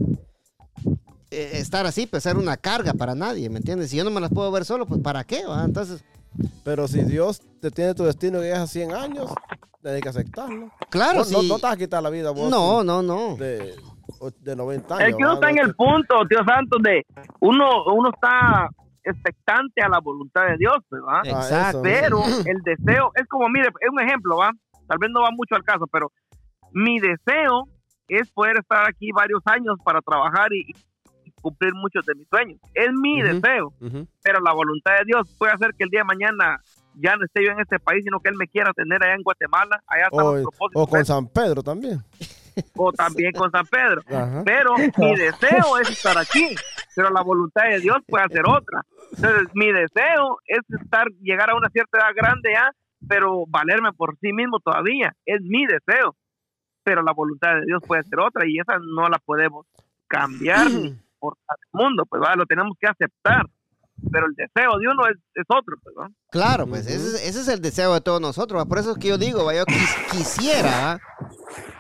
eh, 1.30 1.50
estar 1.54 1.86
así, 1.86 2.06
pues 2.06 2.22
ser 2.22 2.36
una 2.36 2.56
carga 2.56 2.92
para 2.94 3.14
nadie, 3.14 3.48
¿me 3.50 3.58
entiendes? 3.58 3.90
Si 3.90 3.96
yo 3.96 4.04
no 4.04 4.10
me 4.10 4.20
las 4.20 4.30
puedo 4.32 4.50
ver 4.52 4.64
solo, 4.64 4.86
pues 4.86 5.00
¿para 5.02 5.24
qué? 5.24 5.44
va? 5.46 5.64
Entonces, 5.64 6.04
Pero 6.64 6.88
si 6.88 7.02
Dios 7.02 7.40
te 7.60 7.70
tiene 7.70 7.94
tu 7.94 8.04
destino 8.04 8.40
que 8.40 8.50
es 8.52 8.58
a 8.58 8.66
100 8.66 8.92
años, 8.92 9.30
tienes 9.82 10.00
que 10.02 10.08
aceptarlo. 10.08 10.70
claro, 10.90 11.20
no, 11.24 11.30
no, 11.30 11.40
sí. 11.40 11.48
no 11.48 11.56
te 11.56 11.62
vas 11.62 11.72
a 11.74 11.76
quitar 11.76 12.02
la 12.02 12.10
vida 12.10 12.30
vos 12.30 12.50
No, 12.50 12.84
no, 12.84 13.02
no. 13.02 13.36
de, 13.36 13.74
de 14.40 14.56
90 14.56 14.94
años. 14.96 15.08
Es 15.08 15.16
que 15.16 15.22
uno 15.24 15.34
está 15.34 15.50
en 15.50 15.56
No 15.56 15.62
el 15.62 15.74
punto, 15.74 16.14
tío 16.28 16.38
Santos, 16.46 16.80
de 16.82 17.04
uno, 17.40 17.66
uno 17.94 18.10
está 18.14 18.68
expectante 19.04 19.82
a 19.82 19.88
la 19.88 19.98
voluntad 19.98 20.42
de 20.46 20.56
Dios, 20.58 20.76
¿verdad? 20.90 21.22
Ah, 21.24 21.42
Exacto. 21.42 21.80
pero 21.82 22.22
el 22.44 22.62
deseo 22.62 23.10
es 23.16 23.26
como, 23.28 23.48
mire, 23.48 23.66
es 23.80 23.88
un 23.90 24.00
ejemplo, 24.00 24.36
¿va? 24.36 24.50
Tal 24.92 24.98
vez 24.98 25.10
no 25.10 25.22
va 25.22 25.30
mucho 25.30 25.54
al 25.54 25.64
caso, 25.64 25.86
pero 25.86 26.12
mi 26.70 27.00
deseo 27.00 27.66
es 28.08 28.30
poder 28.30 28.58
estar 28.58 28.86
aquí 28.86 29.10
varios 29.10 29.40
años 29.46 29.78
para 29.82 30.02
trabajar 30.02 30.52
y, 30.52 30.66
y 31.24 31.30
cumplir 31.40 31.72
muchos 31.72 32.04
de 32.04 32.14
mis 32.14 32.28
sueños. 32.28 32.60
Es 32.74 32.90
mi 32.92 33.22
deseo, 33.22 33.72
pero 34.22 34.40
la 34.42 34.52
voluntad 34.52 34.98
de 34.98 35.06
Dios 35.06 35.34
puede 35.38 35.54
hacer 35.54 35.70
que 35.78 35.84
el 35.84 35.88
día 35.88 36.00
de 36.00 36.04
mañana 36.04 36.60
ya 36.94 37.16
no 37.16 37.24
esté 37.24 37.42
yo 37.42 37.52
en 37.52 37.60
este 37.60 37.78
país, 37.78 38.04
sino 38.04 38.20
que 38.20 38.28
Él 38.28 38.36
me 38.36 38.46
quiera 38.48 38.70
tener 38.74 39.02
allá 39.02 39.14
en 39.14 39.22
Guatemala, 39.22 39.82
allá 39.86 40.04
están 40.04 40.26
O, 40.26 40.34
los 40.34 40.42
propósitos, 40.42 40.82
o 40.82 40.86
con 40.86 41.04
San 41.06 41.26
Pedro 41.28 41.62
también. 41.62 42.02
o 42.76 42.92
también 42.92 43.32
con 43.32 43.50
San 43.50 43.64
Pedro. 43.64 44.02
Ajá. 44.10 44.42
Pero 44.44 44.74
mi 44.76 45.16
deseo 45.16 45.78
es 45.80 45.88
estar 45.88 46.18
aquí, 46.18 46.54
pero 46.94 47.08
la 47.08 47.22
voluntad 47.22 47.62
de 47.64 47.80
Dios 47.80 47.96
puede 48.06 48.24
hacer 48.24 48.42
otra. 48.46 48.82
Entonces, 49.16 49.48
mi 49.54 49.72
deseo 49.72 50.36
es 50.46 50.60
estar, 50.82 51.06
llegar 51.22 51.48
a 51.48 51.54
una 51.54 51.70
cierta 51.70 51.96
edad 51.96 52.14
grande 52.14 52.50
ya, 52.52 52.70
pero 53.08 53.44
valerme 53.48 53.92
por 53.92 54.16
sí 54.20 54.32
mismo 54.32 54.58
todavía. 54.60 55.14
Es 55.26 55.40
mi 55.42 55.66
deseo. 55.66 56.14
Pero 56.84 57.02
la 57.02 57.12
voluntad 57.12 57.54
de 57.54 57.66
Dios 57.66 57.80
puede 57.86 58.02
ser 58.04 58.18
otra 58.20 58.44
y 58.46 58.58
esa 58.58 58.78
no 58.78 59.08
la 59.08 59.18
podemos 59.24 59.66
cambiar 60.08 60.70
ni 60.70 60.92
por 61.20 61.36
el 61.48 61.80
mundo, 61.80 62.04
pues 62.06 62.20
¿va? 62.22 62.34
lo 62.34 62.44
tenemos 62.46 62.76
que 62.80 62.88
aceptar. 62.88 63.46
Pero 64.10 64.26
el 64.26 64.34
deseo 64.34 64.78
de 64.80 64.88
uno 64.88 65.06
es, 65.06 65.16
es 65.34 65.44
otro, 65.48 65.76
pues, 65.82 65.94
¿va? 65.96 66.08
Claro, 66.30 66.66
pues 66.66 66.86
ese, 66.88 66.96
es, 67.16 67.28
ese 67.28 67.40
es 67.42 67.48
el 67.48 67.60
deseo 67.60 67.94
de 67.94 68.00
todos 68.00 68.20
nosotros. 68.20 68.60
¿va? 68.60 68.64
Por 68.66 68.78
eso 68.78 68.92
es 68.92 68.98
que 68.98 69.08
yo 69.08 69.18
digo, 69.18 69.44
¿va? 69.44 69.54
yo 69.54 69.64
quis- 69.64 70.10
quisiera, 70.10 70.98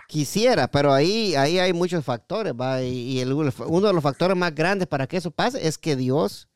quisiera, 0.06 0.68
pero 0.68 0.92
ahí, 0.92 1.34
ahí 1.34 1.58
hay 1.58 1.72
muchos 1.72 2.04
factores, 2.04 2.52
¿va? 2.52 2.82
y, 2.82 2.88
y 2.88 3.20
el- 3.20 3.32
uno 3.32 3.86
de 3.88 3.92
los 3.94 4.02
factores 4.02 4.36
más 4.36 4.54
grandes 4.54 4.86
para 4.86 5.06
que 5.06 5.16
eso 5.16 5.30
pase 5.30 5.66
es 5.66 5.78
que 5.78 5.96
Dios 5.96 6.48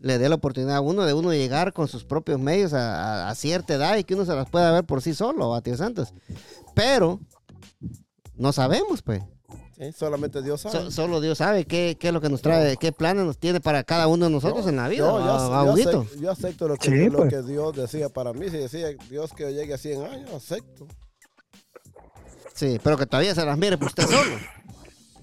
le 0.00 0.18
dé 0.18 0.28
la 0.28 0.34
oportunidad 0.36 0.76
a 0.76 0.80
uno 0.80 1.04
de 1.04 1.12
uno 1.14 1.32
llegar 1.32 1.72
con 1.72 1.86
sus 1.88 2.04
propios 2.04 2.40
medios 2.40 2.72
a, 2.72 3.26
a- 3.26 3.30
a 3.30 3.34
cierta 3.34 3.74
edad 3.74 3.96
y 3.96 4.04
que 4.04 4.14
uno 4.14 4.24
se 4.24 4.34
las 4.34 4.48
pueda 4.48 4.72
ver 4.72 4.84
por 4.84 5.02
sí 5.02 5.14
solo, 5.14 5.50
¿va, 5.50 5.60
tío 5.60 5.76
Santos? 5.76 6.12
Pero 6.74 7.20
no 8.34 8.52
sabemos, 8.52 9.02
pues. 9.02 9.22
Sí, 9.76 9.92
solamente 9.92 10.42
Dios 10.42 10.60
sabe. 10.60 10.78
So- 10.78 10.90
solo 10.90 11.20
Dios 11.20 11.38
sabe 11.38 11.64
qué, 11.64 11.96
qué 11.98 12.08
es 12.08 12.14
lo 12.14 12.20
que 12.20 12.28
nos 12.28 12.42
trae, 12.42 12.76
qué 12.76 12.92
planes 12.92 13.24
nos 13.24 13.38
tiene 13.38 13.60
para 13.60 13.82
cada 13.84 14.08
uno 14.08 14.26
de 14.26 14.30
nosotros 14.30 14.66
en 14.66 14.76
la 14.76 14.88
vida, 14.88 14.98
Yo, 15.06 15.18
yo, 15.20 15.70
acepto, 15.72 16.06
yo 16.20 16.30
acepto 16.30 16.68
lo 16.68 16.76
que, 16.76 16.90
Sí, 16.90 17.08
lo 17.10 17.18
pues. 17.18 17.30
que 17.30 17.42
Dios 17.42 17.74
decía 17.76 18.08
para 18.10 18.32
mí. 18.34 18.48
Si 18.50 18.58
decía 18.58 18.88
Dios 19.08 19.32
que 19.32 19.44
yo 19.44 19.50
llegue 19.50 19.72
a 19.74 19.78
100 19.78 20.04
años, 20.04 20.30
acepto. 20.34 20.86
Sí, 22.54 22.78
pero 22.82 22.98
que 22.98 23.06
todavía 23.06 23.34
se 23.34 23.44
las 23.44 23.56
mire 23.56 23.78
por 23.78 23.88
usted 23.88 24.04
solo. 24.04 24.36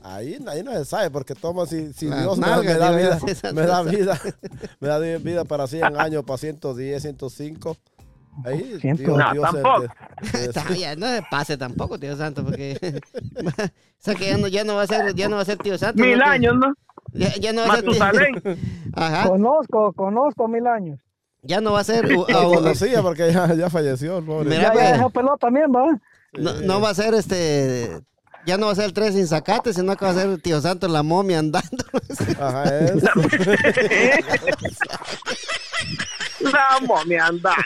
Ahí, 0.10 0.38
ahí 0.48 0.64
no 0.64 0.72
se 0.72 0.86
sabe, 0.86 1.10
porque 1.12 1.36
toma, 1.36 1.66
si, 1.66 1.92
si 1.92 2.06
Dios 2.06 2.38
me, 2.38 2.48
me 2.64 2.74
da 2.76 2.92
vida, 2.92 3.20
me 3.54 3.62
da 3.64 3.82
vida, 3.84 4.20
me 4.80 4.88
da 4.88 5.00
vida 5.00 5.44
para 5.44 5.68
100 5.68 5.84
años, 6.00 6.24
para 6.24 6.38
110, 6.38 7.02
105. 7.02 7.76
Ahí, 8.46 8.78
Ciento- 8.80 9.02
Dios, 9.04 9.18
No, 9.18 9.34
Dios 9.34 9.52
tampoco. 9.52 10.74
ya, 10.78 10.96
no 10.98 11.08
se 11.08 11.24
pase 11.30 11.58
tampoco, 11.58 12.00
tío 12.00 12.16
Santo, 12.16 12.44
porque 12.46 12.78
o 13.44 13.50
sea 13.98 14.16
que 14.16 14.28
ya 14.30 14.38
no, 14.38 14.48
ya 14.48 14.64
no 14.64 14.76
va 14.76 14.84
a 14.84 14.88
ser, 14.88 15.14
ya 15.16 15.28
no 15.28 15.36
va 15.38 15.42
a 15.42 15.46
ser 15.46 15.58
tío 15.58 15.78
Santo. 15.78 16.02
Mil 16.04 16.22
años, 16.22 16.56
¿no? 16.56 16.74
Ya, 17.14 17.34
ya 17.36 17.52
no 17.52 17.68
va 17.68 17.74
a 17.74 18.14
ser. 18.14 18.30
Ajá. 18.94 19.28
Conozco, 19.28 19.92
conozco 19.94 20.48
mil 20.48 20.68
años. 20.68 21.00
Ya 21.42 21.62
no 21.62 21.74
va 21.74 21.80
a 21.80 21.84
ser 21.84 22.10
Lo 22.10 22.26
conocía 22.26 23.02
porque 23.02 23.32
ya, 23.34 23.54
ya 23.56 23.70
falleció. 23.70 24.20
el 24.20 24.26
pobre. 24.26 24.50
Mira, 24.50 24.62
Ya, 24.64 24.72
pues. 24.72 24.84
ya 24.86 24.94
dejó 24.94 25.10
pelota 25.10 25.38
también, 25.42 25.66
va. 25.76 26.00
no, 26.34 26.54
no 26.62 26.80
va 26.82 26.92
a 26.92 26.94
ser 26.94 27.14
este 27.14 28.00
ya 28.48 28.58
no 28.58 28.66
va 28.68 28.72
a 28.72 28.76
ser 28.76 28.86
el 28.86 28.94
tres 28.94 29.14
sin 29.14 29.28
sacate, 29.28 29.74
sino 29.74 29.96
que 29.96 30.06
va 30.06 30.12
a 30.12 30.16
ser 30.16 30.42
tío 30.42 30.60
Santo 30.62 30.88
la 30.88 31.04
momia 31.04 31.38
andando. 31.40 31.86
Ajá, 32.40 32.64
eso. 32.80 33.08
Vamos, 36.42 37.06
me 37.06 37.20
andando. 37.20 37.58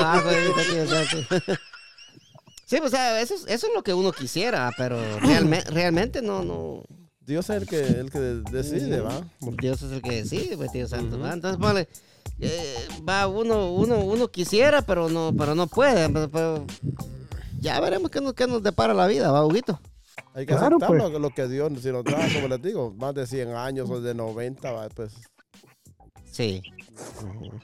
Ah, 0.00 0.20
pues, 0.22 0.66
tío 0.68 0.86
Santo. 0.86 1.16
Sí, 2.66 2.78
pues, 2.78 2.92
o 2.92 2.96
sea, 2.96 3.20
eso, 3.20 3.34
es- 3.34 3.46
eso 3.46 3.66
es 3.68 3.72
lo 3.74 3.82
que 3.82 3.94
uno 3.94 4.12
quisiera, 4.12 4.70
pero 4.76 4.98
realme- 5.20 5.64
realmente 5.70 6.20
no, 6.20 6.42
no. 6.42 6.82
Dios 7.20 7.48
es 7.50 7.62
el 7.62 7.68
que, 7.68 7.80
el 7.80 8.10
que 8.10 8.18
decide, 8.18 9.00
¿va? 9.00 9.20
Dios 9.40 9.82
es 9.82 9.92
el 9.92 10.02
que 10.02 10.22
decide, 10.22 10.56
pues, 10.56 10.72
tío 10.72 10.86
Santo, 10.88 11.18
¿va? 11.18 11.32
Entonces, 11.32 11.60
ponle, 11.60 11.88
eh, 12.40 12.74
va, 13.08 13.26
uno, 13.28 13.72
uno, 13.72 13.98
uno 14.00 14.28
quisiera, 14.28 14.82
pero 14.82 15.08
no, 15.08 15.32
pero 15.36 15.54
no 15.54 15.66
puede. 15.68 16.08
Pero, 16.08 16.28
pero 16.30 16.66
ya 17.60 17.80
veremos 17.80 18.10
qué 18.10 18.20
nos, 18.20 18.34
qué 18.34 18.46
nos 18.46 18.62
depara 18.62 18.94
la 18.94 19.06
vida, 19.06 19.30
va, 19.32 19.44
Huguito. 19.44 19.78
Hay 20.34 20.46
que 20.46 20.54
Claro, 20.54 20.76
aceptar 20.76 20.88
pues. 20.88 21.12
lo, 21.12 21.18
lo 21.18 21.30
que 21.30 21.46
Dios, 21.48 21.72
si 21.80 21.90
nos 21.92 22.04
da, 22.04 22.16
como 22.34 22.48
les 22.48 22.62
digo, 22.62 22.92
más 22.98 23.14
de 23.14 23.26
100 23.26 23.54
años 23.54 23.88
o 23.90 24.00
de 24.00 24.14
90, 24.14 24.70
¿va? 24.72 24.88
pues 24.94 25.14
Sí. 26.30 26.62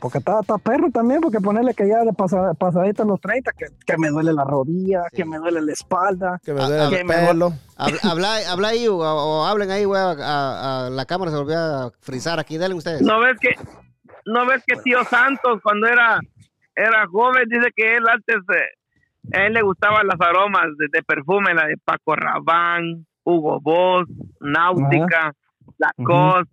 Porque 0.00 0.18
está, 0.18 0.40
está 0.40 0.56
perro 0.58 0.88
también, 0.90 1.20
porque 1.20 1.40
ponerle 1.40 1.74
que 1.74 1.86
ya 1.86 2.00
de 2.04 2.12
pasa- 2.12 2.54
pasadita 2.54 3.04
los 3.04 3.20
30, 3.20 3.52
que, 3.52 3.66
que 3.86 3.98
me 3.98 4.08
duele 4.08 4.32
la 4.32 4.44
rodilla, 4.44 5.02
Sí. 5.10 5.16
que 5.18 5.24
me 5.26 5.36
duele 5.38 5.60
la 5.62 5.72
espalda. 5.72 6.40
que 6.42 6.52
me 6.54 6.60
duele 6.60 6.78
ah, 6.82 6.88
el 7.00 7.06
pelo. 7.06 7.52
Habla, 7.76 7.98
habla, 8.02 8.36
habla 8.50 8.68
ahí 8.68 8.88
o, 8.88 8.96
o 8.98 9.44
hablen 9.44 9.70
ahí, 9.70 9.84
güey, 9.84 10.00
a, 10.00 10.10
a- 10.12 10.86
a 10.86 10.90
la 10.90 11.04
cámara 11.06 11.30
se 11.30 11.36
volvió 11.36 11.58
a 11.58 11.90
frizar 12.00 12.38
aquí. 12.40 12.56
Dale 12.58 12.74
ustedes. 12.74 13.02
¿No 13.02 13.20
ves 13.20 13.36
que, 13.40 13.50
no 14.26 14.46
ves 14.46 14.62
que 14.66 14.76
tío 14.76 15.04
Santos 15.04 15.60
cuando 15.62 15.86
era 15.86 16.18
era 16.74 17.06
joven, 17.06 17.44
dice 17.50 17.68
que 17.76 17.96
él 17.96 18.04
antes, 18.10 18.36
eh, 18.36 18.70
a 19.32 19.46
él 19.46 19.52
le 19.54 19.62
gustaban 19.62 20.06
las 20.06 20.20
aromas 20.20 20.66
de, 20.78 20.86
de 20.90 21.02
perfume, 21.02 21.54
la 21.54 21.66
de 21.66 21.76
Paco 21.84 22.16
Rabanne, 22.16 23.04
Hugo 23.24 23.60
Boss, 23.60 24.08
Náutica, 24.40 25.32
Lacoste, 25.78 26.52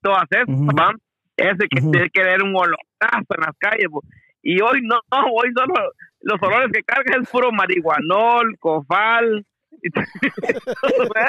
todas 0.00 0.24
esas, 0.30 0.48
Ujú. 0.48 0.66
¿va? 0.76 0.92
Ese 1.36 1.68
que 1.70 1.80
tiene 1.80 2.10
que 2.10 2.22
ver 2.22 2.42
un 2.42 2.54
olorazo 2.56 3.34
en 3.36 3.40
las 3.40 3.56
calles. 3.58 3.86
po. 3.90 4.02
Y 4.42 4.60
hoy 4.62 4.80
no, 4.82 4.98
no, 5.10 5.24
hoy 5.32 5.50
solo 5.54 5.74
los 6.22 6.42
olores 6.42 6.70
que 6.72 6.82
carga 6.82 7.18
es 7.20 7.28
puro 7.28 7.50
marihuanol, 7.52 8.56
cofal. 8.58 9.46
y 9.82 9.90
todo 9.90 10.04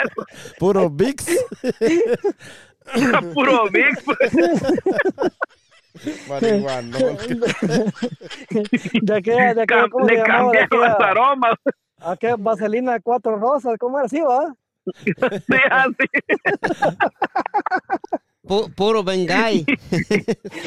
eso. 0.03 0.25
Puro 0.59 0.89
Vix. 0.89 1.25
puro 3.33 3.65
mix. 3.71 4.03
Marihuana. 6.29 6.97
De 9.01 9.15
aquella, 9.15 9.53
de 9.53 9.65
Cam- 9.65 9.89
¿cómo 9.89 10.05
Le 10.07 10.21
cambiaron 10.23 10.79
los 10.79 10.99
aromas. 10.99 11.55
aquella 11.99 12.35
vaselina 12.37 12.93
de 12.93 13.01
cuatro 13.01 13.35
rosas, 13.37 13.75
¿cómo 13.79 13.97
era 13.97 14.05
así, 14.05 14.19
va? 14.21 14.53
Sí, 15.47 15.57
así. 15.69 16.07
Pu- 18.43 18.73
puro 18.75 19.03
Bengay. 19.03 19.63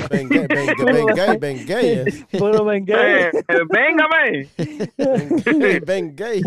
Bengay, 0.08 0.46
Bengay, 0.46 0.92
Bengay, 0.94 1.36
Bengay. 1.38 2.04
Puro 2.38 2.64
Bengay. 2.64 3.22
Eh, 3.22 3.30
eh, 3.48 3.64
véngame. 3.68 4.48
Bengay, 5.84 6.40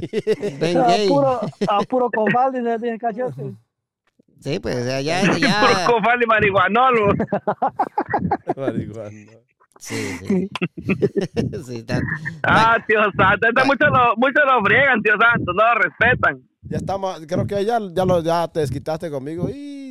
Bengay. 0.60 1.06
A 1.06 1.08
puro, 1.10 1.42
a 1.68 1.82
puro 1.84 2.10
confal, 2.10 2.54
dice, 2.54 2.78
dice 2.80 2.98
cachete. 2.98 3.54
Sí, 4.40 4.60
pues 4.60 4.86
ya, 4.86 5.00
ya, 5.02 5.22
ya. 5.38 5.86
cofal 5.88 6.22
y 6.22 6.26
marihuanol. 6.26 7.16
Marihuana. 8.58 9.10
Sí, 9.80 9.96
sí. 10.20 10.50
Sí, 11.66 11.76
está- 11.78 12.02
Ah, 12.44 12.78
tío 12.88 13.00
santo. 13.16 13.48
Este 13.48 13.64
muchos 13.66 13.90
lo, 13.92 14.16
muchos 14.18 14.44
lo 14.46 14.64
friegan, 14.66 15.02
tío 15.02 15.14
santo. 15.20 15.54
No 15.54 15.64
lo 15.64 15.76
respetan. 15.82 16.42
Ya 16.64 16.78
estamos, 16.78 17.22
creo 17.28 17.46
que 17.46 17.64
ya, 17.64 17.80
ya, 17.94 18.06
lo, 18.06 18.22
ya 18.24 18.48
te 18.48 18.62
desquitaste 18.62 19.10
conmigo 19.12 19.50
y 19.50 19.87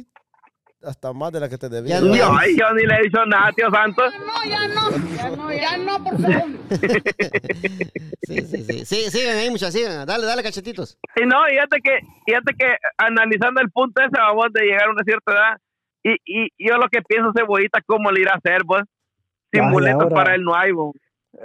hasta 0.87 1.13
más 1.13 1.33
de 1.33 1.41
la 1.41 1.49
que 1.49 1.59
te 1.59 1.69
debía. 1.69 2.01
Ya 2.01 2.01
no. 2.01 2.15
Yo, 2.15 2.29
ay, 2.39 2.57
yo 2.59 2.73
ni 2.75 2.87
le 2.87 2.95
he 2.95 3.03
dicho 3.03 3.25
nada, 3.27 3.53
tío 3.53 3.71
santo. 3.71 4.03
No, 4.05 4.51
ya 4.51 4.69
no, 4.69 4.91
ya 5.17 5.31
no, 5.31 5.53
ya 5.53 5.77
no, 5.77 6.05
por 6.05 6.21
favor. 6.21 6.49
Sí, 8.27 8.41
sí, 8.43 8.65
sí. 8.65 8.85
Sí, 8.85 9.11
sigan 9.11 9.37
ahí, 9.37 9.51
muchachos, 9.51 9.75
sigan. 9.75 10.05
Dale, 10.05 10.27
dale, 10.27 10.43
cachetitos. 10.43 10.99
Y 11.15 11.25
no, 11.27 11.45
fíjate 11.49 11.79
que, 11.81 11.99
fíjate 12.27 12.55
que 12.59 12.77
analizando 12.99 13.61
el 13.61 13.71
punto 13.71 14.03
ese, 14.03 14.11
vamos 14.19 14.47
de 14.53 14.63
llegar 14.63 14.89
a 14.89 14.91
una 14.91 15.05
cierta 15.05 15.33
edad, 15.33 15.57
y, 16.03 16.17
y 16.25 16.49
yo 16.59 16.77
lo 16.77 16.89
que 16.89 17.03
pienso, 17.03 17.33
cebollita, 17.37 17.81
¿cómo 17.87 18.11
le 18.11 18.23
irá 18.23 18.33
a 18.33 18.39
hacer, 18.39 18.63
pues? 18.67 18.83
Sin 19.53 19.63
Ay, 19.63 19.71
muletas 19.71 20.03
ahora. 20.03 20.15
para 20.15 20.35
él 20.35 20.43
no 20.43 20.57
hay, 20.57 20.73
bo. 20.73 20.93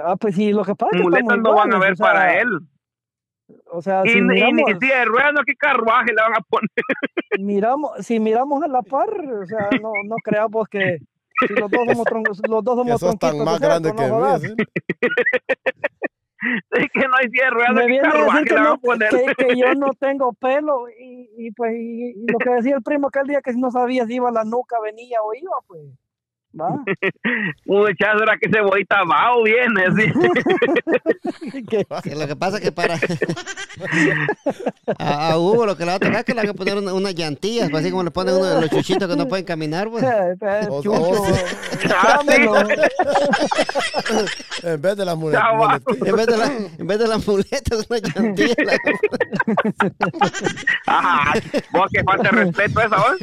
Ah, 0.04 0.16
pues 0.16 0.36
sí, 0.36 0.52
lo 0.54 0.64
que 0.64 0.74
pasa 0.74 0.90
es 0.94 0.98
que 0.98 1.04
Muletas 1.04 1.38
no 1.38 1.54
van 1.54 1.74
a 1.74 1.80
ver 1.80 1.94
o 1.94 1.96
sea, 1.98 2.06
para 2.08 2.40
él. 2.40 2.48
O 3.72 3.82
sea, 3.82 4.04
Y, 4.06 4.10
si 4.10 4.18
y 4.18 4.22
miramos, 4.22 4.56
ni 4.68 4.74
si 4.80 4.88
de 4.88 5.06
ruedas, 5.06 5.32
no, 5.34 5.42
¿qué 5.46 5.56
carruaje 5.56 6.08
le 6.14 6.22
van 6.22 6.34
a 6.36 6.42
poner? 6.42 6.70
miramos, 7.40 8.06
si 8.06 8.20
miramos 8.20 8.64
a 8.64 8.68
la 8.68 8.82
par, 8.82 9.10
o 9.10 9.46
sea, 9.46 9.70
no, 9.82 9.92
no 10.06 10.16
creamos 10.24 10.68
que 10.68 11.00
si 11.48 11.54
los 11.54 11.70
dos 11.72 11.82
somos 11.88 12.06
troncos, 12.06 12.42
los 12.48 12.64
dos 12.64 12.76
somos 12.78 13.00
sos 13.00 13.18
tan 13.20 13.32
tronquitos 13.38 13.46
más 13.46 13.60
de 13.60 13.68
grande 13.68 13.90
cerco, 13.90 14.04
que 14.04 14.10
no 14.10 14.38
mí. 14.40 14.48
¿sí? 14.48 14.56
Es 16.72 16.88
que 16.92 17.02
no 17.08 17.14
hay 17.20 17.50
ruedas, 17.52 17.74
Me 17.76 17.82
¿qué 17.82 17.88
viene 17.88 18.08
a 18.08 18.12
carruaje 18.12 18.40
decir 18.40 18.48
que, 18.48 18.54
le 18.56 18.60
van 18.62 18.68
a 18.68 18.70
no- 18.72 18.80
poner? 18.80 19.10
que, 19.10 19.36
que 19.46 19.56
yo 19.60 19.74
no 19.76 19.94
tengo 20.00 20.34
pelo 20.34 20.90
y, 20.90 21.30
y 21.38 21.52
pues 21.52 21.74
y, 21.76 22.14
y 22.18 22.26
lo 22.32 22.40
que 22.40 22.50
decía 22.50 22.76
el 22.76 22.82
primo 22.82 23.10
aquel 23.10 23.28
día 23.28 23.42
que 23.42 23.54
no 23.54 23.70
sabía 23.70 24.06
si 24.08 24.16
iba 24.16 24.30
a 24.30 24.32
la 24.32 24.44
nuca, 24.44 24.80
venía 24.82 25.22
o 25.22 25.34
iba, 25.36 25.52
pues. 25.68 25.82
Va. 26.60 26.68
Muchachos, 27.66 28.22
era 28.24 28.38
que 28.38 28.50
cebollita 28.50 28.98
va 29.10 29.36
o 29.36 29.44
viene, 29.44 29.86
sí. 29.96 31.64
Que- 31.68 32.16
lo 32.16 32.28
que 32.28 32.36
pasa 32.36 32.58
es 32.58 32.64
que 32.64 32.72
para. 32.74 32.96
a, 35.00 35.32
a 35.32 35.38
Hugo 35.40 35.66
lo 35.66 35.78
que 35.78 35.86
le 35.86 35.92
va 35.92 35.96
a 35.96 36.00
tocar 36.00 36.16
es 36.18 36.24
que 36.26 36.34
le 36.34 36.42
van 36.42 36.50
a 36.50 36.54
poner 36.54 36.78
una- 36.78 36.94
unas 36.94 37.16
llantillas, 37.16 37.70
pues, 37.70 37.84
así 37.84 37.92
como 37.92 38.04
le 38.04 38.12
ponen 38.12 38.36
uno 38.36 38.46
de 38.46 38.62
los 38.62 38.70
chuchitos 38.70 39.08
que 39.10 39.16
no 39.16 39.28
pueden 39.28 39.46
caminar, 39.46 39.90
pues. 39.90 40.04
eh, 40.04 40.36
eh, 40.42 40.68
O- 40.70 40.82
o- 40.86 41.26
Ah. 41.94 42.20
En 44.64 44.82
vez 44.82 44.96
de 44.98 45.06
las 45.06 45.16
mule- 45.18 45.34
Ya 45.34 45.52
va. 45.52 45.80
muletillas. 45.80 46.08
En 46.08 46.16
vez 46.16 46.28
de, 46.28 46.38
la, 46.38 46.46
en 46.78 46.88
vez 46.88 47.00
de 47.00 47.08
las 47.08 47.28
muletas, 47.28 47.88
una 47.90 48.00
llantilla. 48.00 48.56
Ajá, 50.86 51.34
vos 51.72 51.90
que 51.92 52.04
falta 52.04 52.30
respeto 52.30 52.80
esa, 52.82 52.96
vos. 52.98 53.16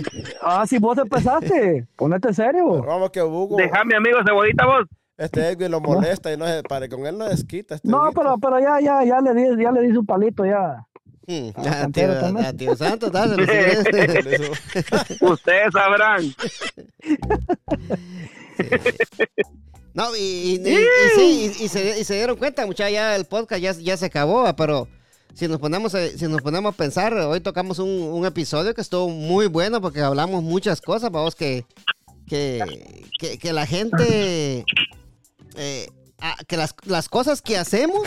Ah, 0.43 0.64
si 0.66 0.79
vos 0.79 0.97
empezaste, 0.99 1.87
ponete 1.97 2.33
serio. 2.35 2.64
Pero 2.81 2.87
Vamos 2.87 3.11
que 3.11 3.18
Hugo, 3.27 3.57
Deja 3.57 3.85
mi 3.85 3.95
amigo 3.95 4.19
cebollita, 4.27 4.66
vos. 4.66 4.87
este 5.16 5.49
Edwin 5.49 5.71
lo 5.71 5.81
molesta 5.81 6.33
y 6.33 6.37
no 6.37 6.47
se 6.47 6.62
pare 6.62 6.89
con 6.89 7.07
él 7.07 7.16
no 7.19 7.25
desquita. 7.29 7.75
Este 7.77 7.89
No, 7.89 8.11
pero, 8.14 8.37
pero 8.39 8.59
ya, 8.61 8.81
ya, 8.81 9.05
ya 9.05 9.21
le 9.21 9.35
di, 9.35 9.62
ya 9.62 9.71
le 9.73 9.83
di 9.83 9.93
su 9.95 10.05
palito, 10.05 10.45
ya. 10.45 10.85
Hmm, 11.27 11.51
Ah, 11.57 11.83
a, 11.83 12.53
tío, 12.55 12.73
a 12.73 12.77
Santos, 12.77 13.12
dáselo. 13.12 13.43
Eso. 13.45 14.53
Ustedes 15.33 15.73
sabrán. 15.73 16.23
No, 19.95 20.14
y, 20.16 20.21
y- 20.21 20.62
y- 20.64 20.75
y 20.75 20.85
sí, 21.16 21.53
y, 21.61 21.64
y 21.64 21.69
se, 21.69 22.01
y 22.01 22.05
se 22.05 22.14
dieron 22.14 22.37
cuenta, 22.37 22.64
muchachos, 22.66 22.93
ya 22.93 23.16
el 23.16 23.25
podcast 23.25 23.61
ya, 23.61 23.73
ya 23.73 23.97
se 23.97 24.07
acabó, 24.07 24.47
ah, 24.47 24.55
pero 24.55 24.87
si 25.35 25.49
nos 25.49 25.59
ponemos 25.59 25.95
a, 25.95 26.07
si 26.09 26.27
nos 26.29 26.41
ponemos 26.41 26.73
a 26.73 26.77
pensar, 26.77 27.12
hoy 27.14 27.41
tocamos 27.41 27.79
un, 27.79 27.89
un 27.91 28.25
episodio 28.25 28.75
que 28.75 28.81
estuvo 28.81 29.09
muy 29.09 29.47
bueno 29.49 29.81
porque 29.81 30.01
hablamos 30.01 30.43
muchas 30.43 30.81
cosas, 30.81 31.11
vamos, 31.11 31.35
que, 31.35 31.64
que, 32.29 33.05
que, 33.39 33.53
la 33.53 33.66
gente, 33.66 34.64
eh, 35.57 35.89
ah, 36.20 36.37
que 36.47 36.57
las, 36.57 36.74
las 36.85 37.09
cosas 37.09 37.43
que 37.43 37.57
hacemos 37.57 38.03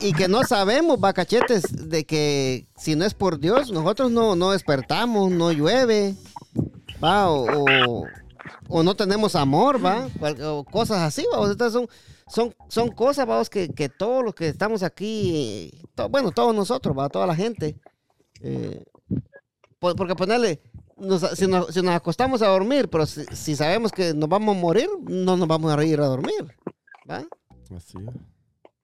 y, 0.00 0.12
que 0.12 0.28
no 0.28 0.44
sabemos, 0.44 1.00
bacachetes, 1.00 1.64
de 1.88 2.04
que 2.04 2.68
si 2.76 2.94
no 2.96 3.04
es 3.04 3.14
por 3.14 3.38
Dios, 3.40 3.70
nosotros 3.72 4.10
no, 4.10 4.36
no 4.36 4.52
despertamos, 4.52 5.30
no 5.32 5.50
llueve, 5.52 6.14
va, 7.02 7.30
o, 7.30 8.06
o- 8.68 8.82
no 8.82 8.94
tenemos 8.94 9.34
amor, 9.36 9.84
va, 9.84 10.08
o 10.44 10.64
cosas 10.64 10.98
así, 11.02 11.24
va, 11.32 11.50
estas 11.50 11.72
son, 11.72 11.88
son, 12.28 12.54
son 12.68 12.88
cosas, 12.90 13.26
vamos, 13.26 13.50
que, 13.50 13.68
que 13.68 13.88
todos 13.88 14.24
los 14.24 14.34
que 14.34 14.48
estamos 14.48 14.82
aquí, 14.82 15.72
bueno, 16.10 16.30
todos 16.30 16.54
nosotros, 16.54 16.96
va, 16.96 17.08
toda 17.08 17.26
la 17.26 17.34
gente, 17.34 17.76
eh, 18.42 18.84
po- 19.78 19.94
porque 19.96 20.14
ponerle, 20.14 20.60
nos- 20.96 21.30
si, 21.38 21.46
nos, 21.46 21.72
si 21.74 21.82
nos 21.82 21.94
acostamos 21.94 22.42
a 22.42 22.48
dormir, 22.48 22.88
pero 22.88 23.06
si, 23.06 23.24
si 23.26 23.54
sabemos 23.56 23.92
que 23.92 24.14
nos 24.14 24.28
vamos 24.28 24.56
a 24.56 24.60
morir, 24.60 24.88
no 25.02 25.36
nos 25.36 25.48
vamos 25.48 25.76
a 25.76 25.84
ir 25.84 26.00
a 26.00 26.06
dormir, 26.06 26.54
va. 27.10 27.24
Así. 27.76 27.98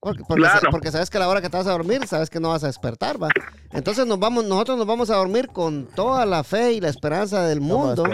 Porque, 0.01 0.25
porque, 0.27 0.43
Claro. 0.43 0.61
sa- 0.61 0.71
porque 0.71 0.91
sabes 0.91 1.11
que 1.11 1.17
a 1.19 1.21
la 1.21 1.29
hora 1.29 1.41
que 1.41 1.49
te 1.49 1.57
vas 1.57 1.67
a 1.69 1.73
dormir, 1.73 2.07
sabes 2.09 2.29
que 2.29 2.41
no 2.41 2.49
vas 2.49 2.65
a 2.65 2.67
despertar, 2.67 3.23
va. 3.23 3.29
Entonces 3.73 4.05
nos 4.07 4.19
vamos, 4.19 4.45
nosotros 4.45 4.77
nos 4.77 4.87
vamos 4.87 5.11
a 5.11 5.17
dormir 5.17 5.49
con 5.49 5.87
toda 5.87 6.27
la 6.27 6.43
fe 6.43 6.73
y 6.73 6.81
la 6.81 6.89
esperanza 6.89 7.45
del 7.47 7.61
mundo. 7.61 8.05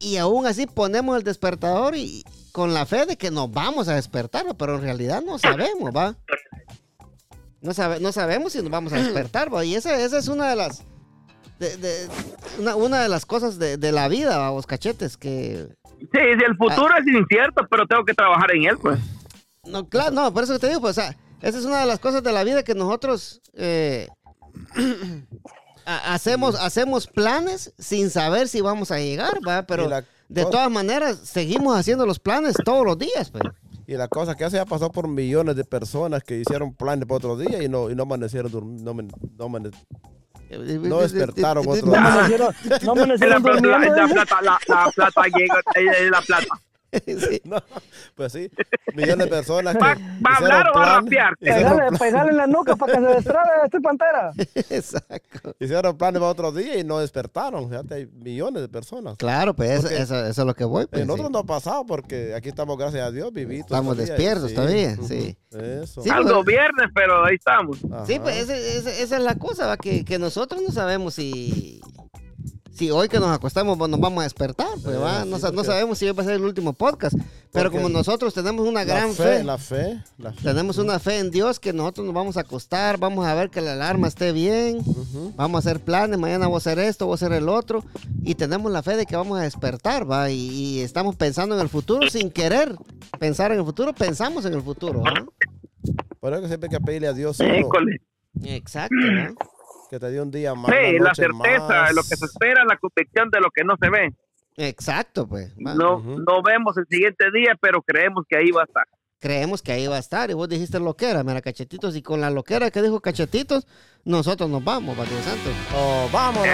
Y 0.00 0.16
aún 0.16 0.46
así 0.46 0.66
ponemos 0.66 1.16
el 1.16 1.22
despertador 1.22 1.94
y 1.96 2.24
con 2.52 2.74
la 2.74 2.84
fe 2.86 3.06
de 3.06 3.16
que 3.16 3.30
nos 3.30 3.50
vamos 3.52 3.86
a 3.88 3.94
despertar, 3.94 4.46
¿va? 4.48 4.54
pero 4.54 4.74
en 4.76 4.82
realidad 4.82 5.22
no 5.24 5.38
sabemos, 5.38 5.90
va. 5.96 6.16
No, 7.60 7.74
sabe, 7.74 7.98
no 8.00 8.12
sabemos 8.12 8.52
si 8.52 8.62
nos 8.62 8.70
vamos 8.70 8.92
a 8.92 8.96
despertar, 8.96 9.52
va. 9.54 9.64
Y 9.64 9.74
esa, 9.74 9.96
esa 10.00 10.18
es 10.18 10.28
una 10.28 10.48
de 10.50 10.56
las 10.56 10.82
de, 11.58 11.76
de- 11.76 12.08
una, 12.58 12.76
una 12.76 13.02
de 13.02 13.08
las 13.08 13.26
cosas 13.26 13.58
de, 13.58 13.76
de 13.76 13.92
la 13.92 14.08
vida, 14.08 14.38
va, 14.38 14.50
vos 14.50 14.66
cachetes, 14.66 15.16
que 15.16 15.68
Sí, 16.00 16.06
sí, 16.12 16.44
el 16.46 16.56
futuro 16.56 16.90
es 16.96 17.06
incierto, 17.06 17.66
pero 17.68 17.84
tengo 17.86 18.04
que 18.04 18.14
trabajar 18.14 18.54
en 18.54 18.64
él, 18.64 18.78
pues. 18.80 19.00
No, 19.66 19.88
claro, 19.88 20.12
no, 20.12 20.32
por 20.32 20.44
eso 20.44 20.52
que 20.54 20.60
te 20.60 20.68
digo, 20.68 20.80
pues, 20.80 20.96
o 20.96 21.00
sea, 21.00 21.16
esa 21.42 21.58
es 21.58 21.64
una 21.64 21.80
de 21.80 21.86
las 21.86 21.98
cosas 21.98 22.22
de 22.22 22.32
la 22.32 22.44
vida 22.44 22.62
que 22.62 22.74
nosotros 22.74 23.40
eh, 23.54 24.06
ha- 25.86 26.14
hacemos, 26.14 26.54
hacemos 26.54 27.06
planes 27.06 27.72
sin 27.78 28.10
saber 28.10 28.48
si 28.48 28.60
vamos 28.60 28.90
a 28.90 28.98
llegar, 28.98 29.38
¿va? 29.46 29.62
Pero 29.64 29.88
la 29.88 30.04
de 30.28 30.44
todas 30.44 30.70
maneras 30.70 31.18
seguimos 31.24 31.76
haciendo 31.76 32.04
los 32.06 32.18
planes 32.18 32.54
todos 32.64 32.84
los 32.84 32.98
días, 32.98 33.30
pues. 33.30 33.42
Y 33.86 33.94
la 33.94 34.06
cosa 34.08 34.34
que 34.36 34.44
hace 34.44 34.56
ya 34.56 34.66
pasó 34.66 34.90
por 34.92 35.08
millones 35.08 35.56
de 35.56 35.64
personas 35.64 36.22
que 36.22 36.38
hicieron 36.38 36.74
planes 36.74 37.06
para 37.06 37.16
otro 37.16 37.38
día 37.38 37.62
y 37.62 37.68
no, 37.70 37.88
y 37.90 37.94
no 37.94 38.02
amanecieron 38.02 38.52
no, 38.84 38.92
no 38.94 39.60
No 40.50 41.00
despertaron 41.00 41.64
otro 41.68 41.86
No 41.88 41.96
amanecieron, 41.96 42.54
no 42.82 42.94
La, 42.94 43.02
amanecieron 43.02 43.42
plata- 43.42 43.60
la- 43.60 44.08
plata, 44.08 44.42
la, 44.42 44.58
la 44.68 44.90
plata 44.92 45.22
llega, 45.36 45.62
es 45.74 46.10
la 46.10 46.20
plata. 46.22 46.46
Sí. 47.06 47.40
No, 47.44 47.62
pues 48.14 48.32
sí, 48.32 48.50
millones 48.94 49.26
de 49.26 49.30
personas 49.30 49.76
que 49.76 49.82
¿Va, 49.82 49.94
va 49.94 50.30
a 50.32 50.36
hablar 50.36 50.70
o 50.70 50.78
va 50.78 50.96
a 50.96 51.00
rapear? 51.00 51.34
Pegale, 51.38 52.30
en 52.30 52.36
la 52.36 52.46
nuca 52.46 52.76
para 52.76 52.94
que 52.94 52.98
se 53.00 53.06
destrabe 53.14 53.50
este 53.64 53.80
pantera. 53.80 54.32
Exacto. 54.70 55.54
hicieron 55.60 55.96
planes 55.98 56.20
para 56.20 56.30
otro 56.30 56.52
día 56.52 56.78
y 56.78 56.84
no 56.84 56.98
despertaron. 56.98 57.68
Fíjate, 57.68 57.94
hay 57.94 58.06
millones 58.06 58.62
de 58.62 58.68
personas. 58.68 59.16
Claro, 59.18 59.54
pues 59.54 59.70
eso, 59.84 59.88
eso, 59.88 60.24
eso 60.26 60.40
es 60.42 60.46
lo 60.46 60.54
que 60.54 60.64
voy, 60.64 60.86
pues. 60.86 61.02
En 61.02 61.08
sí. 61.08 61.12
otros 61.12 61.30
no 61.30 61.40
ha 61.40 61.44
pasado 61.44 61.84
porque 61.86 62.34
aquí 62.34 62.48
estamos, 62.48 62.78
gracias 62.78 63.06
a 63.06 63.10
Dios, 63.10 63.32
vivitos. 63.32 63.66
Estamos 63.66 63.94
todavía. 63.96 64.14
despiertos 64.14 64.54
todavía, 64.54 64.92
ujú, 64.94 65.08
sí. 65.08 65.36
Eso. 65.50 66.02
Sí, 66.02 66.10
Algo 66.10 66.42
viernes, 66.44 66.88
pero 66.94 67.24
ahí 67.24 67.34
estamos. 67.36 67.78
Sí, 67.78 68.14
Ajá. 68.14 68.22
pues 68.22 68.36
ese- 68.36 68.78
ese- 68.78 69.02
esa 69.02 69.16
es 69.16 69.22
la 69.22 69.34
cosa, 69.36 69.66
¿va? 69.66 69.76
Que, 69.76 70.04
que 70.04 70.18
nosotros 70.18 70.60
no 70.62 70.70
sabemos 70.72 71.14
si, 71.14 71.80
si 72.78 72.90
hoy 72.90 73.08
que 73.08 73.18
nos 73.18 73.28
acostamos 73.30 73.76
pues, 73.76 73.90
nos 73.90 73.98
vamos 74.00 74.20
a 74.20 74.22
despertar, 74.24 74.68
pues, 74.82 74.94
Sí, 74.96 75.02
¿va? 75.02 75.24
sí, 75.24 75.28
no, 75.30 75.38
sa- 75.38 75.50
no 75.50 75.64
sabemos 75.64 75.98
si 75.98 76.06
hoy 76.06 76.12
va 76.12 76.22
a 76.22 76.26
ser 76.26 76.34
el 76.36 76.42
último 76.44 76.72
podcast, 76.72 77.16
pero 77.52 77.70
como 77.72 77.88
nosotros 77.88 78.32
tenemos 78.34 78.66
una 78.66 78.80
La 78.80 78.84
gran 78.84 79.12
fe, 79.12 79.38
fe, 79.38 79.44
la 79.44 79.58
fe, 79.58 80.02
la 80.18 80.32
fe. 80.32 80.42
tenemos 80.42 80.78
una 80.78 80.98
fe 80.98 81.18
en 81.18 81.30
Dios 81.30 81.58
que 81.58 81.72
nosotros 81.72 82.06
nos 82.06 82.14
vamos 82.14 82.36
a 82.36 82.40
acostar, 82.40 82.98
vamos 82.98 83.26
a 83.26 83.34
ver 83.34 83.50
que 83.50 83.60
la 83.60 83.72
alarma 83.72 84.06
esté 84.08 84.32
bien, 84.32 84.78
vamos 85.36 85.56
a 85.56 85.68
hacer 85.70 85.80
planes, 85.84 86.18
mañana 86.18 86.46
voy 86.46 86.54
a 86.54 86.58
hacer 86.58 86.78
esto, 86.78 87.06
voy 87.06 87.14
a 87.14 87.16
hacer 87.16 87.32
el 87.32 87.48
otro, 87.48 87.82
y 88.22 88.34
tenemos 88.36 88.70
la 88.70 88.82
fe 88.82 88.96
de 88.96 89.06
que 89.06 89.16
vamos 89.16 89.38
a 89.38 89.42
despertar, 89.42 90.08
¿va? 90.10 90.30
Y, 90.30 90.36
y 90.48 90.80
estamos 90.80 91.16
pensando 91.16 91.54
en 91.56 91.60
el 91.60 91.68
futuro 91.68 92.08
sin 92.08 92.30
querer 92.30 92.76
pensar 93.18 93.50
en 93.52 93.58
el 93.58 93.64
futuro, 93.64 93.92
pensamos 93.94 94.44
en 94.44 94.54
el 94.54 94.62
futuro, 94.62 95.02
¿va? 95.02 95.12
Por 96.20 96.32
eso 96.32 96.42
que 96.42 96.48
siempre 96.48 96.68
hay 96.70 96.78
que 96.78 96.84
pedirle 96.84 97.08
a 97.08 97.12
Dios 97.12 97.38
Híjole. 97.40 98.00
Exacto, 98.44 98.94
¿va? 99.02 99.32
Que 99.88 99.98
te 99.98 100.10
dé 100.10 100.20
un 100.20 100.30
día 100.30 100.54
más. 100.54 100.70
Sí, 100.70 100.98
la 100.98 101.14
certeza, 101.14 101.66
más. 101.68 101.94
lo 101.94 102.02
que 102.02 102.16
se 102.16 102.26
espera, 102.26 102.64
la 102.64 102.76
convicción 102.76 103.30
de 103.30 103.40
lo 103.40 103.50
que 103.50 103.64
no 103.64 103.76
se 103.80 103.90
ve. 103.90 104.14
Exacto, 104.56 105.26
pues. 105.26 105.52
No, 105.56 106.00
no 106.00 106.42
vemos 106.42 106.76
el 106.76 106.86
siguiente 106.88 107.30
día, 107.32 107.56
pero 107.60 107.80
creemos 107.82 108.24
que 108.28 108.36
ahí 108.36 108.50
va 108.50 108.62
a 108.62 108.64
estar. 108.64 108.84
Creemos 109.20 109.62
que 109.62 109.72
ahí 109.72 109.88
va 109.88 109.96
a 109.96 109.98
estar, 109.98 110.30
y 110.30 110.34
vos 110.34 110.48
dijiste 110.48 110.78
loquera, 110.78 111.24
mira, 111.24 111.40
cachetitos, 111.40 111.96
y 111.96 112.02
con 112.02 112.20
la 112.20 112.30
loquera 112.30 112.70
que 112.70 112.80
dijo 112.80 113.00
cachetitos, 113.00 113.66
nosotros 114.04 114.48
nos 114.48 114.62
vamos, 114.62 114.96
Padre 114.96 115.10
Santo. 115.24 115.50
Oh, 115.76 116.04
es 116.06 116.12
vámonos. 116.12 116.46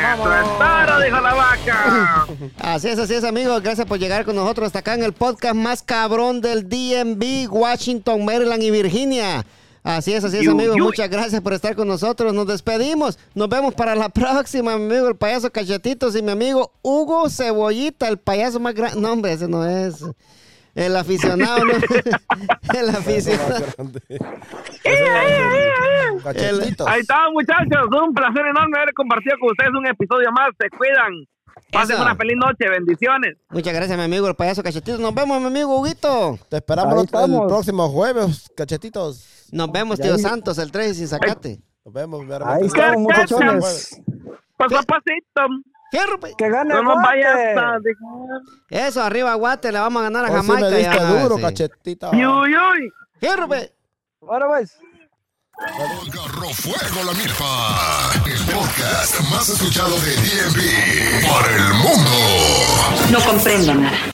todo, 0.58 1.00
dijo 1.00 1.20
la 1.20 1.34
vaca. 1.34 2.26
Así 2.58 2.88
es, 2.88 2.98
así 2.98 3.14
es, 3.14 3.24
amigos. 3.24 3.62
Gracias 3.62 3.86
por 3.86 3.98
llegar 3.98 4.24
con 4.24 4.36
nosotros 4.36 4.68
hasta 4.68 4.78
acá 4.78 4.94
en 4.94 5.02
el 5.02 5.12
podcast 5.12 5.54
más 5.54 5.82
cabrón 5.82 6.40
del 6.40 6.66
DMV, 6.66 7.52
Washington, 7.52 8.24
Maryland 8.24 8.62
y 8.62 8.70
Virginia. 8.70 9.44
Así 9.84 10.14
es, 10.14 10.24
así 10.24 10.38
es, 10.38 10.48
amigos. 10.48 10.78
Muchas 10.78 11.10
gracias 11.10 11.42
por 11.42 11.52
estar 11.52 11.76
con 11.76 11.86
nosotros. 11.86 12.32
Nos 12.32 12.46
despedimos. 12.46 13.18
Nos 13.34 13.50
vemos 13.50 13.74
para 13.74 13.94
la 13.94 14.08
próxima, 14.08 14.78
mi 14.78 14.86
amigo, 14.86 15.08
el 15.08 15.16
payaso 15.16 15.52
Cachetitos 15.52 16.16
y 16.16 16.22
mi 16.22 16.30
amigo 16.32 16.72
Hugo 16.80 17.28
Cebollita, 17.28 18.08
el 18.08 18.16
payaso 18.16 18.58
más 18.58 18.74
grande. 18.74 18.98
No, 18.98 19.12
hombre, 19.12 19.34
ese 19.34 19.46
no 19.46 19.66
es. 19.66 20.02
El 20.74 20.96
aficionado, 20.96 21.62
¿no? 21.66 21.72
el 22.80 22.88
aficionado. 22.88 23.66
Cachetitos. 26.22 26.86
Ahí 26.86 27.00
está, 27.00 27.30
muchachos. 27.30 27.88
Un 28.06 28.14
placer 28.14 28.46
enorme 28.46 28.78
haber 28.78 28.94
compartido 28.94 29.36
con 29.38 29.50
ustedes 29.50 29.70
un 29.78 29.86
episodio 29.86 30.30
más. 30.32 30.48
Se 30.58 30.70
cuidan. 30.70 31.26
Pasen 31.70 31.94
Eso. 31.96 32.02
una 32.02 32.16
feliz 32.16 32.36
noche. 32.36 32.68
Bendiciones. 32.68 33.36
Muchas 33.50 33.74
gracias, 33.74 33.96
mi 33.98 34.04
amigo, 34.04 34.26
el 34.28 34.34
payaso 34.34 34.62
Cachetitos. 34.62 34.98
Nos 34.98 35.14
vemos, 35.14 35.38
mi 35.40 35.46
amigo 35.46 35.78
Huguito. 35.78 36.38
Te 36.48 36.56
esperamos 36.56 37.02
el- 37.02 37.08
próximo 37.46 37.88
jueves, 37.90 38.50
cachetitos. 38.56 39.43
Nos 39.54 39.70
vemos, 39.72 40.00
tío 40.00 40.14
ahí- 40.14 40.20
Santos, 40.20 40.58
el 40.58 40.70
3 40.72 40.90
y 40.90 40.94
sin 40.94 41.08
sacate. 41.08 41.60
Nos 41.84 41.94
vemos, 41.94 42.24
mi 42.24 42.32
hermano. 42.32 42.54
Ahí 42.60 42.66
estamos, 42.66 42.98
muchachones. 43.02 44.00
Paso 44.56 44.78
a 44.78 44.82
pasito. 44.82 45.42
Que 46.36 46.48
gane 46.50 46.74
No 46.74 46.80
el 46.80 46.84
nos 46.86 46.96
vayas 46.96 47.36
a. 47.56 47.76
Eso, 48.68 49.00
arriba, 49.02 49.32
Guate, 49.34 49.70
le 49.70 49.78
vamos 49.78 50.00
a 50.00 50.04
ganar 50.04 50.24
a 50.24 50.28
sí 50.28 50.34
Jamaica. 50.34 50.70
me 50.70 50.76
diste 50.76 50.94
ya, 50.96 51.04
duro, 51.22 51.36
sí. 51.36 51.42
cachetito. 51.42 52.10
Uy, 52.10 52.18
uy. 52.56 52.92
Fierro, 53.20 53.48
pe. 53.48 53.72
Ahora 54.22 54.48
pues. 54.48 54.76
Agarró 55.56 56.48
fuego 56.50 57.04
la 57.06 57.12
milpa. 57.12 58.10
El 58.26 58.54
podcast 58.56 59.20
más 59.30 59.48
escuchado 59.48 59.94
de 60.00 60.16
DMV 60.16 61.30
para 61.30 61.54
el 61.54 61.74
mundo. 61.74 62.10
No 63.12 63.20
comprendo 63.24 63.74
nada. 63.74 64.13